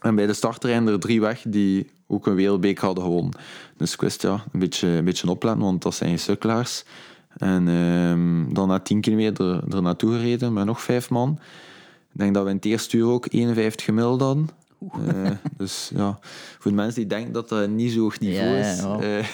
En 0.00 0.14
bij 0.14 0.26
de 0.26 0.32
start 0.32 0.64
rijden 0.64 0.88
er 0.88 1.00
drie 1.00 1.20
weg 1.20 1.42
die 1.48 1.90
ook 2.06 2.26
een 2.26 2.34
wereldbeker 2.34 2.84
hadden 2.84 3.04
gewonnen. 3.04 3.32
Dus 3.76 3.92
ik 3.92 4.00
wist 4.00 4.22
ja, 4.22 4.44
een 4.52 4.60
beetje, 4.60 4.88
een 4.88 5.04
beetje 5.04 5.30
opletten, 5.30 5.62
want 5.62 5.82
dat 5.82 5.94
zijn 5.94 6.18
sukkelaars. 6.18 6.84
En 7.36 7.68
ehm, 7.68 8.52
dan 8.54 8.68
na 8.68 8.78
10 8.78 9.00
kilometer 9.00 9.46
er, 9.46 9.74
er 9.76 9.82
naartoe 9.82 10.12
gereden 10.12 10.52
met 10.52 10.64
nog 10.64 10.82
vijf 10.82 11.10
man. 11.10 11.38
Ik 12.12 12.18
denk 12.18 12.34
dat 12.34 12.44
we 12.44 12.50
in 12.50 12.56
het 12.56 12.64
eerste 12.64 12.96
uur 12.96 13.06
ook 13.06 13.26
51 13.30 13.84
gemiddeld 13.84 14.20
hadden. 14.20 14.48
Eh, 15.06 15.30
dus 15.56 15.90
ja, 15.94 16.18
voor 16.58 16.70
de 16.70 16.76
mensen 16.76 16.94
die 17.00 17.06
denken 17.08 17.32
dat 17.32 17.48
dat 17.48 17.68
niet 17.68 17.92
zo 17.92 18.00
hoog 18.00 18.20
niveau 18.20 18.48
Ja, 18.48 18.72
is, 18.72 18.78
eh, 18.82 19.26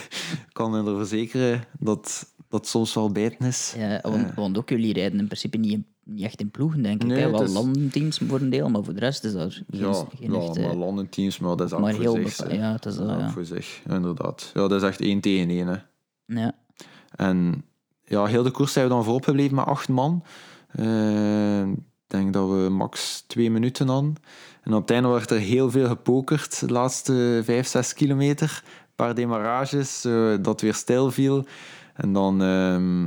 kan 0.53 0.79
ik 0.79 0.87
er 0.87 0.97
verzekeren 0.97 1.65
dat 1.79 2.33
dat 2.49 2.67
soms 2.67 2.95
wel 2.95 3.11
bijten 3.13 3.47
is. 3.47 3.75
Ja, 3.77 4.01
want, 4.03 4.35
want 4.35 4.59
ook 4.59 4.69
jullie 4.69 4.93
rijden 4.93 5.19
in 5.19 5.27
principe 5.27 5.57
niet, 5.57 5.73
in- 5.73 5.87
niet 6.09 6.25
echt 6.25 6.41
in 6.41 6.51
ploegen, 6.51 6.83
denk 6.83 7.03
ik. 7.03 7.09
Nee, 7.09 7.21
hè? 7.23 7.31
Wel 7.31 7.43
is- 7.43 7.53
landenteams 7.53 8.19
voor 8.29 8.41
een 8.41 8.51
deel, 8.51 8.69
maar 8.71 8.85
voor 8.85 8.95
de 8.95 9.01
rest 9.01 9.25
is 9.25 9.33
dat 9.33 9.53
geen, 9.53 9.65
Ja, 9.67 9.93
geen 10.19 10.33
ja 10.33 10.41
echt, 10.41 10.57
eh, 10.57 10.65
maar 10.67 10.75
landenteams, 10.77 11.39
maar 11.39 11.57
dat 11.57 11.73
is 11.73 11.79
maar 11.79 11.95
voor 11.95 12.19
zich. 12.29 12.37
bepa- 12.37 12.55
ja, 12.55 12.73
het 12.73 12.87
is 12.87 12.97
dat, 12.97 13.09
ja. 13.09 13.31
voor 13.31 13.45
zich, 13.45 13.81
inderdaad. 13.89 14.51
Ja, 14.55 14.69
dat 14.69 14.83
is 14.83 14.89
echt 14.89 15.01
één 15.01 15.21
tegen 15.21 15.49
één. 15.51 15.67
Hè. 15.67 15.77
ja. 16.41 16.53
En 17.17 17.65
ja, 18.05 18.25
heel 18.25 18.43
de 18.43 18.51
koers 18.51 18.73
zijn 18.73 18.85
we 18.89 18.91
dan 18.95 19.05
voorop 19.05 19.25
gebleven 19.25 19.55
met 19.57 19.65
acht 19.67 19.89
man. 19.89 20.23
Eh, 20.69 21.61
Ik 22.09 22.13
denk 22.13 22.33
dat 22.33 22.49
we 22.49 22.69
max 22.71 23.25
twee 23.27 23.51
minuten 23.51 23.89
hadden. 23.89 24.15
En 24.63 24.75
op 24.75 24.81
het 24.81 24.91
einde 24.91 25.09
werd 25.09 25.31
er 25.31 25.39
heel 25.39 25.71
veel 25.71 25.87
gepokerd, 25.87 26.61
de 26.61 26.73
laatste 26.73 27.41
vijf, 27.45 27.67
zes 27.67 27.93
kilometer. 27.95 28.63
Een 28.65 28.95
paar 28.95 29.15
demarages, 29.15 30.05
eh, 30.05 30.35
dat 30.43 30.61
weer 30.61 30.75
stil 30.75 31.11
viel. 31.11 31.45
En 31.95 32.13
dan 32.13 32.43
ehm, 32.43 33.07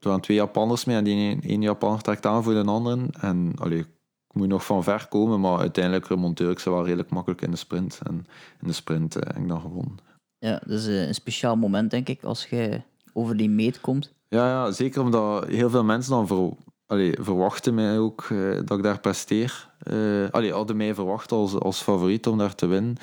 er 0.00 0.08
waren 0.08 0.20
twee 0.20 0.36
Japanners 0.36 0.84
mee 0.84 0.96
en 0.96 1.04
die 1.04 1.30
een, 1.30 1.42
één 1.42 1.62
Japanner 1.62 2.00
trekt 2.00 2.26
aan 2.26 2.42
voor 2.42 2.52
de 2.52 2.64
anderen. 2.64 3.10
En 3.20 3.52
allee, 3.58 3.78
ik 3.78 4.32
moet 4.32 4.48
nog 4.48 4.64
van 4.64 4.82
ver 4.82 5.06
komen, 5.08 5.40
maar 5.40 5.58
uiteindelijk 5.58 6.06
remonteer 6.06 6.50
ik 6.50 6.58
ze 6.58 6.70
wel 6.70 6.84
redelijk 6.84 7.10
makkelijk 7.10 7.42
in 7.42 7.50
de 7.50 7.56
sprint. 7.56 8.00
En 8.02 8.26
in 8.60 8.66
de 8.66 8.72
sprint 8.72 9.16
eh, 9.16 9.26
heb 9.26 9.42
ik 9.42 9.48
dan 9.48 9.60
gewonnen. 9.60 9.96
ja, 10.38 10.60
dat 10.66 10.78
is 10.78 10.86
eh, 10.86 11.06
een 11.06 11.14
speciaal 11.14 11.56
moment, 11.56 11.90
denk 11.90 12.08
ik, 12.08 12.22
als 12.22 12.46
je 12.46 12.80
over 13.12 13.36
die 13.36 13.50
meet 13.50 13.80
komt. 13.80 14.12
Ja, 14.28 14.48
ja, 14.48 14.70
zeker 14.70 15.02
omdat 15.02 15.46
heel 15.46 15.70
veel 15.70 15.84
mensen 15.84 16.12
dan 16.12 16.26
ver, 16.26 16.50
allee, 16.86 17.14
verwachten 17.20 17.74
mij 17.74 17.98
ook 17.98 18.26
eh, 18.30 18.54
dat 18.64 18.78
ik 18.78 18.82
daar 18.82 19.00
presteer. 19.00 19.68
Eh 19.78 20.30
allee, 20.30 20.52
hadden 20.52 20.76
mij 20.76 20.94
verwacht 20.94 21.32
als, 21.32 21.54
als 21.54 21.82
favoriet 21.82 22.26
om 22.26 22.38
daar 22.38 22.54
te 22.54 22.66
winnen. 22.66 22.96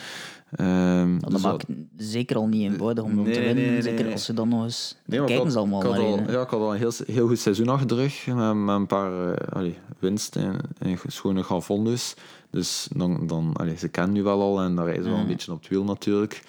Ehm, 0.51 1.09
Want 1.09 1.21
dat 1.21 1.31
dus 1.31 1.41
maakt 1.41 1.65
zeker 1.97 2.35
al 2.35 2.47
niet 2.47 2.71
eenvoudig 2.71 3.03
om, 3.03 3.19
om 3.19 3.23
te 3.33 3.39
winnen. 3.39 3.55
nee, 3.55 3.81
zeker 3.81 4.11
als 4.11 4.25
ze 4.25 4.33
dan 4.33 4.49
nog 4.49 4.63
eens... 4.63 4.95
Nee, 5.05 5.19
kijken 5.19 5.37
had- 5.43 5.51
ze 5.51 5.57
allemaal 5.57 5.81
naar 5.81 5.99
al. 5.99 6.17
Ja, 6.19 6.41
ik 6.41 6.49
had 6.49 6.51
al 6.59 6.71
een 6.73 6.77
heel, 6.79 6.91
heel 7.05 7.27
goed 7.27 7.39
seizoen 7.39 7.67
achter 7.67 7.87
de 7.87 7.95
rug. 7.95 8.25
Met, 8.27 8.55
met 8.55 8.75
een 8.75 8.87
paar 8.87 9.33
eh 9.33 9.51
allee, 9.55 9.77
winsten 9.99 10.43
en, 10.43 10.59
en 10.79 10.97
schone 11.07 11.43
gavondus. 11.43 12.15
Dus 12.49 12.87
dan, 12.95 13.27
dan, 13.27 13.53
allee, 13.53 13.77
ze 13.77 13.87
kennen 13.87 14.13
nu 14.13 14.23
wel 14.23 14.41
al 14.41 14.59
en 14.61 14.75
daar 14.75 14.85
rijden 14.85 15.03
ze 15.03 15.09
wel 15.09 15.19
een 15.19 15.27
beetje 15.27 15.51
op 15.51 15.59
het 15.59 15.69
wiel 15.69 15.83
natuurlijk. 15.83 16.43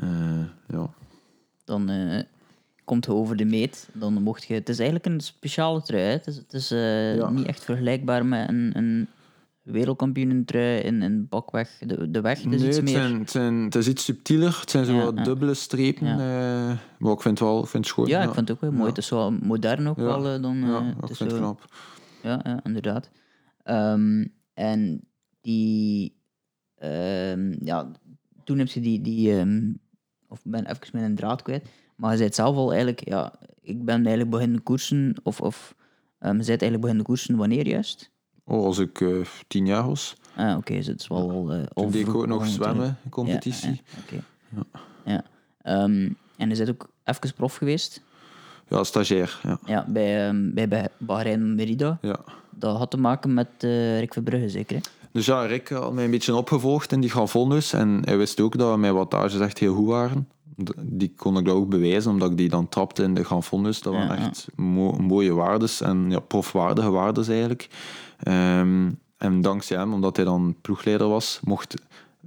Eh, 0.00 0.08
ja. 0.68 0.90
Dan 1.64 1.88
eh, 1.88 2.22
komt 2.84 3.04
je 3.04 3.12
over 3.12 3.36
de 3.36 3.44
meet. 3.44 3.88
Dan 3.92 4.12
mocht 4.22 4.44
je... 4.44 4.54
Het 4.54 4.68
is 4.68 4.78
eigenlijk 4.78 5.06
een 5.08 5.20
speciale 5.20 5.82
trui. 5.82 6.02
Hè. 6.02 6.10
Het 6.10 6.26
is, 6.26 6.36
het 6.36 6.52
is 6.52 6.70
eh, 6.70 7.16
Ja. 7.16 7.30
niet 7.30 7.46
echt 7.46 7.64
vergelijkbaar 7.64 8.26
met 8.26 8.48
een, 8.48 8.70
een 8.74 9.08
wereldkampioenentrui 9.70 10.78
in, 10.80 11.02
in 11.02 11.26
bakweg. 11.28 11.78
De, 11.78 12.10
de 12.10 12.20
weg 12.20 12.38
is 12.38 12.44
nee, 12.44 12.66
iets 12.66 12.76
het, 12.76 12.84
meer... 12.84 12.94
zijn, 12.94 13.18
het, 13.18 13.30
zijn, 13.30 13.54
het 13.54 13.74
is 13.74 13.88
iets 13.88 14.04
subtieler. 14.04 14.58
Het 14.60 14.70
zijn 14.70 14.84
zo 14.84 14.92
Ja, 14.94 15.04
wat 15.04 15.16
ja. 15.16 15.22
dubbele 15.22 15.54
strepen. 15.54 16.06
Ja. 16.06 16.12
eh, 16.12 16.78
maar 16.98 17.12
ik 17.12 17.20
vind 17.20 17.38
het 17.38 17.48
wel 17.48 17.58
ik 17.62 17.66
vind 17.68 17.84
het 17.84 17.92
schoon. 17.92 18.06
Ja, 18.06 18.22
ik 18.22 18.34
vind 18.34 18.48
het 18.48 18.50
ook 18.50 18.60
wel 18.60 18.72
mooi. 18.72 18.88
Het 18.88 18.98
is 18.98 19.08
wel 19.08 19.30
modern 19.30 19.88
ook 19.88 19.96
wel 19.96 20.26
eh, 20.34 20.42
dan... 20.42 20.56
Ja, 20.56 20.80
eh, 20.80 20.88
ik 20.88 20.94
het 21.00 21.16
vind 21.16 21.18
het 21.18 21.30
zo- 21.30 21.36
knap. 21.36 21.64
Ja, 22.22 22.40
ja 22.44 22.60
inderdaad. 22.64 23.10
Ehm, 23.62 24.24
en 24.54 25.08
die... 25.40 26.16
ehm, 26.74 27.54
ja, 27.64 27.90
toen 28.44 28.58
heb 28.58 28.68
je 28.68 28.80
die... 28.80 29.00
die 29.00 29.38
ehm, 29.38 29.72
of 30.28 30.40
ben 30.44 30.66
even 30.66 30.88
mijn 30.92 31.14
draad 31.14 31.42
kwijt. 31.42 31.68
Maar 31.96 32.10
je 32.10 32.16
zei 32.16 32.28
het 32.28 32.36
zelf 32.36 32.56
al 32.56 32.68
eigenlijk... 32.68 33.08
Ja, 33.08 33.34
ik 33.60 33.84
ben 33.84 33.94
eigenlijk 33.94 34.30
beginnen 34.30 34.62
koersen... 34.62 35.14
Of, 35.22 35.40
of 35.40 35.74
je 36.20 36.26
bent 36.26 36.48
eigenlijk 36.48 36.80
beginnen 36.80 37.04
koersen 37.04 37.36
wanneer 37.36 37.66
juist? 37.68 38.10
Oh, 38.48 38.64
als 38.64 38.78
ik 38.78 39.00
eh, 39.00 39.08
tien 39.48 39.66
jaar 39.66 39.86
was, 39.86 40.16
Ah, 40.36 40.56
oké. 40.56 40.72
dus 40.74 40.86
het 40.86 41.00
is 41.00 41.08
wel 41.08 41.30
al... 41.30 41.52
eh, 41.52 41.58
al 41.58 41.82
toen 41.82 41.90
deed 41.90 42.06
ik 42.08 42.14
ook 42.14 42.26
nog 42.26 42.46
zwemmen 42.46 42.98
competitie. 43.10 43.70
Ja, 43.70 43.76
ja, 44.48 44.60
oké. 44.62 44.70
Ja. 45.04 45.22
Ehm, 45.62 46.08
en 46.36 46.48
je 46.50 46.56
bent 46.56 46.68
ook 46.70 46.88
even 47.04 47.32
prof 47.36 47.56
geweest. 47.56 48.02
Ja, 48.68 48.84
stagiair. 48.84 49.40
Ja. 49.42 49.58
Ja, 49.66 49.84
bij, 49.88 50.26
ehm, 50.28 50.68
bij, 50.68 50.88
Bahrein 50.98 51.54
Merida. 51.54 51.98
ja. 52.02 52.18
Dat 52.50 52.76
had 52.76 52.90
te 52.90 52.96
maken 52.96 53.34
met 53.34 53.48
eh 53.58 53.98
Rick 53.98 54.12
Verbrugge, 54.12 54.48
zeker? 54.48 54.76
Hè? 54.76 54.82
Dus 55.12 55.26
ja, 55.26 55.42
Rick 55.46 55.68
had 55.68 55.92
mij 55.92 56.04
een 56.04 56.10
beetje 56.10 56.34
opgevolgd 56.36 56.92
in 56.92 57.00
die 57.00 57.10
Gavondus. 57.10 57.72
En 57.72 58.00
hij 58.04 58.16
wist 58.16 58.40
ook 58.40 58.58
dat 58.58 58.78
mijn 58.78 58.94
wattages 58.94 59.40
echt 59.40 59.58
heel 59.58 59.74
goed 59.74 59.86
waren. 59.86 60.28
Die 60.82 61.12
kon 61.16 61.38
ik 61.38 61.48
ook 61.48 61.68
bewijzen, 61.68 62.10
omdat 62.10 62.30
ik 62.30 62.36
die 62.36 62.48
dan 62.48 62.68
trapte 62.68 63.02
in 63.02 63.14
de 63.14 63.24
Gavondus. 63.24 63.82
Dat 63.82 63.92
waren 63.92 64.16
Ja, 64.16 64.22
ja. 64.22 64.28
echt 64.28 64.46
mo- 64.56 64.92
mooie 64.96 65.32
waardes 65.32 65.80
en 65.80 66.10
ja, 66.10 66.18
profwaardige 66.20 66.90
waardes 66.90 67.28
eigenlijk. 67.28 67.68
Ehm, 68.22 68.90
en 69.16 69.40
dankzij 69.40 69.76
hem, 69.76 69.92
omdat 69.92 70.16
hij 70.16 70.24
dan 70.24 70.56
ploegleider 70.60 71.08
was, 71.08 71.40
mocht, 71.44 71.74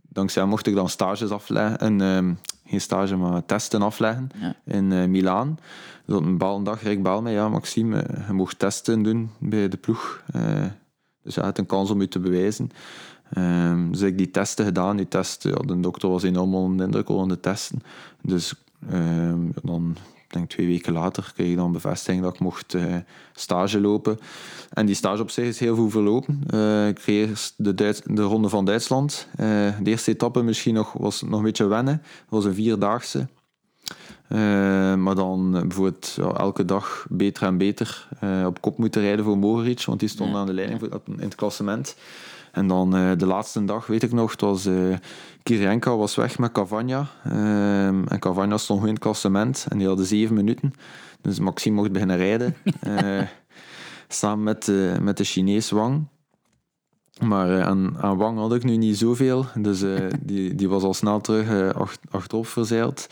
dankzij 0.10 0.42
hem 0.42 0.52
mocht 0.52 0.68
ik 0.68 0.76
dan 0.76 0.90
stages 0.90 1.30
afleggen. 1.30 1.80
En, 1.80 2.02
ehm, 2.02 2.34
geen 2.66 2.82
stage, 2.82 3.16
maar 3.16 3.46
testen 3.46 3.82
afleggen 3.82 4.30
Ja. 4.40 4.56
in 4.66 4.92
eh, 4.92 5.06
Milaan. 5.06 5.58
Dus 6.06 6.16
op 6.16 6.24
een 6.26 6.32
bepaalde 6.38 6.64
dag, 6.64 6.84
Rick 6.84 7.04
belde 7.04 7.22
mij, 7.22 7.34
ja 7.34 7.50
Maxime, 7.50 8.00
eh, 8.00 8.28
je 8.28 8.34
mocht 8.34 8.60
testen 8.60 9.04
doen 9.04 9.30
bij 9.40 9.68
de 9.70 9.78
ploeg. 9.78 10.24
Eh, 10.34 10.66
dus 11.24 11.36
had 11.36 11.58
een 11.58 11.66
kans 11.66 11.90
om 11.90 12.02
je 12.02 12.08
te 12.08 12.20
bewijzen. 12.20 12.70
Ehm, 13.34 13.92
dus 13.92 14.02
ik 14.02 14.18
die 14.18 14.32
testen 14.32 14.66
gedaan. 14.66 14.98
Die 14.98 15.08
testen, 15.08 15.52
ja, 15.52 15.58
de 15.58 15.80
dokter 15.80 16.10
was 16.10 16.24
enorm 16.24 16.56
onder 16.56 16.78
de 16.78 16.84
indruk 16.84 17.10
onder 17.10 17.28
de 17.28 17.40
testen. 17.40 17.84
Dus 18.22 18.54
dan, 19.64 19.96
denk 20.34 20.50
twee 20.50 20.68
weken 20.68 20.94
later, 20.94 21.32
kreeg 21.36 21.50
ik 21.50 21.56
dan 21.56 21.72
bevestiging 21.72 22.24
dat 22.24 22.34
ik 22.34 22.40
mocht 22.40 22.74
eh, 22.74 22.96
stage 23.34 23.82
lopen. 23.82 24.20
En 24.70 24.86
die 24.86 24.96
stage 24.96 25.22
op 25.22 25.30
zich 25.30 25.46
is 25.46 25.60
heel 25.60 25.76
goed 25.76 25.92
verlopen. 25.92 26.44
Eh, 26.48 26.88
ik 26.88 26.96
kreeg 26.96 27.30
eerst 27.30 27.54
de, 27.58 27.74
Duits- 27.74 28.02
de 28.06 28.22
Ronde 28.22 28.50
van 28.50 28.66
Duitsland. 28.66 29.28
Eh, 29.32 29.48
de 29.82 29.90
eerste 29.90 30.12
etappe 30.12 30.42
misschien 30.42 30.74
nog, 30.74 30.94
was 30.94 31.22
nog 31.22 31.40
een 31.40 31.46
beetje 31.46 31.66
wennen. 31.66 32.02
Dat 32.04 32.30
was 32.30 32.46
een 32.46 32.54
vierdaagse. 32.54 33.28
Maar 34.98 35.16
dan 35.16 35.52
bijvoorbeeld 35.52 36.14
ja, 36.16 36.34
elke 36.34 36.66
dag 36.66 37.06
beter 37.10 37.44
en 37.44 37.58
beter 37.58 38.08
op 38.46 38.62
kop 38.62 38.78
moeten 38.78 39.02
rijden 39.02 39.26
voor 39.26 39.38
Mogeric, 39.38 39.84
want 39.86 40.00
die 40.00 40.10
stond 40.10 40.32
Ja, 40.32 40.38
aan 40.38 40.46
de 40.46 40.54
leiding 40.54 40.80
voor, 40.80 41.02
in 41.06 41.20
het 41.20 41.36
klassement. 41.36 41.96
En 42.52 42.68
dan 42.68 42.96
eh, 42.96 43.12
de 43.18 43.26
laatste 43.26 43.66
dag, 43.66 43.88
weet 43.88 44.04
ik 44.04 44.12
nog, 44.12 44.32
het 44.32 44.42
was 44.42 44.66
uh, 44.66 44.96
Kirienka 45.44 45.96
was 45.96 46.16
weg 46.16 46.38
met 46.40 46.52
Cavagna. 46.52 47.08
Ehm, 47.24 48.04
en 48.08 48.20
Cavagna 48.20 48.58
stond 48.58 48.80
goed 48.80 48.88
in 48.88 48.94
het 48.94 49.04
klassement 49.04 49.66
en 49.70 49.78
die 49.78 49.88
hadden 49.88 50.06
zeven 50.06 50.36
minuten. 50.36 50.74
Dus 51.22 51.40
Maxime 51.40 51.76
mocht 51.76 51.92
beginnen 51.92 52.18
rijden. 52.18 52.56
eh, 52.80 53.22
samen 54.08 54.44
met, 54.44 54.68
eh, 54.68 54.98
met 54.98 55.18
de 55.18 55.24
Chinees 55.24 55.70
Wang. 55.70 56.08
Maar 57.20 57.58
eh, 57.60 57.66
aan, 57.68 57.98
aan 58.00 58.18
Wang 58.18 58.38
had 58.38 58.54
ik 58.54 58.64
nu 58.64 58.78
niet 58.78 58.98
zoveel. 58.98 59.46
Dus 59.56 59.82
eh, 59.82 60.08
die, 60.22 60.56
die 60.56 60.70
was 60.70 60.84
al 60.84 60.94
snel 60.94 61.22
terug 61.22 61.50
eh, 61.50 61.70
acht, 61.70 62.00
achterop 62.10 62.48
verzeild. 62.48 63.08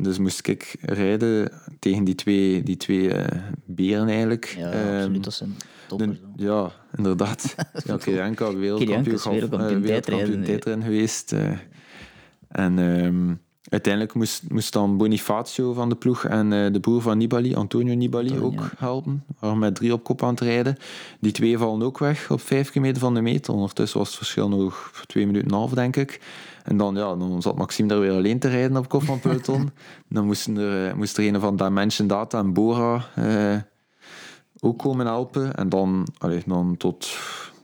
Dus 0.00 0.18
moest 0.18 0.46
ik 0.46 0.76
rijden 0.80 1.52
tegen 1.78 2.04
die 2.04 2.14
twee, 2.14 2.62
die 2.62 2.76
twee 2.76 3.12
eh, 3.12 3.40
beren 3.64 4.08
eigenlijk. 4.08 4.54
Ja, 4.58 4.70
Ehm, 4.70 4.94
absoluut. 4.96 5.24
Dat 5.24 5.34
zijn 5.34 5.56
toppers. 5.88 6.18
de- 6.36 6.42
ja, 6.44 6.70
inderdaad. 6.96 7.54
ja, 7.86 7.96
Kirienka 7.96 8.54
wereldkampioen, 8.56 9.02
wereldkampioen 9.04 9.60
eh, 9.60 9.80
wereldkampioen 9.80 10.42
tijdrijden, 10.44 10.82
geweest. 10.82 11.32
eh. 11.32 11.50
en 12.48 12.78
ehm, 12.78 13.34
uiteindelijk 13.68 14.14
moest, 14.14 14.42
moest 14.48 14.72
dan 14.72 14.96
Bonifacio 14.96 15.72
van 15.72 15.88
de 15.88 15.94
ploeg 15.94 16.24
en 16.24 16.52
eh, 16.52 16.72
de 16.72 16.80
broer 16.80 17.02
van 17.02 17.18
Nibali, 17.18 17.54
Antonio 17.54 17.94
Nibali, 17.94 18.30
Antonio. 18.30 18.46
ook 18.60 18.70
helpen. 18.78 19.24
Waren 19.38 19.58
met 19.58 19.74
drie 19.74 19.92
op 19.92 20.04
kop 20.04 20.22
aan 20.22 20.28
het 20.30 20.40
rijden. 20.40 20.76
Die 21.20 21.32
twee 21.32 21.58
vallen 21.58 21.82
ook 21.86 21.98
weg 21.98 22.30
op 22.30 22.40
vijf 22.40 22.70
kilometer 22.70 23.00
van 23.00 23.14
de 23.14 23.20
meet. 23.20 23.48
Ondertussen 23.48 23.98
was 23.98 24.08
het 24.08 24.16
verschil 24.16 24.48
nog 24.48 24.90
twee 25.06 25.26
minuten 25.26 25.48
en 25.48 25.52
een 25.54 25.58
half, 25.60 25.72
denk 25.72 25.96
ik. 25.96 26.20
En 26.64 26.76
dan, 26.76 26.94
ja, 26.94 27.16
dan 27.16 27.42
zat 27.42 27.56
Maxime 27.56 27.88
daar 27.88 28.00
weer 28.00 28.12
alleen 28.12 28.38
te 28.38 28.48
rijden 28.48 28.76
op 28.76 28.88
kop 28.88 29.02
van 29.02 29.14
het 29.14 29.22
peloton. 29.42 29.70
dan 30.08 30.24
moesten 30.26 30.56
er, 30.56 30.96
moest 30.96 31.18
er 31.18 31.26
een 31.26 31.40
van 31.40 31.56
Dimension 31.56 32.08
Data 32.08 32.38
en 32.38 32.52
Bora 32.52 33.04
eh, 33.14 33.56
ook 34.60 34.78
komen 34.78 35.06
helpen. 35.06 35.54
En 35.54 35.68
dan, 35.68 36.06
allee, 36.18 36.42
dan 36.46 36.76
tot 36.76 37.16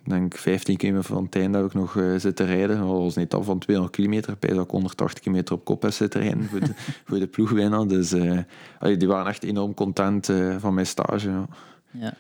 denk 0.05 0.37
15 0.37 0.77
kilometer 0.77 1.15
van 1.15 1.25
het 1.25 1.37
einde 1.37 1.59
heb 1.59 1.67
ik 1.67 1.75
nog 1.75 1.97
eh, 1.97 2.15
zitten 2.17 2.47
rijden. 2.47 2.79
Dat 2.79 2.87
was 2.87 3.17
een 3.17 3.23
etappe 3.23 3.47
van 3.47 3.59
200 3.59 3.97
kilometer. 3.97 4.37
Bij 4.39 4.55
dat 4.55 4.65
ik 4.65 4.71
180 4.71 5.23
kilometer 5.23 5.55
op 5.55 5.65
kop 5.65 5.83
heb 5.83 5.93
zitten 5.93 6.21
rijden 6.21 6.45
voor 6.45 6.61
de, 6.61 6.73
voor 7.07 7.19
de 7.19 7.27
ploegwinnaar. 7.27 7.87
Dus 7.87 8.13
eh, 8.13 8.39
allee, 8.79 8.97
die 8.97 9.09
waren 9.09 9.27
echt 9.27 9.43
enorm 9.43 9.75
content 9.75 10.29
eh, 10.29 10.57
van 10.59 10.75
mijn 10.75 10.87
stage. 10.87 11.31
Ja. 11.31 11.47
Ja. 11.91 12.15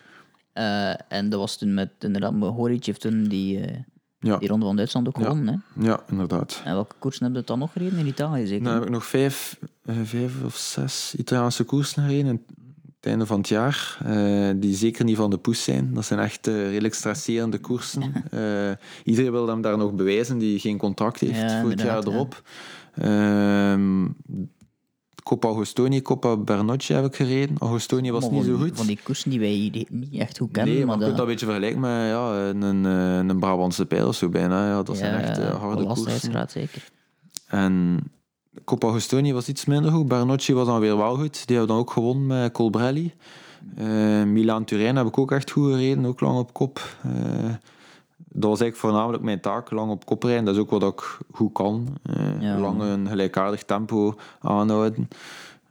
En 1.08 1.28
dat 1.28 1.40
was 1.40 1.56
toen 1.58 1.74
met, 1.74 1.90
inderdaad, 1.98 2.32
Mohoric 2.32 2.86
heeft 2.86 3.00
toen 3.00 3.24
die, 3.24 3.60
Ja, 4.18 4.36
die 4.36 4.48
Ronde 4.48 4.66
van 4.66 4.76
Duitsland 4.76 5.08
ook 5.08 5.16
Ja. 5.16 5.22
gewonnen. 5.22 5.64
Hè? 5.74 5.86
ja, 5.86 6.00
inderdaad. 6.10 6.62
En 6.64 6.74
welke 6.74 6.94
koersen 6.98 7.24
heb 7.24 7.34
je 7.34 7.42
dan 7.44 7.58
nog 7.58 7.72
gereden 7.72 7.98
in 7.98 8.06
Italië, 8.06 8.46
zeker? 8.46 8.64
Dan 8.64 8.74
heb 8.74 8.82
ik 8.82 8.90
nog 8.90 9.06
vijf, 9.06 9.58
vijf 9.84 10.44
of 10.44 10.56
zes 10.56 11.14
Italiaanse 11.18 11.64
koersen 11.64 12.02
gereden. 12.02 12.44
Het 13.02 13.10
einde 13.10 13.26
van 13.26 13.38
het 13.38 13.48
jaar, 13.48 13.98
eh, 14.04 14.50
die 14.56 14.74
zeker 14.74 15.04
niet 15.04 15.16
van 15.16 15.30
de 15.30 15.38
poes 15.38 15.64
zijn. 15.64 15.94
Dat 15.94 16.04
zijn 16.04 16.20
echt 16.20 16.46
eh, 16.46 16.54
redelijk 16.54 16.94
stresserende 16.94 17.58
koersen. 17.58 18.02
Eh, 18.30 18.70
iedereen 19.04 19.30
wil 19.30 19.48
hem 19.48 19.60
daar 19.60 19.78
nog 19.78 19.92
bewijzen 19.92 20.38
die 20.38 20.58
geen 20.58 20.78
contract 20.78 21.20
heeft 21.20 21.40
Ja, 21.40 21.60
voor 21.60 21.70
het 21.70 21.80
jaar 21.80 21.98
inderdaad, 21.98 22.04
ja. 22.04 22.12
erop. 22.12 22.42
Ehm, 22.94 24.06
Coppa 25.22 25.48
Agostoni, 25.48 26.02
Coppa 26.02 26.36
Bernocchi 26.36 26.94
heb 26.94 27.04
ik 27.04 27.14
gereden. 27.14 27.56
Agostoni 27.58 28.10
was 28.10 28.30
niet 28.30 28.44
zo 28.44 28.56
goed. 28.56 28.76
Van 28.76 28.86
die 28.86 28.98
koersen 29.02 29.30
die 29.30 29.40
wij 29.40 29.86
niet 29.90 30.14
echt 30.14 30.38
goed 30.38 30.50
kennen. 30.50 30.74
nee, 30.74 30.86
maar 30.86 30.98
maar 30.98 30.98
je 30.98 31.04
kunt 31.04 31.16
dat 31.16 31.26
een 31.26 31.32
beetje 31.32 31.46
vergelijken 31.46 31.80
met 31.80 31.90
ja, 31.90 32.48
een, 32.48 32.84
een 33.28 33.38
Brabantse 33.38 33.86
pijl 33.86 34.08
of 34.08 34.14
zo 34.14 34.28
bijna. 34.28 34.68
Ja, 34.68 34.82
dat 34.82 34.96
zijn 34.96 35.14
echt 35.14 35.38
harde 35.38 35.84
koersen. 35.84 36.48
zeker. 36.48 36.88
En 37.46 37.98
Coppa 38.64 38.88
Agostoni 38.88 39.32
was 39.32 39.48
iets 39.48 39.64
minder 39.64 39.90
goed. 39.92 40.08
Bernocchi 40.08 40.54
was 40.54 40.66
dan 40.66 40.80
weer 40.80 40.96
wel 40.96 41.16
goed. 41.16 41.46
Die 41.46 41.56
hebben 41.56 41.74
dan 41.74 41.84
ook 41.84 41.90
gewonnen 41.90 42.26
met 42.26 42.52
Colbrelli. 42.52 43.14
Eh 43.76 44.22
Milaan 44.22 44.64
Turijn 44.64 44.96
heb 44.96 45.06
ik 45.06 45.18
ook 45.18 45.32
echt 45.32 45.50
goed 45.50 45.70
gereden, 45.72 46.06
ook 46.06 46.20
lang 46.20 46.38
op 46.38 46.52
kop. 46.52 46.96
Eh, 47.02 47.10
dat 48.34 48.50
was 48.50 48.60
eigenlijk 48.60 48.76
voornamelijk 48.76 49.22
mijn 49.22 49.40
taak, 49.40 49.70
lang 49.70 49.90
op 49.90 50.04
kop 50.04 50.22
rijden. 50.22 50.44
Dat 50.44 50.54
is 50.54 50.60
ook 50.60 50.70
wat 50.70 50.82
ik 50.82 51.18
goed 51.32 51.52
kan. 51.52 51.96
Eh, 52.02 52.40
Ja. 52.42 52.58
lang 52.58 52.80
een 52.80 53.08
gelijkaardig 53.08 53.62
tempo 53.62 54.14
aanhouden. 54.40 55.08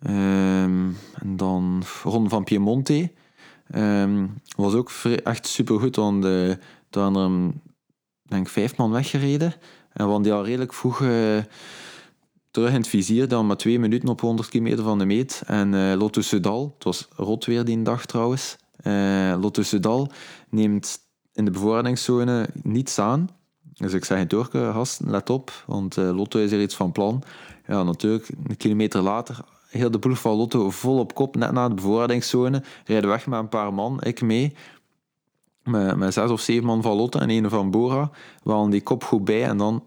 Ehm, 0.02 0.90
en 1.14 1.36
dan 1.38 1.84
Ronde 2.04 2.30
van 2.30 2.44
Piemonte. 2.44 3.12
Ehm, 3.72 4.26
was 4.56 4.74
ook 4.74 4.92
echt 5.24 5.48
supergoed, 5.48 5.96
want 5.96 6.24
daar 6.24 6.58
hadden 6.90 7.16
er, 7.22 7.30
een- 7.30 7.62
denk 8.24 8.46
ik, 8.46 8.52
vijf 8.52 8.78
man 8.78 8.92
weggereden. 8.92 9.54
En 9.94 10.04
hadden 10.06 10.22
die 10.22 10.34
al 10.34 10.46
redelijk 10.46 10.74
vroeg 10.74 11.02
terug 12.52 12.70
in 12.70 12.76
het 12.76 12.88
vizier, 12.88 13.28
dan 13.28 13.48
maar 13.48 13.58
twee 13.58 13.80
minuten 13.80 14.10
op 14.10 14.22
100 14.22 14.50
kilometer 14.50 14.84
van 14.84 14.98
de 14.98 15.06
meet. 15.06 15.42
En 15.46 15.74
eh 15.74 15.98
Lotto 15.98 16.22
Soudal, 16.22 16.72
het 16.74 16.84
was 16.84 17.08
rot 17.16 17.46
weer 17.46 17.66
die 17.66 17.82
dag 17.82 18.06
trouwens, 18.06 18.56
eh 18.76 19.36
Lotto 19.42 19.62
Soudal 19.62 20.12
neemt 20.50 21.00
in 21.34 21.46
de 21.46 21.52
bevoorradingszone 21.52 22.50
niets 22.64 23.00
aan. 23.00 23.30
Dus 23.74 23.94
ik 23.94 24.06
zeg 24.06 24.28
Turken, 24.28 24.74
gasten, 24.74 25.10
let 25.10 25.30
op, 25.30 25.64
want 25.66 25.98
eh, 25.98 26.16
Lotto 26.16 26.40
is 26.40 26.52
er 26.52 26.62
iets 26.62 26.76
van 26.76 26.92
plan. 26.92 27.24
Ja, 27.68 27.84
natuurlijk, 27.84 28.30
een 28.48 28.58
kilometer 28.58 29.02
later, 29.02 29.40
heel 29.70 29.92
de 29.92 30.00
ploeg 30.00 30.20
van 30.20 30.36
Lotto 30.36 30.70
vol 30.70 31.00
op 31.00 31.14
kop, 31.14 31.36
net 31.36 31.52
na 31.52 31.68
de 31.68 31.74
bevoorradingszone, 31.74 32.64
rijden 32.86 33.10
weg 33.10 33.28
met 33.28 33.40
een 33.40 33.50
paar 33.50 33.74
man, 33.74 34.02
ik 34.02 34.22
mee. 34.22 34.54
Met, 35.64 35.96
met 35.96 36.14
zes 36.14 36.30
of 36.30 36.42
zeven 36.42 36.66
man 36.66 36.82
van 36.82 36.96
Lotte 36.96 37.20
en 37.20 37.30
een 37.30 37.50
van 37.50 37.72
Bora. 37.72 38.10
We 38.44 38.52
hadden 38.52 38.70
die 38.70 38.82
kop 38.82 39.04
goed 39.04 39.24
bij. 39.24 39.44
En 39.44 39.58
dan 39.58 39.84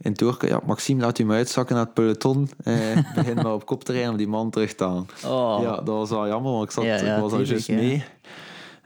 in 0.00 0.14
Turken, 0.14 0.48
ja, 0.48 0.60
Maxime, 0.66 1.00
laat 1.00 1.18
u 1.18 1.24
me 1.24 1.34
uitzakken 1.34 1.74
naar 1.74 1.84
het 1.84 1.94
peloton. 1.94 2.50
Eh, 2.64 2.74
begin 3.14 3.34
maar 3.34 3.52
op 3.52 3.66
kop 3.66 3.84
te 3.84 3.92
rijden 3.92 4.10
om 4.10 4.16
die 4.16 4.28
man 4.28 4.50
terug 4.50 4.74
te 4.74 4.84
halen. 4.84 5.06
Oh, 5.26 5.58
Ja, 5.62 5.76
dat 5.76 5.86
was 5.86 6.10
wel 6.10 6.26
jammer, 6.26 6.52
want 6.52 6.64
ik, 6.64 6.70
zat, 6.70 6.84
Ja, 6.84 7.20
was 7.20 7.32
al 7.32 7.40
juist 7.40 7.68
mee. 7.68 8.04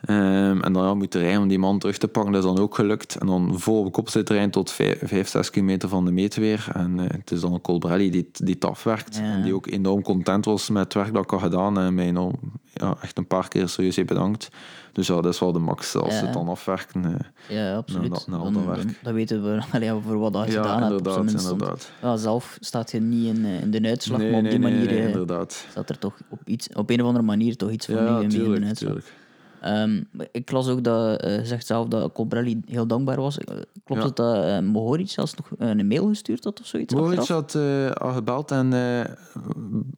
Ehm, 0.04 0.60
en 0.60 0.72
dan 0.72 0.84
ja, 0.84 0.94
moeten 0.94 1.20
rijden 1.20 1.40
om 1.42 1.48
die 1.48 1.58
man 1.58 1.78
terug 1.78 1.98
te 1.98 2.08
pakken. 2.08 2.32
Dat 2.32 2.44
is 2.44 2.48
dan 2.54 2.58
ook 2.58 2.74
gelukt. 2.74 3.14
En 3.16 3.26
dan 3.26 3.60
vol 3.60 3.84
op 3.84 3.92
kop 3.92 4.08
zitten 4.08 4.34
rijden 4.34 4.52
tot 4.52 4.70
5, 4.70 5.28
6 5.28 5.50
kilometer 5.50 5.88
van 5.88 6.04
de 6.04 6.10
meet 6.12 6.34
weer. 6.36 6.66
En 6.72 7.00
eh, 7.00 7.06
het 7.18 7.30
is 7.30 7.40
dan 7.40 7.60
Colbrelli 7.60 8.10
die, 8.10 8.30
die 8.32 8.54
het 8.54 8.64
afwerkt. 8.64 9.16
Ja. 9.16 9.22
En 9.22 9.42
die 9.42 9.54
ook 9.54 9.66
enorm 9.66 10.02
content 10.02 10.44
was 10.44 10.68
met 10.70 10.82
het 10.84 10.94
werk 10.94 11.14
dat 11.14 11.24
ik 11.24 11.30
had 11.30 11.40
gedaan. 11.40 11.78
En 11.78 11.94
mij 11.94 12.06
enorm, 12.06 12.34
ja, 12.72 12.96
echt 13.02 13.18
een 13.18 13.26
paar 13.26 13.48
keer 13.48 13.68
serieus 13.68 13.96
heeft 13.96 14.08
bedankt. 14.08 14.48
Dus 14.92 15.06
ja, 15.06 15.20
dat 15.20 15.32
is 15.34 15.40
wel 15.40 15.52
de 15.52 15.58
max. 15.58 15.96
Als 15.96 16.18
ze 16.18 16.24
het 16.24 16.32
dan 16.32 16.48
afwerken. 16.48 17.04
eh, 17.04 17.56
ja, 17.56 17.74
absoluut. 17.76 18.10
dat- 18.10 18.26
nou, 18.26 18.42
dan, 18.42 18.52
dat 18.52 18.64
dan, 18.64 18.74
werkt. 18.74 18.98
dan 19.02 19.14
weten 19.14 19.42
we 19.42 19.62
allee, 19.72 19.92
voor 20.06 20.18
wat 20.18 20.32
dat 20.32 20.46
je 20.46 20.52
ja, 20.52 20.62
gedaan 20.62 20.82
hebt. 20.92 21.06
Op 21.06 21.26
inderdaad. 21.26 21.90
ja, 22.02 22.16
zelf 22.16 22.56
staat 22.60 22.90
je 22.90 23.00
niet 23.00 23.36
in, 23.36 23.44
eh, 23.44 23.60
in 23.60 23.70
de 23.70 23.88
uitslag, 23.88 24.18
Nee, 24.18 24.28
maar 24.30 24.36
op 24.38 24.42
nee, 24.42 24.52
die 24.52 24.60
manier 24.60 24.86
nee, 24.86 25.06
inderdaad. 25.06 25.66
staat 25.70 25.88
er 25.90 25.98
toch 25.98 26.14
op, 26.28 26.38
iets, 26.44 26.68
op 26.74 26.90
een 26.90 27.00
of 27.00 27.06
andere 27.06 27.24
manier 27.24 27.56
toch 27.56 27.70
iets 27.70 27.86
van 27.86 27.94
Ja, 27.94 28.20
in 28.20 28.28
de 28.28 28.36
uitslag. 28.50 28.74
tuurlijk. 28.74 29.12
Ehm, 29.60 30.02
ik 30.32 30.50
las 30.50 30.68
ook 30.68 30.84
dat, 30.84 31.22
je 31.22 31.40
zegt 31.42 31.66
zelf 31.66 31.88
dat 31.88 32.12
Colbrelli 32.12 32.60
heel 32.66 32.86
dankbaar 32.86 33.20
was. 33.20 33.38
Eh, 33.38 33.56
Klopt 33.84 34.02
het 34.02 34.16
dat 34.16 34.36
uh, 34.36 34.58
Mohoric 34.58 35.10
zelfs 35.10 35.34
nog 35.34 35.50
een 35.58 35.86
mail 35.86 36.08
gestuurd 36.08 36.44
had 36.44 36.60
of 36.60 36.66
zoiets? 36.66 36.94
Achteraf? 36.94 37.28
had 37.28 37.54
eh, 37.54 37.90
al 37.90 38.12
gebeld 38.12 38.50
en 38.50 38.70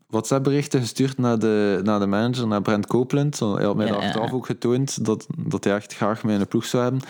WhatsApp-berichten 0.06 0.80
gestuurd 0.80 1.18
naar 1.18 1.38
de, 1.38 1.80
naar 1.84 2.00
de 2.00 2.06
manager, 2.06 2.46
naar 2.46 2.62
Brent 2.62 2.86
Copeland. 2.86 3.38
Hij 3.38 3.64
had 3.64 3.76
mij 3.76 3.86
Ja, 3.86 3.94
achteraf 3.94 4.32
ook 4.32 4.46
getoond 4.46 5.04
dat, 5.04 5.26
dat 5.38 5.64
hij 5.64 5.74
echt 5.74 5.94
graag 5.94 6.24
mij 6.24 6.34
in 6.34 6.40
de 6.40 6.46
ploeg 6.46 6.64
zou 6.64 6.82
hebben. 6.82 7.02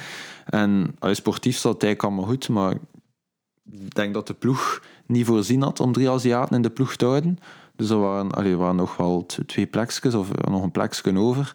En 0.45 0.95
allee, 0.99 1.15
sportief 1.15 1.57
zat 1.57 1.83
hij 1.83 1.97
allemaal 1.97 2.25
goed, 2.25 2.49
maar 2.49 2.75
ik 3.71 3.95
denk 3.95 4.15
dat 4.15 4.27
de 4.27 4.35
ploeg 4.35 4.83
niet 5.07 5.27
voorzien 5.27 5.63
had 5.63 5.81
om 5.81 5.93
drie 5.93 6.11
Aziaten 6.11 6.57
in 6.57 6.63
de 6.63 6.71
ploeg 6.71 6.97
te 6.97 7.05
houden. 7.05 7.39
Dus 7.77 7.91
er 7.91 8.01
waren, 8.01 8.31
allee, 8.31 8.57
waren 8.57 8.77
nog 8.77 8.97
wel 8.97 9.27
twee 9.47 9.67
plekjes, 9.67 10.15
of 10.15 10.29
nog 10.49 10.63
een 10.63 10.71
plekje 10.71 11.19
over. 11.19 11.55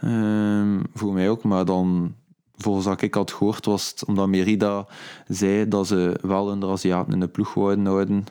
Ehm, 0.00 0.80
voor 0.94 1.12
mij 1.12 1.30
ook, 1.30 1.42
maar 1.42 1.64
dan 1.64 2.14
volgens 2.56 2.86
wat 2.86 3.02
ik 3.02 3.14
had 3.14 3.32
gehoord, 3.32 3.64
was 3.64 3.90
het 3.90 4.04
omdat 4.04 4.28
Merida 4.28 4.86
zei 5.26 5.68
dat 5.68 5.86
ze 5.86 6.18
wel 6.22 6.48
hun 6.48 6.64
Aziaten 6.64 7.12
in 7.12 7.20
de 7.20 7.28
ploeg 7.28 7.54
wouden 7.54 7.86
houden. 7.86 8.26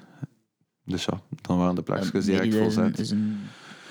Dus 0.85 1.05
ja, 1.05 1.19
dan 1.41 1.57
waren 1.57 1.75
de 1.75 1.81
plekjes 1.81 2.25
direct 2.25 2.53
Merida 2.53 2.65
is 2.65 2.75
een, 2.75 2.93
is 2.93 3.11
een, 3.11 3.39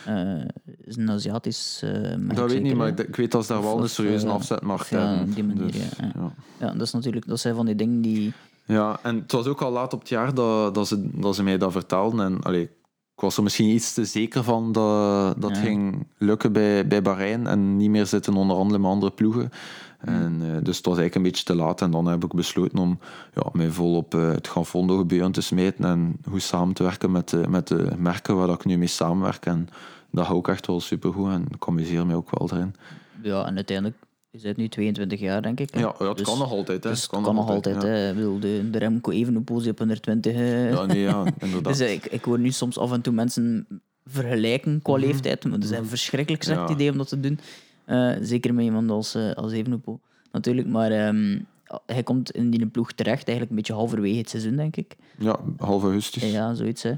eh, 0.04 0.48
is 0.80 0.96
een 0.96 1.10
Aziatisch 1.10 1.78
merk, 1.82 2.34
Dat 2.34 2.48
weet 2.48 2.58
ik 2.58 2.62
niet, 2.62 2.76
maar 2.76 3.00
ik, 3.00 3.16
weet 3.16 3.30
dat 3.30 3.46
ze 3.46 3.52
daar 3.52 3.62
wel 3.62 3.82
een 3.82 3.88
serieuze 3.88 4.26
eh, 4.26 4.32
afzetmarkt 4.32 4.88
ja, 4.88 4.98
hebben. 4.98 5.28
op 5.28 5.34
die 5.34 5.44
manier, 5.44 5.72
Dus, 5.72 5.76
ja, 5.76 5.86
ja. 5.98 6.12
ja. 6.14 6.32
Ja, 6.58 6.72
dat 6.72 6.82
is 6.82 6.92
natuurlijk, 6.92 7.26
dat 7.26 7.40
zijn 7.40 7.54
van 7.54 7.66
die 7.66 7.74
dingen 7.74 8.00
die... 8.00 8.32
Ja, 8.64 8.98
en 9.02 9.16
het 9.16 9.32
was 9.32 9.46
ook 9.46 9.62
al 9.62 9.72
laat 9.72 9.92
op 9.92 10.00
het 10.00 10.08
jaar 10.08 10.34
dat, 10.34 10.74
dat, 10.74 10.88
ze, 10.88 11.08
dat 11.20 11.34
ze 11.34 11.42
mij 11.42 11.58
dat 11.58 11.72
vertelden. 11.72 12.20
En 12.20 12.42
allee, 12.42 12.70
ik 13.16 13.22
was 13.22 13.36
er 13.36 13.42
misschien 13.42 13.68
iets 13.68 13.94
te 13.94 14.04
zeker 14.04 14.42
van 14.44 14.72
dat 14.72 15.40
dat 15.40 15.56
Ja. 15.56 15.62
ging 15.62 16.06
lukken 16.18 16.52
bij, 16.52 16.86
bij 16.86 17.02
Bahrein 17.02 17.46
en 17.46 17.76
niet 17.76 17.90
meer 17.90 18.06
zitten 18.06 18.34
onderhandelen 18.34 18.80
met 18.80 18.90
andere 18.90 19.12
ploegen. 19.12 19.50
En, 19.98 20.38
eh, 20.42 20.64
dus 20.64 20.76
het 20.76 20.86
was 20.86 20.98
eigenlijk 20.98 21.14
een 21.14 21.22
beetje 21.22 21.44
te 21.44 21.54
laat. 21.54 21.80
En 21.80 21.90
dan 21.90 22.06
heb 22.06 22.24
ik 22.24 22.34
besloten 22.34 22.78
om 22.78 22.98
ja, 23.34 23.42
mij 23.52 23.70
vol 23.70 23.96
op 23.96 24.14
eh, 24.14 24.28
het 24.28 24.48
Gafondo 24.48 24.96
gebeuren 24.96 25.32
te 25.32 25.40
smeten 25.40 25.84
en 25.84 26.16
goed 26.30 26.42
samen 26.42 26.74
te 26.74 26.82
werken 26.82 27.10
met 27.10 27.28
de, 27.28 27.44
met 27.48 27.68
de 27.68 27.90
merken 27.98 28.36
waar 28.36 28.48
ik 28.48 28.64
nu 28.64 28.78
mee 28.78 28.88
samenwerk. 28.88 29.46
En 29.46 29.68
dat 30.10 30.26
gaat 30.26 30.34
ook 30.34 30.48
echt 30.48 30.66
wel 30.66 30.80
supergoed 30.80 31.30
en 31.30 31.46
ik 31.54 31.68
amuseer 31.68 32.06
mij 32.06 32.14
ook 32.14 32.38
wel 32.38 32.50
erin. 32.52 32.74
Ja, 33.22 33.44
en 33.46 33.54
uiteindelijk 33.54 33.96
is 34.36 34.42
het 34.42 34.56
nu 34.56 34.68
22 34.68 35.20
jaar, 35.20 35.42
denk 35.42 35.60
ik. 35.60 35.74
hè. 35.74 35.80
Ja, 35.80 35.94
ja 35.98 36.08
het 36.08 36.16
Dus- 36.16 36.26
kan 36.26 36.38
nog 36.38 36.50
altijd. 36.50 36.84
Hè. 36.84 36.90
Dus 36.90 37.00
het 37.02 37.10
kan, 37.10 37.22
nog 37.34 37.48
altijd. 37.48 37.82
ja. 37.82 37.88
hè. 37.88 38.08
Ik 38.08 38.14
bedoel, 38.14 38.38
de, 38.38 38.70
de 38.70 38.78
Remco 38.78 39.10
Evenepoel 39.10 39.60
zit 39.60 39.70
op 39.72 39.78
120. 39.78 40.34
eh. 40.34 40.70
Ja, 40.70 40.84
nee, 40.86 41.00
ja, 41.00 41.24
inderdaad. 41.38 41.64
Dus 41.78 41.80
eh, 41.80 41.92
ik, 41.92 42.06
ik 42.06 42.24
hoor 42.24 42.38
nu 42.38 42.50
soms 42.50 42.78
af 42.78 42.92
en 42.92 43.00
toe 43.00 43.12
mensen 43.12 43.66
vergelijken 44.04 44.82
qua 44.82 44.96
leeftijd. 44.96 45.44
Maar 45.44 45.52
dat 45.60 45.70
is 45.70 45.76
een 45.78 45.86
verschrikkelijk 45.86 46.42
slecht 46.42 46.60
Mhm. 46.60 46.68
Ja. 46.68 46.74
idee 46.74 46.90
om 46.90 46.96
dat 46.96 47.08
te 47.08 47.20
doen. 47.20 47.38
Eh, 47.84 48.12
zeker 48.20 48.54
met 48.54 48.64
iemand 48.64 48.90
als, 48.90 49.14
eh, 49.14 49.30
als 49.32 49.52
Evenepoel, 49.52 50.00
natuurlijk. 50.32 50.68
Maar 50.68 50.90
ehm, 50.90 51.38
hij 51.86 52.02
komt 52.02 52.30
in 52.30 52.50
die 52.50 52.66
ploeg 52.66 52.92
terecht, 52.92 53.22
eigenlijk 53.28 53.50
een 53.50 53.56
beetje 53.56 53.72
halverwege 53.72 54.18
het 54.18 54.30
seizoen, 54.30 54.56
denk 54.56 54.76
ik. 54.76 54.96
Ja, 55.18 55.36
half 55.58 55.82
augustus. 55.82 56.30
Ja, 56.30 56.54
zoiets. 56.54 56.82
Hè. 56.82 56.92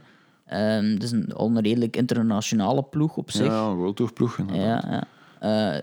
Ehm, 0.47 0.85
het 0.85 1.03
is 1.03 1.11
een, 1.11 1.33
al 1.35 1.47
een 1.47 1.61
redelijk 1.61 1.97
internationale 1.97 2.83
ploeg 2.83 3.17
op 3.17 3.31
zich. 3.31 3.47
Ja, 3.47 3.67
een 3.67 3.75
World 3.77 3.97
Tour 3.97 4.13
ploeg. 4.13 4.39
inderdaad. 4.39 4.83
Ja, 4.83 5.05
Eh, 5.41 5.77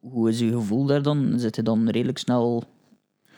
hoe- 0.00 0.28
is 0.28 0.40
uw 0.40 0.58
gevoel 0.60 0.84
daar 0.86 1.02
dan? 1.02 1.32
Zit 1.36 1.56
je 1.56 1.62
dan 1.62 1.88
redelijk 1.88 2.18
snel 2.18 2.64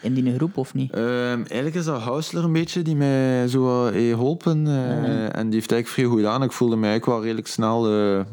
in 0.00 0.14
die 0.14 0.34
groep 0.34 0.56
of 0.56 0.74
niet? 0.74 0.92
Ehm, 0.92 1.36
eigenlijk 1.36 1.74
is 1.74 1.84
dat 1.84 2.00
Hausler 2.00 2.44
een 2.44 2.52
beetje 2.52 2.82
die 2.82 2.96
mij 2.96 3.48
zo 3.48 3.62
wat 3.62 3.92
heeft 3.92 4.14
geholpen. 4.14 4.66
eh, 4.66 5.22
En 5.36 5.44
die 5.46 5.54
heeft 5.54 5.72
eigenlijk 5.72 5.88
vrij 5.88 6.04
goed 6.04 6.16
gedaan. 6.16 6.42
Ik 6.42 6.52
voelde 6.52 6.76
mij 6.76 6.90
eigenlijk 6.90 7.18
wel 7.18 7.22
redelijk 7.26 7.48
snel 7.54 7.86
eh, 7.86 8.24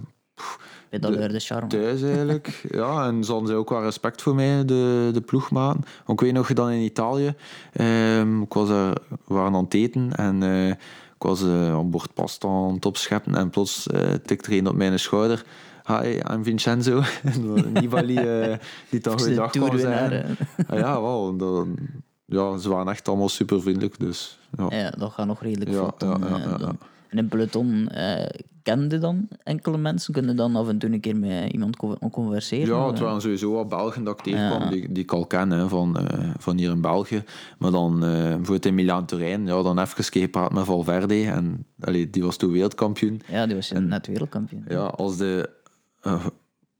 Bij 0.89 0.99
dat 0.99 1.31
de 1.31 1.39
charme. 1.39 1.67
thuis 1.67 2.01
eigenlijk. 2.01 2.61
ja, 2.71 3.07
en 3.07 3.23
ze 3.23 3.31
hadden 3.31 3.55
ook 3.55 3.69
wel 3.69 3.81
respect 3.83 4.21
voor 4.21 4.35
mij, 4.35 4.65
de, 4.65 5.09
de 5.13 5.21
ploegmaten. 5.21 5.81
Want 6.05 6.19
ik 6.19 6.25
weet 6.25 6.35
nog, 6.35 6.53
dan 6.53 6.69
in 6.69 6.81
Italië, 6.81 7.33
ehm, 7.73 8.41
ik 8.41 8.53
was 8.53 8.67
daar, 8.69 8.93
we 9.09 9.33
waren 9.33 9.55
aan 9.55 9.63
het 9.63 9.73
eten 9.73 10.15
en 10.15 10.43
eh, 10.43 10.67
ik 10.69 11.25
was 11.25 11.43
eh, 11.43 11.73
aan 11.73 11.89
boord 11.89 12.13
pasta 12.13 12.47
aan 12.47 12.73
het 12.73 12.85
opscheppen 12.85 13.35
en 13.35 13.49
plots 13.49 13.87
eh 13.87 14.13
tikte 14.25 14.51
er 14.51 14.57
een 14.57 14.67
op 14.67 14.75
mijn 14.75 14.99
schouder. 14.99 15.43
Hi, 15.89 16.19
I'm 16.33 16.43
Vincenzo. 16.43 17.01
En 17.23 17.71
Nibali 17.73 18.15
eh, 18.17 18.57
die 18.89 18.99
dan 18.99 19.17
De 19.17 19.23
goeiedag 19.23 19.51
kwam 19.51 19.69
hè. 19.77 20.23
Ah, 20.67 20.79
ja, 20.79 21.01
wel. 21.01 21.37
Dat, 21.37 21.67
ja, 22.25 22.57
ze 22.57 22.69
waren 22.69 22.91
echt 22.91 23.07
allemaal 23.07 23.29
super 23.29 23.61
vriendelijk. 23.61 23.99
Dus, 23.99 24.39
ja. 24.57 24.77
Ja, 24.77 24.89
dat 24.97 25.11
gaat 25.11 25.27
nog 25.27 25.41
redelijk 25.41 25.71
Ja, 25.71 25.91
dan, 25.97 26.27
eh, 26.27 26.59
dan. 26.59 26.77
En 27.09 27.17
in 27.17 27.27
peloton 27.27 27.87
eh 27.87 28.29
kende 28.63 28.97
dan 28.97 29.27
enkele 29.43 29.77
mensen? 29.77 30.13
Kunnen 30.13 30.35
dan 30.35 30.55
af 30.55 30.67
en 30.67 30.77
toe 30.77 30.91
een 30.93 30.99
keer 30.99 31.15
met 31.17 31.51
iemand 31.51 31.75
con- 31.75 31.97
converseren? 32.11 32.67
Ja, 32.75 32.87
het 32.87 32.99
waren 32.99 33.21
sowieso 33.21 33.51
wat 33.51 33.69
Belgen 33.69 34.03
dat 34.03 34.17
ik 34.17 34.23
tegenkwam, 34.23 34.69
die, 34.69 34.91
die 34.91 35.03
ik 35.03 35.11
al 35.11 35.25
ken 35.25 35.49
hè, 35.49 35.67
van, 35.67 35.97
van 36.37 36.57
hier 36.57 36.71
in 36.71 36.81
België. 36.81 37.23
Maar 37.57 37.71
dan 37.71 38.03
eh 38.03 38.11
bijvoorbeeld 38.11 38.65
in 38.65 38.75
Milaan 38.75 39.05
Turijn, 39.05 39.45
ja, 39.45 39.61
dan 39.61 39.79
even 39.79 40.03
gepraat 40.03 40.53
met 40.53 40.65
Valverde. 40.65 41.25
En 41.25 41.65
allee, 41.79 42.09
die 42.09 42.23
was 42.23 42.37
toen 42.37 42.51
wereldkampioen. 42.51 43.21
Ja, 43.27 43.45
die 43.45 43.55
was 43.55 43.71
net 43.71 44.07
wereldkampioen. 44.07 44.65
Ja, 44.67 44.85
als, 44.85 45.17
de, 45.17 45.49
eh, 46.02 46.26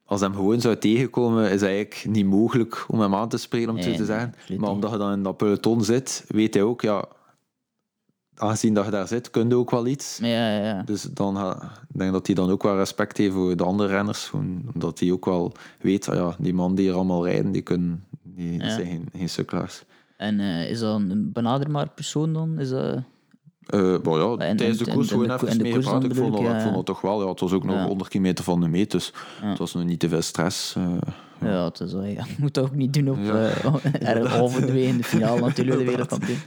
als 0.06 0.22
hem 0.22 0.34
gewoon 0.34 0.62
zou 0.62 0.78
tegenkomen, 0.78 1.46
is 1.46 1.52
het 1.52 1.70
eigenlijk 1.70 2.06
niet 2.06 2.26
mogelijk 2.26 2.86
om 2.88 3.00
hem 3.00 3.16
aan 3.16 3.30
te 3.30 3.38
spreken, 3.38 3.70
om 3.70 3.76
het 3.76 3.86
Nee, 3.86 3.94
zo 3.94 4.00
te 4.00 4.06
zeggen. 4.06 4.34
Maar 4.58 4.70
omdat 4.70 4.92
je 4.92 4.98
dan 4.98 5.12
in 5.12 5.24
dat 5.24 5.38
peloton 5.38 5.84
zit, 5.84 6.26
weet 6.28 6.54
hij 6.54 6.64
ook, 6.64 6.82
ja, 6.82 7.06
aangezien 8.36 8.74
dat 8.74 8.86
je 8.86 8.92
daar 8.92 9.08
zit, 9.08 9.30
kun 9.30 9.50
je 9.50 9.56
ook 9.56 9.72
wel 9.72 9.88
iets. 9.88 10.18
Ja, 10.22 10.28
ja, 10.28 10.66
ja. 10.66 10.82
Dus 10.84 11.02
dan, 11.02 11.38
ik 11.94 12.00
denk 12.00 12.12
dat 12.12 12.26
hij 12.26 12.36
dan 12.36 12.50
ook 12.50 12.64
wel 12.64 12.78
respect 12.78 13.18
heeft 13.18 13.34
voor 13.34 13.58
de 13.58 13.64
andere 13.64 13.90
renners. 13.90 14.32
Omdat 14.74 15.00
hij 15.00 15.12
ook 15.12 15.26
wel 15.26 15.54
weet, 15.82 16.06
ja, 16.06 16.36
die 16.40 16.54
man 16.54 16.76
die 16.76 16.86
hier 16.86 16.96
allemaal 16.96 17.26
rijden, 17.26 17.52
die, 17.52 17.62
kunnen, 17.62 18.06
die 18.22 18.60
zijn 18.70 18.86
geen, 18.86 19.10
geen 19.16 19.30
sukkelaars. 19.30 19.84
En 20.18 20.40
eh, 20.40 20.70
is 20.70 20.80
dat 20.80 20.96
een 20.96 21.32
benaderbaar 21.34 21.90
persoon 21.90 22.34
dan? 22.34 22.60
Is 22.60 22.70
dat... 22.70 23.00
Eh, 23.70 23.96
ja, 24.04 24.36
En- 24.38 24.58
tijdens 24.58 24.78
de 24.78 24.92
koers 24.92 25.08
gewoon 25.10 25.32
even 25.32 25.48
en 25.48 25.58
de 25.58 25.64
mee 25.64 25.72
koers 25.72 25.86
gepraat. 25.86 26.02
dan 26.02 26.12
Ik 26.12 26.18
vond, 26.18 26.32
dat, 26.32 26.42
ik, 26.42 26.48
ik 26.48 26.54
vond 26.62 26.70
ja. 26.70 26.76
dat 26.76 26.86
toch 26.86 27.02
wel. 27.02 27.22
Ja, 27.22 27.30
het 27.30 27.40
was 27.40 27.52
ook 27.52 27.64
nog 27.64 27.76
Ja. 27.76 27.86
100 27.86 28.10
kilometer 28.10 28.44
van 28.44 28.60
de 28.62 28.68
meet, 28.68 28.92
dus 28.92 29.14
het 29.42 29.58
was 29.58 29.74
nog 29.74 29.84
niet 29.84 30.00
te 30.00 30.10
veel 30.10 30.22
stress. 30.22 30.76
eh. 30.76 30.84
Ja, 31.42 31.66
het 31.66 31.80
is 31.80 31.92
ja. 31.92 32.00
je 32.34 32.36
moet 32.38 32.54
dat 32.54 32.64
ook 32.66 32.76
niet 32.76 32.94
doen 32.94 33.10
op 33.10 33.18
eh 33.18 34.26
halverwege 34.26 34.88
in 34.94 34.98
de 34.98 35.04
finale 35.04 35.40
natuurlijk, 35.48 35.78
de 35.78 35.86
wereldkampioen. 35.86 36.38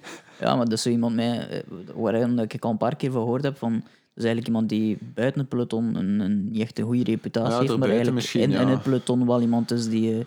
Ja, 0.40 0.56
maar 0.56 0.64
dat 0.64 0.72
is 0.72 0.82
zo 0.82 0.88
iemand 0.90 1.14
mij, 1.14 1.48
eh, 1.48 1.58
waarin 1.94 2.38
ik 2.38 2.64
al 2.64 2.70
een 2.70 2.76
paar 2.76 2.96
keer 2.96 3.10
van 3.10 3.22
gehoord 3.22 3.42
heb 3.42 3.58
van... 3.58 3.72
Dat 3.72 4.24
is 4.24 4.30
eigenlijk 4.30 4.46
iemand 4.46 4.68
die 4.68 4.98
buiten 5.14 5.40
het 5.40 5.48
peloton 5.48 5.94
een, 5.94 6.20
een 6.20 6.48
niet 6.50 6.60
echt 6.60 6.78
een 6.78 6.84
goede 6.84 7.04
reputatie 7.04 7.52
Ja, 7.52 7.58
heeft, 7.60 7.76
maar 7.76 7.88
eigenlijk 7.88 8.32
in, 8.34 8.50
in 8.50 8.68
het 8.68 8.82
peloton 8.82 9.26
wel 9.26 9.40
iemand 9.40 9.70
is 9.70 9.88
die... 9.88 10.24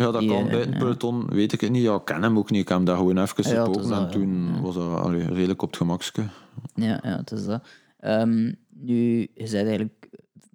eh, 0.00 0.06
Ja, 0.06 0.12
dat 0.12 0.20
Die, 0.20 0.30
kan 0.30 0.44
eh, 0.44 0.50
buiten 0.50 0.72
ja. 0.72 0.78
peloton, 0.78 1.26
weet 1.28 1.52
ik 1.52 1.60
het 1.60 1.70
niet. 1.70 1.82
Ja, 1.82 1.94
ik 1.94 2.04
ken 2.04 2.22
hem 2.22 2.38
ook 2.38 2.50
niet. 2.50 2.60
Ik 2.60 2.68
heb 2.68 2.76
hem 2.76 2.86
daar 2.86 2.96
gewoon 2.96 3.18
even 3.18 3.28
Ja, 3.36 3.36
het 3.36 3.46
is 3.46 3.52
gepoken 3.52 3.88
dat, 3.88 4.00
en 4.04 4.10
toen 4.10 4.60
was 4.60 4.74
dat 4.74 5.00
allee, 5.00 5.26
redelijk 5.26 5.62
op 5.62 5.68
het 5.68 5.76
gemakske. 5.76 6.22
Ja, 6.74 7.00
ja, 7.02 7.16
het 7.16 7.30
is 7.32 7.44
dat. 7.44 7.62
Ehm, 7.98 8.52
nu, 8.68 9.18
je 9.20 9.28
bent 9.34 9.54
eigenlijk 9.54 10.08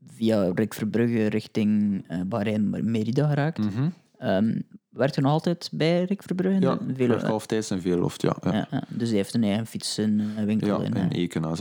via 0.07 0.51
Rick 0.55 0.73
Verbrugge 0.73 1.25
richting 1.27 2.03
eh 2.07 2.21
Bahrein 2.25 2.69
Merida 2.91 3.27
geraakt. 3.27 3.57
Mhm. 3.57 3.89
Ehm, 4.17 4.59
werkt 4.95 5.15
je 5.15 5.21
nog 5.21 5.31
altijd 5.31 5.69
bij 5.71 6.03
Rick 6.03 6.23
Verbrugge? 6.23 6.59
Ja, 6.61 6.77
Veel, 6.93 7.19
veel 7.19 7.27
halftijds 7.29 7.69
en 7.69 7.81
veel 7.81 7.97
loft, 7.97 8.21
ja. 8.21 8.35
Ja, 8.43 8.53
ja, 8.53 8.67
ja. 8.71 8.83
Dus 8.89 9.07
hij 9.07 9.17
heeft 9.17 9.33
een 9.33 9.43
eigen 9.43 9.65
fietsenwinkel 9.67 10.67
ja 10.67 10.77
in, 10.77 10.83
in 10.83 10.93
eh, 10.93 11.01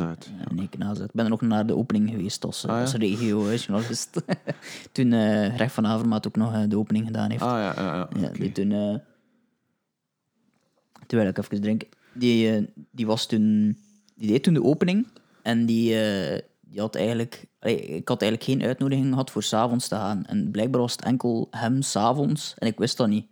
uit. 0.06 0.30
ja, 0.38 0.44
in. 0.50 0.62
Ik 0.62 0.76
ben 1.12 1.24
er 1.24 1.30
nog 1.30 1.40
naar 1.40 1.66
de 1.66 1.76
opening 1.76 2.10
geweest 2.10 2.44
als, 2.44 2.64
eh, 2.64 2.70
Ah, 2.70 2.76
ja? 2.76 2.82
als 2.82 2.94
regio-journalist. 2.94 4.22
toen 4.92 5.12
eh 5.12 5.54
Greg 5.54 5.72
van 5.72 5.86
Avermaat 5.86 6.26
ook 6.26 6.36
nog 6.36 6.52
eh, 6.52 6.62
de 6.68 6.78
opening 6.78 7.06
gedaan 7.06 7.30
heeft. 7.30 7.42
Ah 7.42 7.48
ja, 7.50 7.72
ja, 7.76 7.94
ja. 7.94 8.08
Ja, 8.20 8.28
die 8.28 8.52
toen... 8.52 8.72
eh, 8.72 8.94
terwijl 11.06 11.28
ik 11.28 11.38
even 11.38 11.60
drink. 11.60 11.82
Die, 12.12 12.50
eh, 12.56 12.62
die 12.90 13.06
was 13.06 13.26
toen... 13.26 13.76
Die 14.16 14.28
deed 14.28 14.42
toen 14.42 14.54
de 14.54 14.62
opening. 14.62 15.06
En 15.42 15.66
die, 15.66 15.96
had 16.80 16.94
eigenlijk... 16.94 17.44
ik 17.60 18.08
had 18.08 18.22
eigenlijk 18.22 18.50
geen 18.50 18.68
uitnodiging 18.68 19.08
gehad 19.08 19.30
voor 19.30 19.42
s'avonds 19.42 19.88
te 19.88 19.94
gaan. 19.94 20.24
En 20.26 20.50
blijkbaar 20.50 20.80
was 20.80 20.92
het 20.92 21.04
enkel 21.04 21.48
hem 21.50 21.82
s'avonds. 21.82 22.54
En 22.58 22.66
ik 22.66 22.78
wist 22.78 22.96
dat 22.96 23.08
niet. 23.08 23.26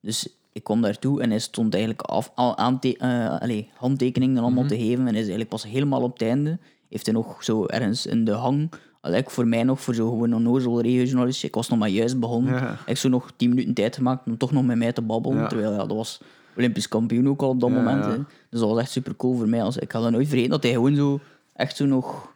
Dus 0.00 0.28
ik 0.52 0.64
kwam 0.64 0.80
daartoe 0.80 1.22
en 1.22 1.30
hij 1.30 1.38
stond 1.38 1.72
eigenlijk 1.74 2.02
af, 2.02 2.32
al 2.34 2.56
aante- 2.56 2.96
eh, 2.96 3.62
handtekeningen 3.74 4.42
allemaal 4.42 4.66
te 4.66 4.76
geven. 4.78 4.98
En 4.98 5.04
hij 5.04 5.12
is 5.12 5.28
eigenlijk 5.28 5.48
pas 5.48 5.64
helemaal 5.64 6.02
op 6.02 6.12
het 6.12 6.22
einde. 6.22 6.58
Heeft 6.88 7.06
hij 7.06 7.14
nog 7.14 7.44
zo 7.44 7.66
ergens 7.66 8.06
in 8.06 8.24
de 8.24 8.32
hang... 8.32 8.70
allee, 9.00 9.22
voor 9.26 9.46
mij 9.46 9.62
nog, 9.62 9.80
voor 9.80 9.94
zo 9.94 10.08
gewoon 10.08 10.32
een 10.32 10.42
nozel 10.42 10.80
regiojournalist. 10.80 11.44
Ik 11.44 11.54
was 11.54 11.68
nog 11.68 11.78
maar 11.78 11.88
juist 11.88 12.20
begonnen. 12.20 12.54
Ja. 12.54 12.78
Ik 12.86 12.96
zo 12.96 13.08
nog 13.08 13.32
tien 13.36 13.48
minuten 13.48 13.74
tijd 13.74 13.96
gemaakt 13.96 14.26
om 14.26 14.36
toch 14.38 14.52
nog 14.52 14.64
met 14.64 14.76
mij 14.76 14.92
te 14.92 15.02
babbelen. 15.02 15.38
Ja. 15.38 15.46
Terwijl 15.46 15.72
ja, 15.72 15.78
dat 15.78 15.96
was 15.96 16.20
Olympisch 16.56 16.88
kampioen 16.88 17.28
ook 17.28 17.42
al 17.42 17.48
op 17.48 17.60
dat 17.60 17.70
Ja, 17.70 17.74
moment. 17.74 18.04
Hè. 18.04 18.16
Dus 18.50 18.60
dat 18.60 18.68
was 18.68 18.78
echt 18.78 18.90
super 18.90 19.16
cool 19.16 19.36
voor 19.36 19.48
mij. 19.48 19.62
Als, 19.62 19.76
ik 19.76 19.92
ga 19.92 20.00
dat 20.00 20.10
nooit 20.10 20.28
vergeten 20.28 20.50
dat 20.50 20.62
hij 20.62 20.72
gewoon 20.72 20.94
zo 20.94 21.20
echt 21.52 21.76
zo 21.76 21.86
nog 21.86 22.29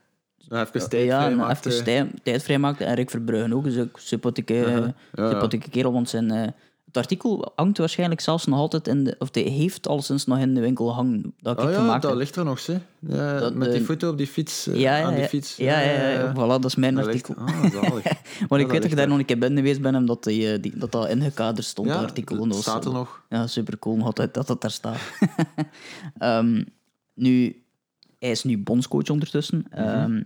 Ja, 0.49 0.61
Even 0.67 0.89
tijd 0.89 1.05
ja, 1.07 1.23
vrijmaakte. 1.25 1.71
even 1.71 1.85
tijd, 1.85 2.11
tijd 2.23 2.43
vrijmaakte. 2.43 2.85
En 2.85 2.95
Rick 2.95 3.11
Verbruggen 3.11 3.53
ook. 3.53 3.65
Dus 3.65 3.79
ook 3.79 3.99
sympathieke, 4.01 4.55
ja. 4.55 4.95
sympathieke 5.29 5.71
kerel. 5.71 5.93
Want 5.93 6.09
zijn, 6.09 6.31
het 6.31 6.97
artikel 6.97 7.53
hangt 7.57 7.79
waarschijnlijk 7.79 8.21
zelfs 8.21 8.47
nog 8.47 8.59
altijd 8.59 8.89
in 8.89 9.05
de... 9.05 9.17
Of 9.19 9.29
hij 9.33 9.43
heeft 9.43 9.89
al 9.89 10.03
sinds 10.03 10.27
nog 10.27 10.39
in 10.39 10.55
de 10.55 10.61
winkel 10.61 10.95
hangen 10.95 11.35
dat 11.41 11.59
ik 11.59 11.65
Oh 11.65 11.73
ja, 11.73 11.93
dat 11.99 12.03
heb. 12.11 12.15
ligt 12.19 12.37
er 12.37 12.45
nog. 12.45 12.61
Ja, 12.99 13.39
Dat, 13.39 13.55
met 13.55 13.71
die 13.71 13.81
eh, 13.81 13.87
foto 13.87 14.11
op 14.11 14.17
die 14.19 14.27
fiets. 14.27 14.67
eh, 14.67 14.75
Ja, 14.81 14.97
ja, 14.97 15.05
aan 15.05 15.13
die 15.13 15.23
ja. 15.23 15.29
fiets. 15.29 15.57
Ja, 15.57 15.81
ja, 15.81 16.09
ja, 16.09 16.33
Voilà, 16.33 16.35
dat 16.37 16.65
is 16.65 16.75
mijn 16.75 16.95
Dat 16.95 17.07
ligt- 17.07 17.29
artikel. 17.37 17.45
Want 17.45 17.63
ik 18.41 18.49
weet 18.49 18.59
dat 18.59 18.71
ligt 18.71 18.85
ik 18.85 18.97
daar 18.97 19.09
nog 19.09 19.19
een 19.19 19.25
keer 19.25 19.39
binnen 19.39 19.59
geweest 19.59 19.81
ben 19.81 19.95
en 19.95 20.07
dat, 20.07 20.25
die, 20.25 20.53
eh, 20.53 20.63
die, 20.63 20.73
dat 20.79 20.93
dat 20.93 21.09
ingekaderd 21.09 21.67
stond, 21.67 21.89
Ja, 21.89 21.95
dat 21.95 22.05
artikel. 22.05 22.49
Dat 22.49 22.57
staat 22.63 22.85
er 22.85 22.93
nog. 22.93 23.23
Ja, 23.29 23.47
super 23.47 23.79
cool 23.79 23.97
nog 23.97 24.07
altijd 24.07 24.35
dat 24.35 24.47
dat 24.47 24.61
daar 24.61 24.71
staat. 24.71 24.99
Ehm, 26.19 26.63
nu, 27.15 27.63
hij 28.19 28.31
is 28.31 28.45
nu 28.45 28.59
bondscoach 28.59 29.09
ondertussen. 29.11 29.67
Ehm, 29.71 30.23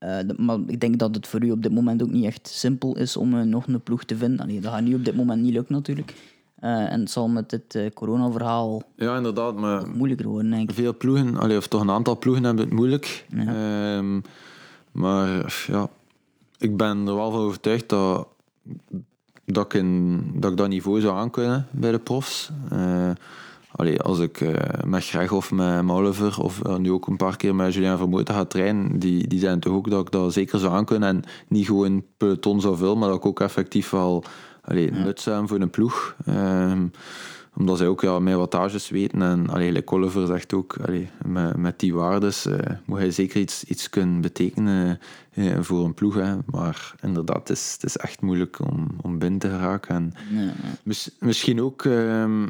eh, 0.00 0.18
de- 0.26 0.34
maar 0.36 0.58
ik 0.66 0.80
denk 0.80 0.98
dat 0.98 1.14
het 1.14 1.26
voor 1.26 1.44
u 1.44 1.50
op 1.50 1.62
dit 1.62 1.72
moment 1.72 2.02
ook 2.02 2.10
niet 2.10 2.24
echt 2.24 2.48
simpel 2.48 2.96
is 2.98 3.16
om 3.16 3.34
eh, 3.38 3.42
nog 3.44 3.66
een 3.66 3.80
ploeg 3.82 4.04
te 4.04 4.16
vinden. 4.16 4.40
Allee, 4.40 4.60
dat 4.60 4.72
gaat 4.72 4.82
nu 4.82 4.94
op 4.94 5.04
dit 5.04 5.16
moment 5.16 5.42
niet 5.42 5.52
lukken 5.52 5.74
natuurlijk. 5.74 6.14
Eh, 6.60 6.92
en 6.92 7.00
het 7.00 7.10
zal 7.10 7.28
met 7.28 7.50
dit 7.50 7.90
corona-verhaal 7.94 8.82
Ja, 8.96 9.16
inderdaad. 9.16 9.54
Maar 9.56 9.88
moeilijker 9.88 10.28
worden, 10.28 10.50
denk 10.50 10.68
ik. 10.70 10.76
veel 10.76 10.96
ploegen, 10.96 11.36
allee, 11.36 11.56
of 11.56 11.66
toch 11.66 11.80
een 11.80 11.90
aantal 11.90 12.18
ploegen 12.18 12.44
hebben 12.44 12.64
het 12.64 12.74
moeilijk. 12.74 13.26
Ehm, 13.36 14.20
maar 14.92 15.64
ja, 15.66 15.88
ik 16.58 16.76
ben 16.76 16.98
er 17.06 17.14
wel 17.14 17.30
van 17.30 17.40
overtuigd 17.40 17.88
dat, 17.88 18.28
dat, 19.44 19.64
ik, 19.64 19.74
in, 19.74 20.20
dat 20.34 20.50
ik 20.50 20.56
dat 20.56 20.68
niveau 20.68 21.00
zou 21.00 21.16
aankunnen 21.18 21.66
bij 21.70 21.90
de 21.92 21.98
profs. 21.98 22.50
Allee, 23.80 24.00
als 24.00 24.18
ik 24.18 24.40
eh, 24.40 24.84
met 24.84 25.04
Greg 25.06 25.32
of 25.32 25.50
met, 25.52 25.88
Oliver 25.90 26.40
of 26.42 26.62
eh, 26.62 26.76
nu 26.76 26.90
ook 26.90 27.06
een 27.06 27.16
paar 27.16 27.36
keer 27.36 27.54
met 27.54 27.74
Julien 27.74 27.96
Vermoeten 27.98 28.34
ga 28.34 28.44
trainen, 28.44 28.98
die, 28.98 29.26
die 29.28 29.38
zijn 29.38 29.60
toch 29.60 29.72
ook 29.72 29.90
dat 29.90 30.00
ik 30.00 30.10
dat 30.10 30.32
zeker 30.32 30.58
zou 30.58 30.72
aankunnen 30.72 31.08
en 31.08 31.22
niet 31.48 31.66
gewoon 31.66 32.04
peloton 32.16 32.60
zou 32.60 32.76
vullen, 32.76 32.98
maar 32.98 33.08
dat 33.08 33.16
ik 33.18 33.26
ook 33.26 33.40
effectief 33.40 33.90
wel 33.90 34.24
allee, 34.62 34.90
nut 34.90 35.20
zou 35.20 35.36
hebben 35.36 35.54
voor 35.54 35.64
een 35.64 35.70
ploeg. 35.70 36.16
Ehm, 36.26 36.86
omdat 37.56 37.78
zij 37.78 37.86
ook 37.86 38.00
ja, 38.00 38.18
meer 38.18 38.36
wattages 38.36 38.90
weten. 38.90 39.22
En 39.22 39.48
allee, 39.50 39.86
Oliver 39.86 40.26
zegt 40.26 40.52
ook, 40.52 40.76
allee, 40.86 41.08
met, 41.26 41.56
met 41.56 41.78
die 41.78 41.94
waardes 41.94 42.46
eh, 42.46 42.58
moet 42.84 42.98
hij 42.98 43.10
zeker 43.10 43.40
iets, 43.40 43.64
iets 43.64 43.88
kunnen 43.90 44.20
betekenen 44.20 44.98
voor 45.60 45.84
een 45.84 45.94
ploeg. 45.94 46.14
Hè. 46.14 46.34
Maar 46.46 46.94
inderdaad, 47.02 47.48
het 47.48 47.50
is, 47.50 47.72
het 47.72 47.84
is 47.84 47.96
echt 47.96 48.20
moeilijk 48.20 48.58
om, 48.70 48.86
om 49.02 49.18
binnen 49.18 49.38
te 49.40 49.48
geraken. 49.48 49.94
En 49.94 50.12
Ja, 50.30 50.40
ja. 50.40 50.52
mis- 50.82 51.16
misschien 51.18 51.60
ook 51.62 51.84
ehm, 51.84 52.46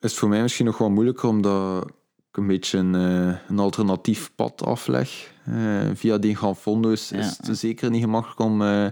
is 0.00 0.10
het 0.10 0.18
voor 0.20 0.28
mij 0.28 0.42
misschien 0.42 0.66
nog 0.66 0.78
wel 0.78 0.90
moeilijker 0.90 1.28
omdat 1.28 1.84
ik 2.30 2.36
een 2.36 2.46
beetje 2.46 2.78
een, 2.78 2.94
eh, 2.94 3.36
een 3.48 3.58
alternatief 3.58 4.30
pad 4.34 4.64
afleg. 4.64 5.32
Eh, 5.44 5.54
via 5.94 6.18
die 6.18 6.36
Gran 6.36 6.56
Fondo's 6.56 7.12
is 7.12 7.38
het 7.42 7.58
zeker 7.58 7.90
niet 7.90 8.02
gemakkelijk 8.02 8.40
om, 8.40 8.62
eh, 8.62 8.86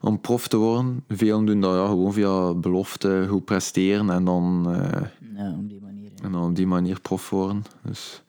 om 0.00 0.20
prof 0.20 0.48
te 0.48 0.56
worden. 0.56 1.04
Velen 1.08 1.44
doen 1.44 1.60
dat 1.60 1.74
ja, 1.74 1.86
gewoon 1.86 2.12
via 2.12 2.54
belofte, 2.54 3.26
goed 3.28 3.44
presteren 3.44 4.10
en 4.10 4.24
dan, 4.24 4.64
ja, 5.36 5.54
op 5.58 5.68
die 5.68 5.80
manier. 5.82 6.10
en 6.22 6.32
dan 6.32 6.44
op 6.44 6.56
die 6.56 6.66
manier 6.66 7.00
prof 7.00 7.30
worden. 7.30 7.64
Dus, 7.82 8.22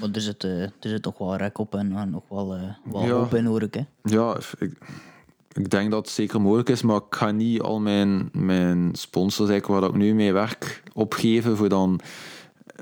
Maar 0.00 0.08
er 0.12 0.20
zit, 0.20 0.42
er 0.42 0.72
zit 0.80 1.02
toch 1.02 1.18
wel 1.18 1.36
rek 1.36 1.58
op 1.58 1.74
en 1.74 2.10
nog 2.10 2.22
wel, 2.28 2.48
wel 2.84 3.04
Ja. 3.04 3.10
hoop 3.10 3.34
in, 3.34 3.44
hoor 3.44 3.62
ik. 3.62 3.74
Hè. 3.74 3.80
ja, 4.02 4.36
ik, 4.58 4.78
ik 5.56 5.70
denk 5.70 5.90
dat 5.90 6.00
het 6.04 6.14
zeker 6.14 6.40
mogelijk 6.40 6.68
is, 6.68 6.82
maar 6.82 6.96
ik 6.96 7.02
ga 7.16 7.30
niet 7.30 7.60
al 7.60 7.80
mijn, 7.80 8.28
mijn 8.32 8.88
sponsors, 8.92 9.48
eigenlijk, 9.50 9.80
waar 9.80 9.90
ik 9.90 9.96
nu 9.96 10.14
mee 10.14 10.32
werk, 10.32 10.82
opgeven 10.92 11.56
voor 11.56 11.68
dan 11.68 12.00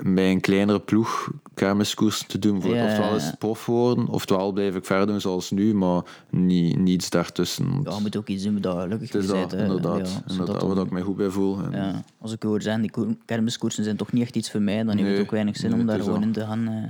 bij 0.03 0.31
een 0.31 0.41
kleinere 0.41 0.79
ploeg 0.79 1.31
kermiskoers 1.53 2.23
te 2.27 2.39
doen. 2.39 2.61
Voor, 2.61 2.75
Ja, 2.75 2.85
oftewel 2.85 3.09
ja, 3.09 3.15
is 3.15 3.23
ja. 3.23 3.29
het 3.29 3.39
prof 3.39 3.65
worden, 3.65 4.07
oftewel 4.07 4.51
blijf 4.51 4.75
ik 4.75 4.85
verder 4.85 5.07
doen 5.07 5.21
zoals 5.21 5.51
nu, 5.51 5.73
maar 5.73 6.01
niet, 6.29 6.77
niets 6.79 7.09
daartussen. 7.09 7.65
Ja, 7.83 7.95
je 7.95 8.01
moet 8.01 8.17
ook 8.17 8.27
iets 8.27 8.43
doen 8.43 8.57
dat 8.61 8.79
gelukkig 8.81 9.13
is 9.13 9.27
dat, 9.27 9.49
bent, 9.49 9.53
inderdaad, 9.61 10.09
Ja, 10.09 10.31
inderdaad 10.31 10.59
dan- 10.59 10.73
waar 10.75 10.85
ik 10.85 10.91
mij 10.91 11.01
goed 11.01 11.15
bij 11.17 11.29
voel. 11.29 11.59
En, 11.63 11.71
Ja, 11.81 12.03
als 12.21 12.31
ik 12.33 12.43
hoor 12.43 12.61
zeggen, 12.61 12.81
die 12.81 12.91
koer- 12.91 13.15
kermiskoersen 13.25 13.83
zijn 13.83 13.95
toch 13.95 14.11
niet 14.11 14.21
echt 14.23 14.35
iets 14.35 14.51
voor 14.51 14.61
mij, 14.61 14.83
dan 14.83 14.97
heeft 14.97 15.09
het 15.11 15.19
ook 15.19 15.31
weinig 15.31 15.57
zin 15.57 15.69
nee, 15.71 15.79
om 15.79 15.85
daar 15.85 15.99
gewoon 15.99 16.13
dat. 16.13 16.23
in 16.23 16.31
te 16.31 16.41
gaan. 16.45 16.67
eh 16.67 16.83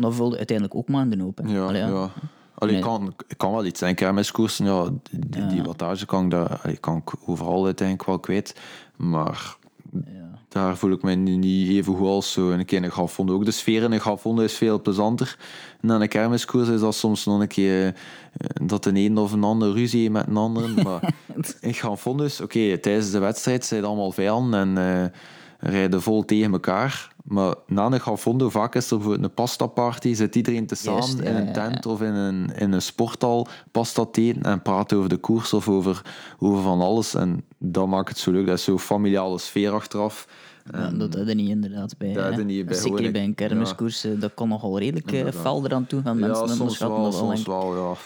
dan 0.00 0.14
vulde 0.14 0.36
uiteindelijk 0.36 0.76
ook 0.78 0.88
maar 0.88 1.02
in 1.02 1.10
de 1.10 1.22
hoop. 1.22 1.38
hè. 1.42 1.52
Ja, 1.52 1.64
Allee, 1.66 1.82
ja. 1.82 2.10
Allee, 2.58 2.76
ik, 2.76 2.82
kan, 2.82 3.14
ik 3.28 3.38
kan 3.38 3.52
wel 3.52 3.64
iets 3.64 3.78
zijn. 3.78 3.94
Kermiskoersen, 3.94 4.64
ja, 4.66 4.88
die, 5.10 5.46
die 5.46 5.62
wattage 5.62 6.06
kan 6.06 6.24
ik, 6.24 6.30
daar, 6.30 6.60
allee, 6.62 6.76
kan 6.76 6.96
ik 6.96 7.12
overal 7.26 7.64
uiteindelijk 7.64 8.08
wel 8.08 8.18
kwijt. 8.18 8.54
Maar 8.96 9.56
Ja. 9.92 10.38
daar 10.48 10.76
voel 10.76 10.90
ik 10.90 11.02
mij 11.02 11.16
niet, 11.16 11.68
even 11.68 11.96
goed 11.96 12.06
als 12.06 12.32
zo 12.32 12.50
in 12.50 12.58
een 12.58 12.64
keer 12.64 12.84
een 12.84 12.90
grafvonden. 12.90 13.34
Ook 13.34 13.44
de 13.44 13.50
sfeer 13.50 13.82
in 13.82 13.92
een 13.92 14.00
grafvonden 14.00 14.44
is 14.44 14.56
veel 14.56 14.82
plezanter. 14.82 15.36
En 15.80 15.92
aan 15.92 16.00
een 16.00 16.08
kermiskoers 16.08 16.68
is 16.68 16.80
dat 16.80 16.94
soms 16.94 17.24
nog 17.24 17.40
een 17.40 17.48
keer 17.48 17.86
eh, 17.86 18.66
dat 18.66 18.84
de 18.84 18.90
een 18.94 19.18
of 19.18 19.32
een 19.32 19.44
ander 19.44 19.72
ruzie 19.72 20.10
met 20.10 20.26
een 20.26 20.36
ander. 20.36 20.70
Maar 20.84 21.14
in 21.60 22.24
is, 22.24 22.40
oké, 22.40 22.78
tijdens 22.78 23.10
de 23.10 23.18
wedstrijd 23.18 23.64
zijn 23.64 23.80
het 23.80 23.88
allemaal 23.88 24.12
vijanden 24.12 24.60
en 24.60 24.78
eh, 25.02 25.70
rijden 25.70 26.02
vol 26.02 26.24
tegen 26.24 26.52
elkaar. 26.52 27.16
Maar 27.28 27.54
na 27.66 27.86
een 27.86 28.00
grafvondo, 28.00 28.50
vaak 28.50 28.74
is 28.74 28.90
er 28.90 28.96
bijvoorbeeld 28.96 29.24
een 29.24 29.34
pasta-party, 29.34 30.14
zit 30.14 30.34
iedereen 30.34 30.66
te 30.66 30.74
samen 30.74 31.00
Juist, 31.00 31.20
in 31.20 31.34
een 31.34 31.52
tent 31.52 31.86
of 31.86 32.02
in 32.02 32.12
een, 32.12 32.54
in 32.54 32.72
een 32.72 32.82
sporthal 32.82 33.46
pasta 33.70 34.04
te 34.04 34.20
eten 34.20 34.42
en 34.42 34.62
praten 34.62 34.96
over 34.96 35.08
de 35.08 35.16
koers 35.16 35.52
of 35.52 35.68
over, 35.68 36.02
over 36.38 36.62
van 36.62 36.80
alles. 36.80 37.14
En 37.14 37.44
dat 37.58 37.86
maakt 37.86 38.08
het 38.08 38.18
zo 38.18 38.30
leuk. 38.30 38.46
Dat 38.46 38.58
is 38.58 38.64
zo'n 38.64 38.78
familiale 38.78 39.38
sfeer 39.38 39.70
achteraf. 39.70 40.26
Ja, 40.72 40.90
dat 40.90 41.14
had 41.14 41.28
je 41.28 41.34
niet 41.34 41.48
inderdaad 41.48 41.98
bij. 41.98 42.12
dat 42.12 42.44
niet 42.44 42.66
bij 42.66 42.74
Zeker 42.74 43.12
bij 43.12 43.24
een 43.24 43.34
kermiskoers, 43.34 44.04
eh, 44.04 44.20
dat 44.20 44.34
kan 44.34 44.48
nogal 44.48 44.78
redelijk 44.78 45.12
eh, 45.12 45.32
fel 45.32 45.64
eraan 45.64 45.86
toe 45.86 46.02
gaan. 46.02 46.18
Mensen 46.18 46.40
ja, 46.40 46.46
soms 46.46 46.60
onderschatten 46.60 47.00
wel, 47.00 47.10
wel, 47.10 47.18
soms 47.18 47.34
denk 47.34 47.46
wel, 47.46 47.76
ja. 47.76 47.96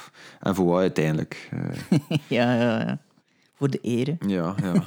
En 0.40 0.54
voor 0.54 0.66
wat 0.66 0.80
uiteindelijk? 0.80 1.48
Eh. 1.50 1.98
Ja, 2.28 2.54
ja, 2.54 2.78
ja. 2.80 2.98
Voor 3.54 3.70
de 3.70 3.78
ere. 3.82 4.16
ja, 4.26 4.54
ja. 4.62 4.84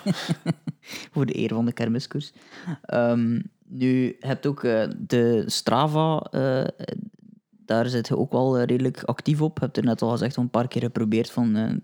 voor 1.13 1.25
de 1.25 1.37
eer 1.37 1.49
van 1.49 1.65
de 1.65 1.73
kermiskoers. 1.73 2.31
Ehm, 2.81 3.39
nu, 3.67 4.03
je 4.03 4.15
hebt 4.19 4.45
ook 4.45 4.63
eh, 4.63 4.83
de 4.97 5.43
Strava, 5.45 6.27
eh, 6.31 6.87
daar 7.65 7.85
zit 7.85 8.07
je 8.07 8.17
ook 8.17 8.31
wel 8.31 8.57
eh, 8.57 8.65
redelijk 8.65 9.03
actief 9.03 9.41
op. 9.41 9.57
Je 9.57 9.63
hebt 9.65 9.77
er 9.77 9.83
net 9.83 10.01
al 10.01 10.09
gezegd, 10.09 10.35
een 10.35 10.49
paar 10.49 10.67
keer 10.67 10.81
geprobeerd 10.81 11.31
van 11.31 11.79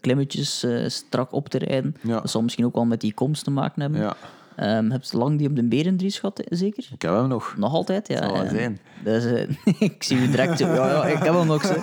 klimmetjes 0.00 0.66
strak 0.86 1.32
op 1.32 1.48
te 1.48 1.58
rijden. 1.58 1.94
Ja. 2.02 2.20
Dat 2.20 2.30
zal 2.30 2.42
misschien 2.42 2.64
ook 2.64 2.74
wel 2.74 2.84
met 2.84 3.00
die 3.00 3.14
komst 3.14 3.44
te 3.44 3.50
maken 3.50 3.82
hebben. 3.82 4.00
ja. 4.00 4.16
Ehm, 4.56 4.90
heb 4.90 5.02
je 5.02 5.16
lang 5.16 5.38
die 5.38 5.48
op 5.48 5.56
de 5.56 5.64
Berendries 5.64 6.18
gehad, 6.18 6.42
zeker? 6.48 6.88
Ik 6.92 7.02
heb 7.02 7.12
hem 7.12 7.28
nog. 7.28 7.56
Nog 7.56 7.72
altijd, 7.72 8.08
ja. 8.08 8.16
Zal 8.16 8.44
ja. 8.44 8.48
zijn. 9.20 9.58
Ik 9.78 10.02
zie 10.02 10.18
u 10.18 10.30
direct 10.30 10.58
zo. 10.58 10.66
Ja, 10.66 10.86
ja, 10.86 11.04
ik 11.04 11.22
heb 11.22 11.34
hem 11.34 11.46
nog 11.46 11.64
zo. 11.64 11.74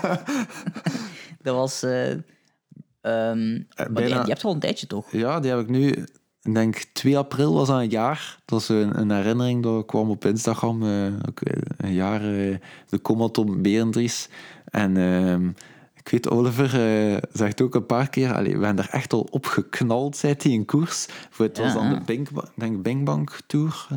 dat 1.42 1.56
was... 1.56 1.84
ehm, 1.84 2.24
maar 3.02 4.04
die, 4.04 4.06
die 4.06 4.16
hebt 4.16 4.44
al 4.44 4.54
een 4.54 4.60
tijdje, 4.60 4.88
toch? 4.88 5.12
Ja, 5.12 5.40
die 5.40 5.52
heb 5.52 5.60
ik 5.60 5.70
nu... 5.70 6.06
Ik 6.44 6.54
denk 6.54 6.76
2 6.94 7.18
april 7.18 7.54
was 7.54 7.68
dat 7.68 7.80
een 7.80 7.90
jaar. 7.90 8.38
Dat 8.46 8.60
was 8.60 8.70
een, 8.70 9.00
een 9.00 9.12
herinnering 9.12 9.64
dat 9.64 9.86
kwam 9.86 10.10
op 10.10 10.26
Instagram. 10.26 10.84
eh, 10.84 11.06
eh, 11.08 11.14
een 11.78 11.94
jaar 11.94 12.22
eh, 12.22 12.56
de 12.90 13.02
Comaton 13.02 13.62
Berendries. 13.62 14.30
En 14.66 14.98
ehm, 14.98 15.48
ik 15.94 16.10
weet, 16.10 16.30
Oliver 16.30 16.70
zegt 17.34 17.62
ook 17.62 17.76
een 17.76 17.86
paar 17.86 18.10
keer... 18.10 18.34
Allee, 18.34 18.58
we 18.58 18.64
zijn 18.64 18.78
er 18.78 18.90
echt 18.92 19.14
al 19.14 19.28
op 19.30 19.46
geknald, 19.46 20.18
zei 20.18 20.36
hij 20.38 20.52
in 20.52 20.66
koers. 20.66 21.08
Voor 21.30 21.46
het 21.46 21.58
was 21.58 21.74
dan 21.74 21.90
de 21.90 22.00
Bink, 22.06 22.30
ik 22.30 22.44
denk 22.56 22.82
Binkbank 22.82 23.40
Tour... 23.48 23.88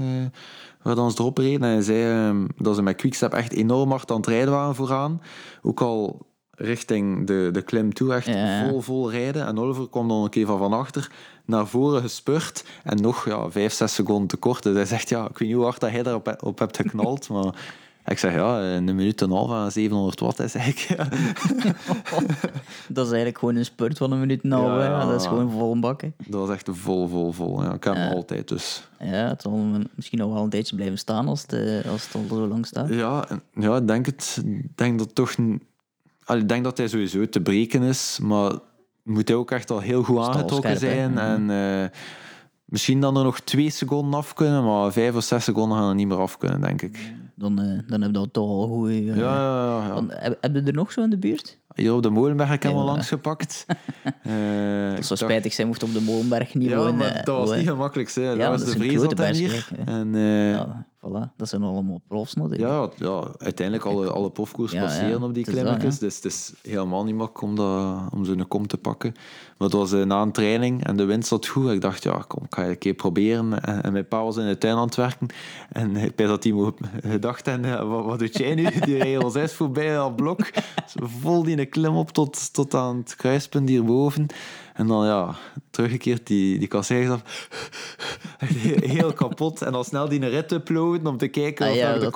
waar 0.82 1.10
ze 1.10 1.16
erop 1.18 1.38
reden. 1.38 1.62
En 1.62 1.72
hij 1.72 1.82
zei 1.82 2.28
ehm, 2.28 2.46
dat 2.56 2.74
ze 2.74 2.82
met 2.82 2.96
Quickstep 2.96 3.32
echt 3.32 3.52
enorm 3.52 3.90
hard 3.90 4.10
aan 4.10 4.16
het 4.16 4.26
rijden 4.26 4.52
waren 4.52 4.74
vooraan. 4.74 5.20
Ook 5.62 5.80
al 5.80 6.26
richting 6.50 7.26
de, 7.26 7.48
de 7.52 7.62
klim 7.62 7.92
toe 7.92 8.14
echt 8.14 8.26
Ja. 8.26 8.68
vol, 8.68 8.80
vol 8.80 9.10
rijden. 9.10 9.46
En 9.46 9.58
Oliver 9.58 9.88
kwam 9.88 10.08
dan 10.08 10.22
een 10.22 10.30
keer 10.30 10.46
van 10.46 10.58
van 10.58 10.72
achter 10.72 11.10
naar 11.44 11.66
voren 11.66 12.02
gespurt. 12.02 12.64
En 12.82 13.00
nog 13.00 13.26
ja, 13.26 13.50
vijf, 13.50 13.72
zes 13.72 13.94
seconden 13.94 14.26
tekort. 14.28 14.62
Dus 14.62 14.74
hij 14.74 14.84
zegt, 14.84 15.08
ja, 15.08 15.28
ik 15.28 15.38
weet 15.38 15.48
niet 15.48 15.56
hoe 15.56 15.66
hard 15.66 15.80
dat 15.80 15.90
hij 15.90 16.02
daarop 16.02 16.36
op 16.40 16.58
hebt 16.58 16.76
geknald. 16.76 17.28
maar 17.28 17.54
ik 18.06 18.18
zeg, 18.18 18.34
ja, 18.34 18.60
in 18.60 18.88
een 18.88 18.96
minuut 18.96 19.22
en 19.22 19.30
een 19.30 19.36
half 19.36 19.50
aan 19.50 19.70
700 19.70 20.20
watt. 20.20 20.54
Ik, 20.54 20.78
ja. 20.78 21.08
Dat 22.88 23.06
is 23.06 23.12
eigenlijk 23.12 23.38
gewoon 23.38 23.56
een 23.56 23.64
spurt 23.64 23.98
van 23.98 24.12
een 24.12 24.20
minuut 24.20 24.42
en 24.42 24.52
een 24.52 24.58
half. 24.58 24.70
Ja, 24.70 24.78
hè. 24.78 24.86
ja, 24.86 25.06
dat 25.06 25.20
is 25.20 25.26
gewoon 25.26 25.50
vol 25.50 25.78
bakken. 25.78 26.14
Dat 26.26 26.40
was 26.40 26.50
echt 26.50 26.68
vol, 26.72 27.08
vol, 27.08 27.32
vol. 27.32 27.62
Ja, 27.62 27.72
ik 27.72 27.84
heb 27.84 27.94
hem 27.94 28.12
altijd, 28.12 28.48
dus... 28.48 28.88
Ja, 28.98 29.28
het 29.28 29.42
zal 29.42 29.66
misschien 29.94 30.18
nog 30.18 30.32
wel 30.32 30.42
een 30.42 30.50
tijdje 30.50 30.76
blijven 30.76 30.98
staan 30.98 31.28
als 31.28 31.42
het, 31.42 31.52
eh, 31.52 31.90
als 31.90 32.04
het 32.04 32.14
al 32.14 32.36
zo 32.36 32.46
lang 32.46 32.66
staat. 32.66 32.88
Ja, 32.88 33.28
ja 33.54 33.76
ik 33.76 33.86
denk 33.86 34.06
het. 34.06 34.42
Denk 34.74 34.98
dat 34.98 35.14
toch... 35.14 35.34
Ik 36.26 36.48
denk 36.48 36.64
dat 36.64 36.78
hij 36.78 36.88
sowieso 36.88 37.28
te 37.28 37.40
breken 37.40 37.82
is, 37.82 38.18
maar 38.22 38.52
moet 39.04 39.28
hij 39.28 39.36
ook 39.36 39.50
echt 39.50 39.70
al 39.70 39.80
heel 39.80 40.02
goed 40.02 40.18
aangetrokken 40.18 40.70
hè? 40.70 40.76
zijn. 40.76 41.18
En 41.18 41.50
eh, 41.50 41.88
misschien 42.64 43.00
dan 43.00 43.16
er 43.16 43.24
nog 43.24 43.40
twee 43.40 43.70
seconden 43.70 44.18
af 44.18 44.34
kunnen, 44.34 44.64
maar 44.64 44.92
vijf 44.92 45.14
of 45.14 45.24
zes 45.24 45.44
seconden 45.44 45.78
gaan 45.78 45.88
er 45.88 45.94
niet 45.94 46.08
meer 46.08 46.18
af 46.18 46.38
kunnen, 46.38 46.60
denk 46.60 46.82
ik. 46.82 47.12
Dan, 47.36 47.60
eh, 47.60 47.78
dan 47.86 48.00
heb 48.00 48.10
je 48.10 48.18
dat 48.18 48.32
toch 48.32 48.48
al 48.48 48.66
goed. 48.68 48.88
eh, 48.88 49.06
Ja, 49.06 49.14
ja, 49.14 49.86
ja. 49.86 49.94
dan- 49.94 50.10
heb, 50.14 50.38
heb 50.40 50.54
je 50.54 50.62
er 50.62 50.72
nog 50.72 50.92
zo 50.92 51.02
in 51.02 51.10
de 51.10 51.18
buurt? 51.18 51.58
Hier 51.74 51.94
op 51.94 52.02
de 52.02 52.10
Molenberg 52.10 52.48
heb 52.48 52.56
ik 52.56 52.62
hem 52.62 52.72
al 52.72 52.78
Ja. 52.78 52.84
langs 52.84 53.08
gepakt. 53.08 53.66
Zou 54.24 54.94
dacht- 55.08 55.18
spijtig 55.18 55.52
zijn 55.52 55.66
mocht 55.66 55.82
op 55.82 55.92
de 55.92 56.00
Molenberg 56.00 56.54
niet 56.54 56.68
Ja, 56.68 56.76
wonen. 56.76 57.24
dat 57.24 57.36
was 57.48 57.56
niet 57.56 57.68
gemakkelijk. 57.68 58.10
Hè. 58.10 58.22
Ja, 58.22 58.34
dat 58.36 58.48
was 58.48 58.64
dat 58.64 58.72
de 58.72 58.78
vrees 58.78 59.00
dat 59.00 59.18
hij 59.18 59.32
hier. 59.34 59.68
En, 59.86 60.14
Ja, 60.14 60.86
voilà. 61.04 61.36
Dat 61.36 61.48
zijn 61.48 61.62
allemaal 61.62 62.00
profs 62.08 62.34
natuurlijk. 62.34 62.62
Ja, 62.62 62.88
ja, 62.96 63.28
uiteindelijk 63.38 63.86
alle, 63.86 64.10
alle 64.10 64.30
profkoers 64.30 64.72
Ja, 64.72 64.80
passeren 64.80 65.18
ja, 65.20 65.26
op 65.26 65.34
die 65.34 65.44
klimmetjes. 65.44 65.98
Dus 65.98 66.16
het 66.16 66.24
is 66.24 66.52
helemaal 66.62 67.04
niet 67.04 67.14
makkelijk 67.14 67.42
om, 67.42 67.56
dat, 67.56 68.12
om 68.12 68.24
zo'n 68.24 68.48
kom 68.48 68.66
te 68.66 68.76
pakken. 68.76 69.12
Maar 69.58 69.68
het 69.68 69.76
was 69.76 69.92
eh, 69.92 70.02
na 70.02 70.22
een 70.22 70.32
training 70.32 70.84
en 70.84 70.96
de 70.96 71.04
wind 71.04 71.26
zat 71.26 71.46
goed. 71.46 71.70
Ik 71.70 71.80
dacht, 71.80 72.02
ja, 72.02 72.24
kom, 72.26 72.44
ik 72.44 72.54
ga 72.54 72.68
een 72.68 72.78
keer 72.78 72.94
proberen. 72.94 73.62
En, 73.62 73.82
en 73.82 73.92
mijn 73.92 74.08
pa 74.08 74.22
was 74.22 74.36
in 74.36 74.46
de 74.46 74.58
tuin 74.58 74.76
aan 74.76 74.86
het 74.86 74.94
werken. 74.94 75.26
En 75.72 75.96
ik 75.96 76.16
bij 76.16 76.26
dat 76.26 76.42
team 76.42 76.74
gedacht, 77.02 77.46
en, 77.46 77.64
eh, 77.64 77.88
wat, 77.88 78.04
wat 78.04 78.18
doet 78.18 78.38
jij 78.38 78.54
nu? 78.54 78.68
Die 78.86 79.24
ons 79.24 79.34
eens 79.34 79.52
voorbij 79.52 79.94
dat 79.94 80.16
blok. 80.16 80.40
Vol 80.94 81.42
die 81.42 81.58
een 81.58 81.68
klim 81.68 81.96
op 81.96 82.10
tot, 82.10 82.52
tot 82.52 82.74
aan 82.74 82.96
het 82.96 83.16
kruispunt 83.16 83.68
hierboven. 83.68 84.26
En 84.74 84.86
dan, 84.86 85.06
ja, 85.06 85.34
teruggekeerd, 85.70 86.26
die, 86.26 86.58
die 86.58 86.68
kasseis 86.68 87.08
af. 87.08 87.22
Heel 88.96 89.12
kapot. 89.12 89.62
En 89.62 89.72
dan 89.72 89.84
snel 89.84 90.08
die 90.08 90.22
een 90.22 90.28
rit 90.28 90.52
uploaden 90.52 91.06
om 91.06 91.16
te 91.16 91.28
kijken 91.28 91.66
Ah, 91.66 91.72
of 91.72 91.78
ja, 91.78 91.98
de 91.98 92.10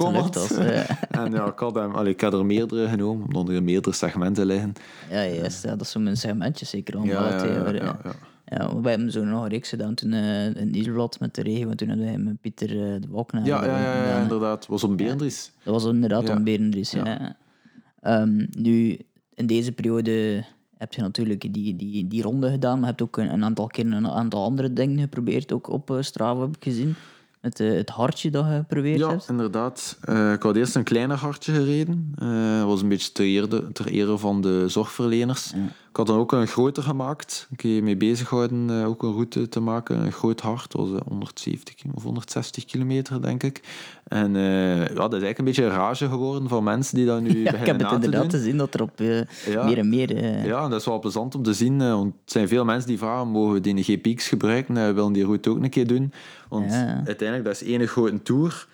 ja. 0.62 0.86
En 1.24 1.32
ja, 1.32 1.46
ik 1.46 1.58
had, 1.58 1.74
hem, 1.74 1.94
allee, 1.94 2.12
ik 2.12 2.20
had 2.20 2.32
er 2.32 2.46
meerdere 2.46 2.88
genomen, 2.88 3.26
omdat 3.26 3.48
er 3.48 3.62
meerdere 3.62 3.94
segmenten 3.94 4.46
liggen. 4.46 4.72
Ja, 5.10 5.24
juist. 5.24 5.62
Ja, 5.62 5.70
dat 5.70 5.80
is 5.80 5.90
zo'n 5.90 6.16
segmentje 6.16 6.66
zeker. 6.66 7.04
Ja, 7.04 7.44
ja, 7.72 8.16
ja, 8.50 8.80
wij 8.80 8.92
hebben 8.92 9.12
zo 9.12 9.24
nog 9.24 9.42
een 9.42 9.48
reeks 9.48 9.68
gedaan 9.68 9.94
toen 9.94 10.12
eh, 10.12 10.44
in 10.56 11.10
met 11.20 11.34
de 11.34 11.42
regen. 11.42 11.66
Want 11.66 11.78
toen 11.78 11.88
hadden 11.88 12.06
wij 12.06 12.18
met 12.18 12.40
Pieter 12.40 12.70
eh, 12.70 13.00
de 13.00 13.06
Walkenaar 13.08 13.46
Ja, 13.46 13.64
ja, 13.64 13.70
ja, 13.70 13.94
ja, 13.94 14.00
gedaan, 14.00 14.16
hè. 14.16 14.22
inderdaad. 14.22 14.66
was 14.66 14.84
op 14.84 14.96
Beendries. 14.96 15.52
Dat 15.62 15.74
was 15.74 15.84
inderdaad 15.92 16.44
Berendries. 16.44 16.90
Ja. 16.90 17.04
Ja. 17.06 17.36
Ehm, 18.00 18.46
nu, 18.50 18.98
in 19.34 19.46
deze 19.46 19.72
periode 19.72 20.44
heb 20.78 20.92
je 20.94 21.00
natuurlijk 21.00 21.52
die, 21.52 21.76
die, 21.76 22.06
die 22.08 22.22
ronde 22.22 22.50
gedaan, 22.50 22.72
maar 22.72 22.80
je 22.80 22.86
hebt 22.86 23.02
ook 23.02 23.16
een, 23.16 23.32
een 23.32 23.44
aantal 23.44 23.66
keer 23.66 23.86
een 23.86 24.08
aantal 24.08 24.44
andere 24.44 24.72
dingen 24.72 24.98
geprobeerd. 24.98 25.52
Ook 25.52 25.68
op 25.68 25.90
eh, 25.90 25.96
Strava 26.00 26.40
heb 26.40 26.56
ik 26.56 26.62
gezien. 26.62 26.94
Met 27.40 27.60
eh, 27.60 27.72
het 27.72 27.88
hartje 27.88 28.30
dat 28.30 28.44
je 28.44 28.52
geprobeerd 28.56 28.98
Ja, 28.98 29.08
hebt. 29.08 29.28
inderdaad. 29.28 29.98
Eh, 30.00 30.32
ik 30.32 30.42
had 30.42 30.56
eerst 30.56 30.74
een 30.74 30.82
kleiner 30.84 31.16
hartje 31.16 31.52
gereden. 31.52 32.12
Dat 32.58 32.66
was 32.66 32.82
een 32.82 32.88
beetje 32.88 33.12
ter 33.12 33.24
ere, 33.24 33.72
ter 33.72 33.86
ere 33.86 34.18
van 34.18 34.40
de 34.40 34.64
zorgverleners. 34.68 35.52
Ik 35.52 35.87
had 35.98 36.06
dan 36.06 36.18
ook 36.18 36.32
een 36.32 36.46
groter 36.46 36.82
gemaakt. 36.82 37.46
Een 37.50 37.56
keer 37.56 37.82
mee 37.82 37.96
bezig 37.96 38.28
gehouden, 38.28 38.70
eh, 38.70 38.86
ook 38.86 39.02
een 39.02 39.12
route 39.12 39.48
te 39.48 39.60
maken. 39.60 39.98
Een 40.04 40.12
groot 40.12 40.40
hart, 40.40 40.72
dat 40.72 40.88
was 40.88 41.00
eh, 41.00 41.06
170 41.08 41.74
ki- 41.74 41.88
of 41.94 42.02
160 42.02 42.64
kilometer, 42.64 43.22
denk 43.22 43.42
ik. 43.42 43.60
En 44.04 44.36
eh, 44.36 44.76
ja, 44.78 44.84
dat 44.94 45.12
is 45.14 45.22
eigenlijk 45.22 45.38
een 45.38 45.44
beetje 45.44 45.64
een 45.64 45.70
rage 45.70 46.08
geworden 46.08 46.48
van 46.48 46.64
mensen 46.64 46.96
die 46.96 47.06
dat 47.06 47.20
nu 47.20 47.28
Ja, 47.30 47.34
ik 47.34 47.44
beginnen 47.50 47.66
heb 47.76 47.90
het 47.90 48.04
inderdaad 48.04 48.30
te 48.30 48.38
zien 48.42 48.56
dat 48.56 48.74
er 48.74 48.82
op 48.82 49.00
eh, 49.00 49.20
Ja. 49.46 49.64
meer 49.64 49.78
en 49.78 49.88
meer... 49.88 50.16
eh, 50.16 50.44
Ja, 50.44 50.64
en 50.64 50.70
dat 50.70 50.80
is 50.80 50.86
wel 50.86 50.98
plezant 50.98 51.34
om 51.34 51.42
te 51.42 51.52
zien. 51.54 51.80
eh, 51.80 51.92
Want 51.92 52.12
er 52.14 52.20
zijn 52.24 52.48
veel 52.48 52.64
mensen 52.64 52.88
die 52.88 52.98
vragen, 52.98 53.28
mogen 53.28 53.52
we 53.52 53.60
die 53.60 53.82
GPX 53.82 54.28
gebruiken? 54.28 54.76
Eh, 54.76 54.86
We 54.86 54.92
willen 54.92 55.12
die 55.12 55.24
route 55.24 55.50
ook 55.50 55.62
een 55.62 55.70
keer 55.70 55.86
doen. 55.86 56.12
Want 56.48 56.72
Ja, 56.72 57.02
uiteindelijk, 57.06 57.44
dat 57.44 57.60
is 57.60 57.68
één 57.68 57.88
grote 57.88 58.22
tour. 58.22 58.66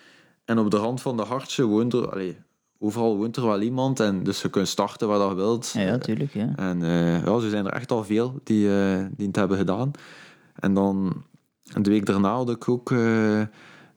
En 0.45 0.59
op 0.59 0.71
de 0.71 0.77
rand 0.77 1.01
van 1.01 1.17
de 1.17 1.23
hartje 1.23 1.63
woont 1.65 1.93
er... 1.93 2.11
Allee, 2.11 2.37
overal 2.85 3.17
woont 3.17 3.35
er 3.35 3.45
wel 3.45 3.61
iemand. 3.61 3.99
En 3.99 4.23
dus 4.23 4.41
je 4.41 4.49
kunt 4.49 4.67
starten 4.67 5.07
waar 5.07 5.29
je 5.29 5.35
wilt. 5.35 5.71
Ja, 5.73 5.81
ja, 5.81 5.97
tuurlijk. 5.97 6.33
Ja. 6.33 6.53
En 6.55 6.83
eh, 6.83 7.19
ja, 7.25 7.39
zo 7.39 7.49
zijn 7.49 7.65
er 7.65 7.73
echt 7.73 7.91
al 7.91 8.03
veel 8.03 8.39
die, 8.43 8.69
eh, 8.79 9.05
die 9.17 9.27
het 9.27 9.35
hebben 9.35 9.57
gedaan. 9.57 9.91
En 10.55 10.73
dan, 10.73 11.23
de 11.81 11.89
week 11.89 12.05
daarna 12.05 12.35
had 12.35 12.49
ik 12.49 12.69
ook 12.69 12.91
eh, 12.91 13.39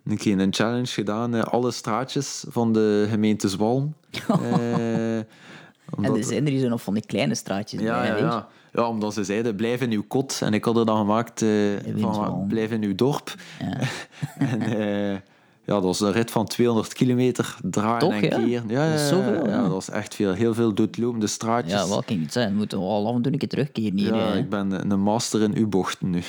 een 0.05 0.17
keer 0.17 0.39
een 0.41 0.55
challenge 0.55 0.87
gedaan. 0.87 1.51
alle 1.51 1.71
straatjes 1.71 2.45
van 2.49 2.73
de 2.73 3.07
gemeente 3.11 3.49
Zwalm. 3.49 3.95
Eh, 4.43 5.17
En 5.17 5.97
omdat- 5.97 6.17
er 6.17 6.25
zijn 6.25 6.47
er 6.47 6.59
zo 6.59 6.69
nog 6.69 6.83
van 6.83 6.95
die 6.95 7.07
kleine 7.07 7.35
straatjes 7.35 7.81
ja, 7.81 7.99
bij, 8.01 8.09
ja, 8.09 8.17
ja. 8.17 8.49
ja, 8.73 8.89
omdat 8.89 9.15
ze 9.15 9.25
zeiden, 9.25 9.57
blijf 9.57 9.81
in 9.81 9.91
uw 9.91 10.05
kot. 10.09 10.41
En 10.43 10.55
ik 10.55 10.65
had 10.65 10.77
er 10.77 10.87
dan 10.87 10.97
gemaakt 10.97 11.45
van, 11.97 12.45
blijf 12.49 12.71
in 12.71 12.83
uw 12.83 12.95
dorp. 12.95 13.35
Ja. 13.61 13.79
en 14.53 14.61
ja, 15.69 15.75
dat 15.75 15.83
was 15.83 16.01
een 16.01 16.13
rit 16.13 16.31
van 16.31 16.47
200 16.47 16.93
kilometer 16.93 17.57
draaien 17.63 17.99
Toch, 17.99 18.13
en 18.13 18.23
ja? 18.23 18.45
keer. 18.45 18.63
Ja, 18.69 18.91
Dat 18.91 18.95
is 18.95 19.01
ja, 19.01 19.07
zoveel, 19.09 19.47
ja, 19.47 19.51
ja. 19.51 19.63
dat 19.63 19.71
was 19.71 19.91
echt 19.91 20.15
veel. 20.15 20.33
Heel 20.33 20.55
veel 20.55 20.75
doodlopende 20.75 21.27
straatjes. 21.27 21.73
Ja, 21.73 21.89
wel 21.89 22.03
kan 22.03 22.19
niet 22.19 22.33
zijn. 22.33 22.51
We 22.51 22.57
moeten 22.57 22.79
wel 22.79 23.09
af 23.09 23.15
en 23.15 23.23
toe 23.23 23.33
een 23.33 23.39
keer 23.39 23.49
terugkeren 23.49 23.99
hier. 23.99 24.15
Ja, 24.15 24.33
ik 24.33 24.49
ben 24.49 24.91
een 24.91 25.01
master 25.01 25.43
in 25.43 25.57
U-bochten 25.57 26.11
nu. 26.11 26.23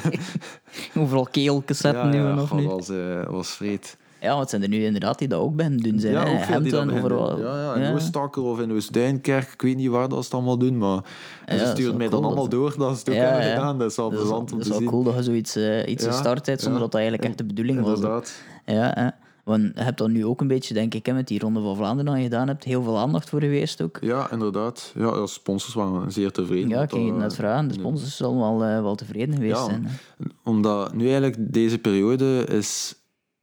Overal 1.02 1.28
keeltjes 1.30 1.78
zetten 1.78 2.10
nu 2.10 2.16
ja, 2.16 2.34
nog 2.34 2.48
dat 2.48 2.58
nu. 2.58 2.66
was, 2.66 2.88
eh, 2.88 3.26
was 3.28 3.50
vreed. 3.50 3.96
Ja, 4.22 4.28
want 4.28 4.40
het 4.40 4.50
zijn 4.50 4.62
er 4.62 4.68
nu 4.68 4.84
inderdaad 4.84 5.18
die 5.18 5.28
dat 5.28 5.40
ook 5.40 5.56
bij 5.56 5.76
doen 5.76 5.98
zijn. 6.00 6.12
Ja, 6.12 6.24
ook 6.32 6.40
veel 6.44 6.62
die 6.62 6.72
dat 6.72 6.90
overal. 6.92 7.38
Ja, 7.40 7.74
ja, 7.74 7.74
in 7.88 7.94
Oostakker 7.94 8.42
of 8.42 8.60
in 8.60 8.72
Oostduinkerk. 8.72 9.52
Ik 9.52 9.62
weet 9.62 9.76
niet 9.76 9.88
waar 9.88 10.08
dat 10.08 10.18
ze 10.18 10.24
het 10.24 10.34
allemaal 10.34 10.58
doen, 10.58 10.78
maar 10.78 11.00
Ja, 11.46 11.58
ze 11.58 11.66
sturen 11.66 11.96
mij 11.96 12.08
cool 12.08 12.20
dan 12.20 12.24
allemaal 12.30 12.48
dat- 12.48 12.58
door 12.60 12.74
dat 12.78 12.92
ze 12.92 12.98
het 12.98 13.08
ook 13.08 13.14
Ja, 13.14 13.20
hebben 13.22 13.46
ja. 13.46 13.54
gedaan. 13.54 13.78
Dat 13.78 13.90
is 13.90 13.96
wel 13.96 14.10
Dat 14.10 14.18
is, 14.18 14.24
plezant 14.24 14.44
dat 14.48 14.52
om 14.52 14.58
is 14.58 14.64
te 14.64 14.70
wel 14.72 14.80
zien. 14.80 14.88
cool 14.90 15.02
dat 15.02 15.14
je 15.14 15.22
zoiets 15.22 15.56
eh, 15.56 15.88
iets 15.88 16.04
Ja, 16.04 16.10
gestart 16.10 16.46
hebt 16.46 16.60
zonder 16.60 16.78
ja. 16.78 16.84
dat 16.84 16.92
dat 16.92 17.00
eigenlijk 17.00 17.30
echt 17.30 17.38
de 17.38 17.44
bedoeling 17.44 17.80
was. 17.80 17.94
Inderdaad. 17.94 18.42
Ja, 18.66 18.90
hè. 18.94 19.08
Want 19.44 19.62
je 19.74 19.82
hebt 19.82 19.98
dan 19.98 20.12
nu 20.12 20.24
ook 20.26 20.40
een 20.40 20.46
beetje, 20.46 20.74
denk 20.74 20.94
ik, 20.94 21.12
met 21.12 21.28
die 21.28 21.38
Ronde 21.40 21.60
van 21.60 21.76
Vlaanderen 21.76 22.16
je 22.16 22.22
gedaan 22.22 22.48
hebt, 22.48 22.64
heel 22.64 22.82
veel 22.82 22.98
aandacht 22.98 23.28
voor 23.28 23.40
geweest 23.40 23.82
ook. 23.82 23.98
Ja, 24.00 24.30
inderdaad. 24.30 24.92
Ja, 24.96 25.06
ja, 25.16 25.26
sponsors 25.26 25.74
waren 25.74 26.12
zeer 26.12 26.30
tevreden. 26.32 26.68
Ja, 26.68 26.82
ik 26.82 26.90
ging 26.90 27.08
het 27.08 27.18
net 27.18 27.30
eh, 27.30 27.36
vragen. 27.38 27.68
De 27.68 27.74
sponsors 27.74 28.16
zullen 28.16 28.38
wel, 28.38 28.64
eh, 28.64 28.80
wel 28.82 28.94
tevreden 28.94 29.34
geweest 29.34 29.56
Ja. 29.56 29.64
zijn. 29.64 29.86
hè. 29.86 30.24
Omdat 30.44 30.94
nu 30.94 31.02
eigenlijk 31.04 31.36
deze 31.52 31.78
periode 31.78 32.44
is 32.46 32.94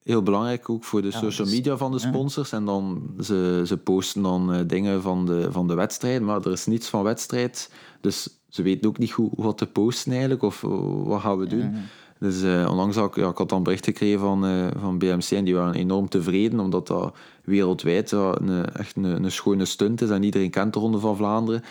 heel 0.09 0.23
belangrijk 0.23 0.69
ook 0.69 0.83
voor 0.83 1.01
de 1.01 1.11
social 1.11 1.47
dus- 1.47 1.55
media 1.55 1.77
van 1.77 1.91
de 1.91 1.99
sponsors. 1.99 2.51
En 2.51 2.65
dan 2.65 3.13
ze, 3.19 3.61
ze 3.65 3.77
posten 3.77 4.21
dan 4.21 4.53
eh, 4.53 4.59
dingen 4.67 5.01
van 5.01 5.25
de, 5.25 5.51
van 5.51 5.67
de 5.67 5.73
wedstrijd, 5.73 6.21
maar 6.21 6.41
er 6.41 6.51
is 6.51 6.65
niets 6.65 6.87
van 6.87 7.03
wedstrijd. 7.03 7.71
Dus 8.01 8.39
ze 8.49 8.61
weten 8.61 8.89
ook 8.89 8.97
niet 8.97 9.11
goed 9.11 9.31
wat 9.35 9.57
te 9.57 9.65
posten 9.65 10.11
eigenlijk, 10.11 10.41
of 10.41 10.63
eh, 10.63 10.69
wat 11.03 11.21
gaan 11.21 11.37
we 11.37 11.47
doen. 11.47 11.75
Dus 12.19 12.43
eh, 12.43 12.67
onlangs 12.69 12.95
had 12.95 13.07
ik, 13.07 13.15
ja, 13.15 13.29
ik 13.29 13.37
had 13.37 13.49
dan 13.49 13.63
bericht 13.63 13.85
gekregen 13.85 14.19
van, 14.19 14.71
van 14.79 14.97
BMC 14.97 15.31
en 15.31 15.43
die 15.43 15.55
waren 15.55 15.73
enorm 15.73 16.09
tevreden, 16.09 16.59
omdat 16.59 16.87
dat 16.87 17.15
wereldwijd 17.43 18.11
een, 18.11 18.65
echt 18.65 18.95
een, 18.95 19.23
een 19.23 19.31
schone 19.31 19.65
stunt 19.65 20.01
is 20.01 20.09
en 20.09 20.23
iedereen 20.23 20.49
kent 20.49 20.73
de 20.73 20.79
Ronde 20.79 20.99
van 20.99 21.15
Vlaanderen. 21.15 21.63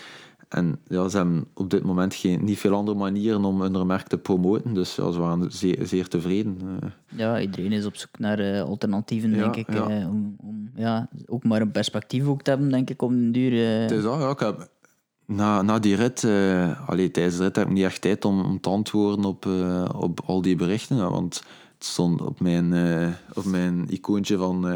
En 0.49 0.79
ja, 0.87 1.07
ze 1.07 1.17
hebben 1.17 1.45
op 1.53 1.69
dit 1.69 1.83
moment 1.83 2.13
geen, 2.15 2.43
niet 2.43 2.57
veel 2.59 2.73
andere 2.73 2.97
manieren 2.97 3.43
om 3.45 3.61
hun 3.61 3.87
merk 3.87 4.07
te 4.07 4.17
promoten, 4.17 4.73
dus 4.73 4.95
ja, 4.95 5.11
ze 5.11 5.19
waren 5.19 5.51
zeer, 5.51 5.85
zeer 5.85 6.07
tevreden. 6.07 6.57
eh. 6.81 6.89
Ja, 7.17 7.39
iedereen 7.39 7.71
is 7.71 7.85
op 7.85 7.95
zoek 7.95 8.19
naar 8.19 8.39
eh, 8.39 8.61
alternatieven, 8.61 9.29
Ja, 9.29 9.37
denk 9.37 9.55
ik. 9.55 9.73
ja. 9.73 9.89
eh, 9.89 10.09
om, 10.09 10.35
om 10.43 10.69
ja, 10.75 11.09
ook 11.25 11.43
maar 11.43 11.61
een 11.61 11.71
perspectief 11.71 12.25
ook 12.27 12.41
te 12.41 12.49
hebben, 12.49 12.69
denk 12.69 12.89
ik, 12.89 13.01
om 13.01 13.15
den 13.15 13.31
duur. 13.31 13.81
Het 13.81 13.91
is 13.91 14.03
dat, 14.03 14.19
ja. 14.19 14.29
Ik 14.29 14.39
heb 14.39 14.69
na, 15.25 15.61
na 15.61 15.79
die 15.79 15.95
rit, 15.95 16.23
allee, 16.85 17.11
tijdens 17.11 17.37
de 17.37 17.43
rit 17.43 17.55
heb 17.55 17.67
ik 17.67 17.73
niet 17.73 17.83
echt 17.83 18.01
tijd 18.01 18.25
om, 18.25 18.45
om 18.45 18.59
te 18.59 18.69
antwoorden 18.69 19.25
op, 19.25 19.45
op 19.95 20.19
al 20.25 20.41
die 20.41 20.55
berichten. 20.55 21.11
Want 21.11 21.35
het 21.75 21.85
stond 21.87 22.21
op 22.21 22.39
mijn, 22.39 22.73
op 23.33 23.45
mijn 23.45 23.89
icoontje 23.89 24.37
van 24.37 24.67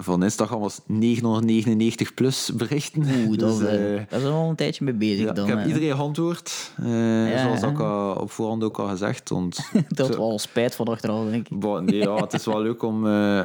van 0.00 0.22
Instagram 0.22 0.60
was 0.60 0.80
999 0.86 2.14
plus 2.14 2.50
berichten. 2.54 3.02
Oeh, 3.02 3.38
dat, 3.38 3.58
dus, 3.58 3.78
uh, 3.78 4.00
dat 4.08 4.20
is 4.20 4.26
er 4.26 4.32
al 4.32 4.48
een 4.48 4.56
tijdje 4.56 4.84
mee 4.84 4.94
bezig 4.94 5.24
ja, 5.24 5.32
dan. 5.32 5.48
Ik 5.48 5.56
heb 5.56 5.66
iedereen 5.66 5.94
geantwoord, 5.94 6.72
uh, 6.80 7.30
ja, 7.30 7.42
zoals 7.42 7.62
ik 7.62 7.80
al 7.80 8.14
op 8.14 8.30
voorhand 8.30 8.64
ook 8.64 8.78
al 8.78 8.88
gezegd. 8.88 9.28
Want, 9.28 9.70
dat 9.88 10.08
was 10.08 10.16
wel 10.16 10.38
spijt 10.38 10.74
van 10.74 10.86
achteraf, 10.86 11.30
denk 11.30 11.48
ik. 11.48 11.62
Nee, 11.80 11.96
ja, 11.96 12.14
het 12.14 12.32
is 12.32 12.44
wel 12.44 12.62
leuk 12.62 12.82
om... 12.82 13.06
Uh, 13.06 13.44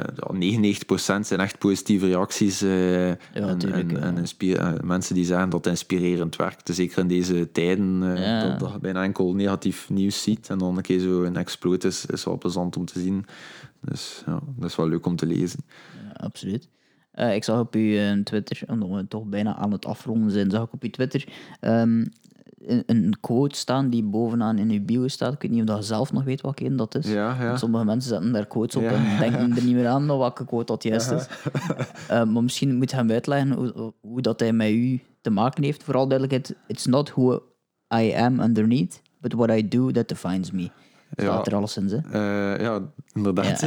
zijn 1.20 1.40
echt 1.40 1.58
positieve 1.58 2.06
reacties. 2.06 2.60
ja, 2.60 3.16
en, 3.32 3.58
tuurlijk, 3.58 3.92
en, 3.92 4.24
en 4.58 4.86
mensen 4.86 5.14
die 5.14 5.24
zeggen 5.24 5.50
dat 5.50 5.64
het 5.64 5.74
inspirerend 5.74 6.36
werkt. 6.36 6.74
Zeker 6.74 6.98
in 6.98 7.08
deze 7.08 7.52
tijden, 7.52 8.00
dat, 8.00 8.60
dat 8.60 8.72
je 8.72 8.78
bijna 8.78 9.02
enkel 9.02 9.34
negatief 9.34 9.90
nieuws 9.90 10.22
ziet. 10.22 10.48
En 10.48 10.58
dan 10.58 10.76
een 10.76 10.82
keer 10.82 10.98
zo 10.98 11.22
een 11.22 11.36
exploit 11.36 11.84
is, 11.84 12.06
is 12.06 12.24
wel 12.24 12.38
plezant 12.38 12.76
om 12.76 12.84
te 12.84 13.00
zien. 13.00 13.26
Dus 13.80 14.22
ja, 14.26 14.40
dat 14.56 14.70
is 14.70 14.76
wel 14.76 14.88
leuk 14.88 15.06
om 15.06 15.16
te 15.16 15.26
lezen 15.26 15.60
absoluut. 16.16 16.68
Uh, 17.14 17.34
ik 17.34 17.44
zag 17.44 17.60
op 17.60 17.74
uw 17.74 17.80
uh, 17.80 18.12
Twitter, 18.12 18.62
omdat 18.66 18.88
we 18.88 19.08
toch 19.08 19.24
bijna 19.24 19.56
aan 19.56 19.72
het 19.72 19.86
afronden 19.86 20.30
zijn, 20.30 20.50
zag 20.50 20.62
ik 20.62 20.72
op 20.72 20.82
uw 20.82 20.90
Twitter 20.90 21.28
um, 21.60 22.08
een, 22.66 22.82
een, 22.86 23.14
quote 23.20 23.56
staan 23.56 23.90
die 23.90 24.02
bovenaan 24.02 24.58
in 24.58 24.70
uw 24.70 24.84
bio 24.84 25.08
staat. 25.08 25.32
Ik 25.32 25.42
weet 25.42 25.50
niet 25.50 25.60
of 25.60 25.66
dat 25.66 25.76
je 25.76 25.82
zelf 25.82 26.12
nog 26.12 26.24
weet 26.24 26.40
welke 26.40 26.64
een 26.64 26.76
dat 26.76 26.94
is. 26.94 27.12
Ja, 27.12 27.36
ja. 27.40 27.56
Sommige 27.56 27.84
mensen 27.84 28.10
zetten 28.10 28.32
daar 28.32 28.46
quotes 28.46 28.76
op 28.76 28.82
ja, 28.82 28.90
en 28.90 29.18
denken 29.18 29.56
er 29.56 29.64
niet 29.64 29.74
meer 29.74 29.86
aan 29.86 30.06
welke 30.06 30.44
quote 30.44 30.72
dat 30.72 30.82
juist 30.82 31.10
is. 31.10 31.26
uh, 32.10 32.24
maar 32.24 32.42
misschien 32.42 32.76
moet 32.76 32.90
je 32.90 32.96
hem 32.96 33.10
uitleggen 33.10 33.52
hoe, 33.52 33.92
hoe, 34.00 34.20
dat 34.20 34.40
hij 34.40 34.52
met 34.52 34.70
u 34.70 35.00
te 35.20 35.30
maken 35.30 35.62
heeft. 35.62 35.82
Vooral 35.82 36.08
duidelijkheid, 36.08 36.56
it's 36.66 36.86
not 36.86 37.10
who 37.10 37.42
I 37.94 38.12
am 38.12 38.40
underneath, 38.40 39.02
but 39.20 39.32
what 39.32 39.50
I 39.50 39.68
do 39.68 39.90
that 39.90 40.08
defines 40.08 40.50
me. 40.50 40.70
Staat 41.16 41.46
er 41.46 41.54
alles 41.54 41.76
in, 41.76 42.02
hè? 42.08 42.54
ja, 42.54 42.80
inderdaad. 43.12 43.64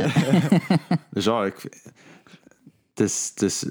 Dus 1.11 1.25
ja, 1.25 1.45
ik 1.45 1.69
het 2.97 3.09
is, 3.09 3.31
het 3.33 3.41
is 3.41 3.63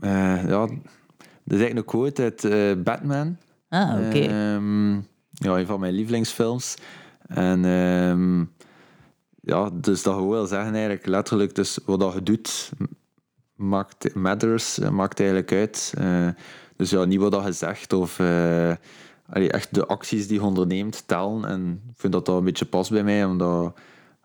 uh, 0.00 0.48
ja, 0.48 0.66
dat 0.66 1.56
is 1.56 1.60
eigenlijk 1.60 1.76
een 1.76 1.84
quote 1.84 2.22
uit 2.22 2.44
uh, 2.44 2.82
Batman. 2.82 3.36
Ah, 3.68 3.94
oké. 3.94 4.06
Okay. 4.06 4.54
Um, 4.54 4.94
ehm, 4.94 4.94
ja, 5.30 5.58
een 5.58 5.66
van 5.66 5.80
mijn 5.80 5.94
lievelingsfilms. 5.94 6.76
En 7.26 7.64
um, 7.64 8.52
ja, 9.40 9.70
dus 9.70 10.02
dat 10.02 10.16
wil 10.16 10.46
zeggen 10.46 10.72
eigenlijk 10.72 11.06
letterlijk, 11.06 11.54
dus 11.54 11.78
wat 11.84 12.00
dat 12.00 12.12
je 12.14 12.22
doet, 12.22 12.70
maakt, 13.54 14.14
matters, 14.14 14.78
maakt 14.78 15.20
eigenlijk 15.20 15.52
uit. 15.52 15.94
Uh, 15.98 16.28
dus 16.76 16.90
ja, 16.90 17.04
niet 17.04 17.20
wat 17.20 17.32
dat 17.32 17.44
je 17.44 17.52
zegt 17.52 17.92
of 17.92 18.20
allee, 19.26 19.50
echt 19.50 19.74
de 19.74 19.86
acties 19.86 20.26
die 20.26 20.38
je 20.38 20.44
onderneemt 20.44 21.02
tellen. 21.06 21.44
En 21.44 21.82
ik 21.88 22.00
vind 22.00 22.12
dat 22.12 22.26
dat 22.26 22.36
een 22.36 22.44
beetje 22.44 22.64
past 22.64 22.90
bij 22.90 23.04
mij, 23.04 23.24
omdat 23.24 23.78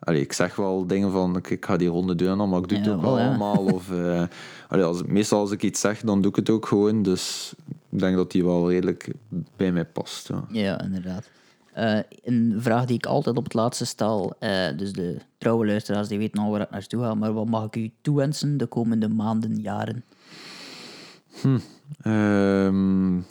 Allee, 0.04 0.22
ik 0.22 0.34
zeg 0.34 0.56
wel 0.56 0.88
dingen 0.88 1.12
van, 1.12 1.38
ik 1.38 1.66
ga 1.66 1.78
die 1.78 1.88
ronde 1.88 2.16
doen, 2.16 2.50
maar 2.50 2.60
ik 2.60 2.68
doe 2.68 2.78
het 2.78 2.88
ook 2.88 3.02
wel 3.02 3.20
allemaal. 3.20 3.66
Of, 3.66 3.92
uh, 3.92 4.24
allee, 4.70 4.86
als, 4.86 5.04
meestal 5.04 5.40
als 5.40 5.52
ik 5.52 5.64
iets 5.64 5.80
zeg, 5.80 6.02
dan 6.02 6.22
doe 6.22 6.30
ik 6.30 6.36
het 6.36 6.50
ook 6.50 6.66
gewoon. 6.66 7.04
Dus 7.04 7.54
ik 7.90 8.00
denk 8.00 8.16
dat 8.16 8.32
die 8.32 8.44
wel 8.44 8.70
redelijk 8.70 9.14
bij 9.56 9.72
mij 9.72 9.86
past. 9.86 10.28
Ja, 10.28 10.46
ja 10.48 10.82
inderdaad. 10.82 11.30
Uh, 11.78 12.00
een 12.24 12.56
vraag 12.58 12.86
die 12.86 12.96
ik 12.96 13.06
altijd 13.06 13.38
op 13.38 13.44
het 13.44 13.54
laatste 13.54 13.86
stel, 13.86 14.36
uh, 14.40 14.78
dus 14.78 14.94
de 14.94 15.18
trouwe 15.38 15.66
luisteraars 15.66 16.08
die 16.08 16.18
weten 16.18 16.44
al 16.44 16.52
waar 16.52 16.62
ik 16.62 16.70
naartoe 16.70 17.04
ga, 17.04 17.14
maar 17.14 17.34
wat 17.34 17.48
mag 17.48 17.66
ik 17.66 17.76
u 17.76 17.92
toewensen 18.02 18.58
de 18.58 18.66
komende 18.66 19.08
maanden, 19.08 19.56
jaren? 19.56 20.04
Hm. 21.42 21.60
Um, 22.10 23.26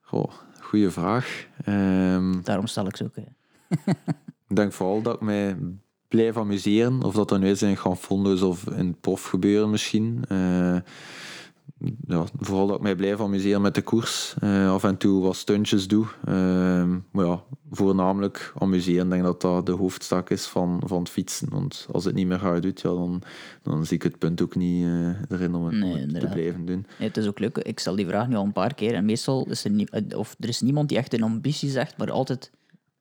goh, 0.00 0.32
goeie 0.60 0.90
vraag. 0.90 1.46
Um, 1.68 2.42
Daarom 2.42 2.66
stel 2.66 2.86
ik 2.86 2.96
ze 2.96 3.04
ook. 3.04 3.14
Ik 4.48 4.56
denk 4.56 4.72
vooral 4.72 5.02
dat 5.02 5.14
ik 5.14 5.20
mij 5.20 5.56
blijf 6.08 6.36
amuseren. 6.36 7.02
Of 7.02 7.14
dat 7.14 7.28
dan 7.28 7.40
nu 7.40 7.50
is 7.50 7.62
in 7.62 7.76
Ganfondo's 7.76 8.42
of 8.42 8.70
in 8.70 8.96
prof 9.00 9.24
gebeuren 9.24 9.70
misschien. 9.70 10.24
Uh, 10.32 10.76
ja, 12.06 12.24
vooral 12.38 12.66
dat 12.66 12.76
ik 12.76 12.82
mij 12.82 12.94
blijf 12.94 13.20
amuseren 13.20 13.60
met 13.60 13.74
de 13.74 13.82
koers. 13.82 14.34
Uh, 14.42 14.72
af 14.72 14.84
en 14.84 14.96
toe 14.96 15.22
wat 15.22 15.36
stuntjes 15.36 15.88
doe. 15.88 16.06
Uh, 16.28 16.94
maar 17.10 17.26
ja, 17.26 17.42
voornamelijk 17.70 18.52
amuseren. 18.58 19.04
Ik 19.04 19.10
denk 19.10 19.22
dat 19.22 19.40
dat 19.40 19.66
de 19.66 19.72
hoofdstak 19.72 20.30
is 20.30 20.46
van, 20.46 20.82
van 20.84 20.98
het 20.98 21.08
fietsen. 21.08 21.48
Want 21.50 21.86
als 21.92 22.04
het 22.04 22.14
niet 22.14 22.26
meer 22.26 22.38
gaat 22.38 22.62
doen, 22.62 22.72
ja, 22.74 22.88
dan, 22.88 23.22
dan 23.62 23.86
zie 23.86 23.96
ik 23.96 24.02
het 24.02 24.18
punt 24.18 24.42
ook 24.42 24.56
niet 24.56 24.84
uh, 24.84 25.08
erin 25.28 25.54
om 25.54 25.64
het, 25.64 25.74
nee, 25.74 25.92
om 25.92 25.98
het 25.98 26.20
te 26.20 26.26
blijven 26.26 26.66
doen. 26.66 26.86
Nee, 26.98 27.08
het 27.08 27.16
is 27.16 27.26
ook 27.26 27.38
leuk. 27.38 27.58
Ik 27.58 27.78
stel 27.78 27.96
die 27.96 28.06
vraag 28.06 28.28
nu 28.28 28.36
al 28.36 28.44
een 28.44 28.52
paar 28.52 28.74
keer. 28.74 28.94
En 28.94 29.04
meestal 29.04 29.46
is 29.50 29.64
er, 29.64 29.70
niet, 29.70 30.14
of 30.14 30.36
er 30.40 30.48
is 30.48 30.60
niemand 30.60 30.88
die 30.88 30.98
echt 30.98 31.14
een 31.14 31.22
ambitie 31.22 31.70
zegt, 31.70 31.98
maar 31.98 32.10
altijd 32.10 32.50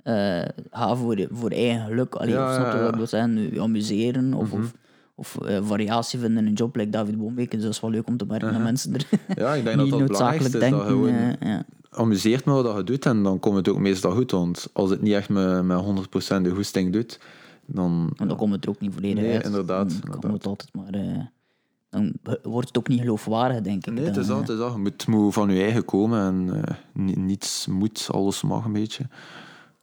uh, 0.06 0.42
ga 0.72 0.96
voor, 0.96 1.28
voor 1.32 1.50
eigen 1.50 1.86
geluk. 1.86 2.16
Allee, 2.16 2.34
ja, 2.34 2.54
snap 2.54 2.74
je 2.74 2.80
wat 2.80 2.90
ik 2.90 2.96
wil 2.96 3.08
zeggen? 3.08 3.62
Amuseren 3.62 4.34
of, 4.34 4.46
mm 4.46 4.52
-hmm. 4.52 4.72
of, 5.16 5.36
of 5.36 5.50
uh, 5.50 5.58
variatie 5.62 6.20
vinden 6.20 6.38
in 6.44 6.50
een 6.50 6.54
job, 6.54 6.76
like 6.76 6.90
David 6.90 7.18
Boombeek. 7.18 7.52
Dus 7.52 7.62
dat 7.62 7.72
is 7.72 7.80
wel 7.80 7.90
leuk 7.90 8.08
om 8.08 8.18
te 8.18 8.26
merken 8.26 8.48
-huh. 8.48 8.56
dat 8.56 8.66
mensen 8.66 8.94
er 8.94 9.08
Ja, 9.44 9.54
ik 9.54 9.64
denk 9.64 9.78
dat 9.80 9.90
dat 9.90 10.06
belangrijkste 10.06 10.58
is. 10.58 10.70
Dat 10.72 10.82
gewoon 10.86 11.14
ja. 11.40 11.66
amuseert 11.90 12.46
met 12.46 12.56
wat 12.56 12.76
je 12.76 12.84
doet 12.84 13.06
en 13.06 13.24
dan 13.24 13.40
komt 13.40 13.56
het 13.56 13.68
ook 13.68 13.78
meestal 13.78 14.12
goed. 14.12 14.32
Want 14.32 14.70
als 14.74 14.90
het 14.90 15.02
niet 15.02 15.14
echt 15.14 15.30
met, 15.30 15.64
met 15.64 15.84
100% 16.38 16.42
de 16.42 16.50
goesting 16.50 16.94
doet, 16.94 17.20
dan... 17.66 18.14
En 18.18 18.28
dan 18.28 18.38
komt 18.38 18.52
het 18.52 18.64
er 18.64 18.70
ook 18.70 18.80
niet 18.80 18.94
volledig 18.94 19.24
nee, 19.24 19.34
uit. 19.34 19.46
inderdaad. 19.46 19.90
Dan 19.90 20.02
inderdaad. 20.04 20.32
het 20.32 20.46
altijd 20.46 20.74
maar... 20.74 20.92
dan 21.90 22.14
wordt 22.44 22.68
het 22.68 22.78
ook 22.78 22.88
niet 22.88 23.00
geloofwaardig, 23.00 23.62
denk 23.62 23.86
ik. 23.86 23.94
Nee, 23.94 24.06
het 24.06 24.18
is 24.18 24.28
is 24.28 24.46
dat. 24.46 24.72
Je 24.74 24.78
moet, 24.78 25.08
moet 25.08 25.34
van 25.34 25.50
je 25.50 25.62
eigen 25.62 25.86
komen 25.86 26.20
en 26.20 27.26
niets 27.26 27.68
moet, 27.68 28.08
alles 28.12 28.42
mag 28.42 28.66
een 28.66 28.74
beetje. 28.74 29.08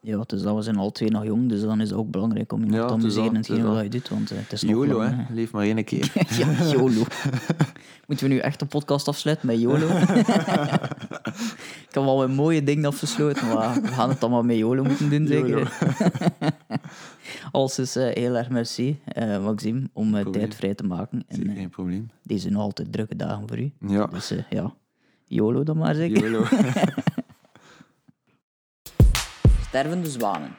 Ja, 0.05 0.25
dus 0.27 0.43
dat 0.43 0.57
we 0.57 0.63
zijn 0.63 0.77
al 0.77 0.91
twee 0.91 1.11
nog 1.11 1.25
jong, 1.25 1.49
dus 1.49 1.61
dan 1.61 1.81
is 1.81 1.91
het 1.91 1.99
ook 1.99 2.11
belangrijk 2.11 2.53
om 2.53 2.65
je 2.65 2.73
ja, 2.73 2.87
te 2.87 2.93
amuseren 2.93 3.29
in 3.29 3.35
hetgeen 3.35 3.65
wat 3.65 3.83
je 3.83 3.89
doet. 3.89 4.09
Want 4.09 4.33
uh, 4.33 4.39
het 4.39 4.53
is 4.53 4.61
YOLO, 4.61 5.01
hè. 5.01 5.25
Leef 5.35 5.53
maar 5.53 5.65
één 5.65 5.85
keer. 5.85 6.13
ja, 6.39 6.71
YOLO. 6.71 7.05
Moeten 8.07 8.29
we 8.29 8.35
nu 8.35 8.39
echt 8.39 8.61
een 8.61 8.67
podcast 8.67 9.09
afsluiten 9.09 9.47
met 9.47 9.61
YOLO? 9.61 9.87
ik 11.89 11.91
heb 11.91 12.03
al 12.03 12.23
een 12.23 12.35
mooie 12.35 12.63
ding 12.63 12.87
afgesloten, 12.87 13.47
maar 13.47 13.81
we 13.81 13.89
gaan 13.89 14.09
het 14.09 14.21
dan 14.21 14.31
maar 14.31 14.45
met 14.45 14.57
YOLO 14.57 14.83
moeten 14.83 15.11
doen, 15.11 15.27
zeker. 15.27 15.79
Alles 17.53 17.79
is 17.79 17.97
uh, 17.97 18.09
heel 18.09 18.37
erg 18.37 18.51
merci, 18.51 19.01
uh, 19.19 19.45
Maxime, 19.45 19.89
om 19.93 20.15
uh, 20.15 20.27
tijd 20.27 20.55
vrij 20.55 20.75
te 20.75 20.85
maken. 20.85 21.25
En, 21.29 21.55
geen 21.55 21.71
probleem. 21.71 22.11
Deze 22.23 22.51
nog 22.51 22.63
altijd 22.63 22.93
drukke 22.93 23.17
dagen 23.17 23.49
voor 23.49 23.59
u. 23.59 23.73
Ja. 23.87 24.07
Dus 24.07 24.33
ja, 24.51 24.75
YOLO 25.25 25.63
dan 25.63 25.77
maar 25.77 25.95
zeker. 25.95 26.31
YOLO. 26.31 26.45
Stervende 29.73 30.11
zwanen. 30.11 30.57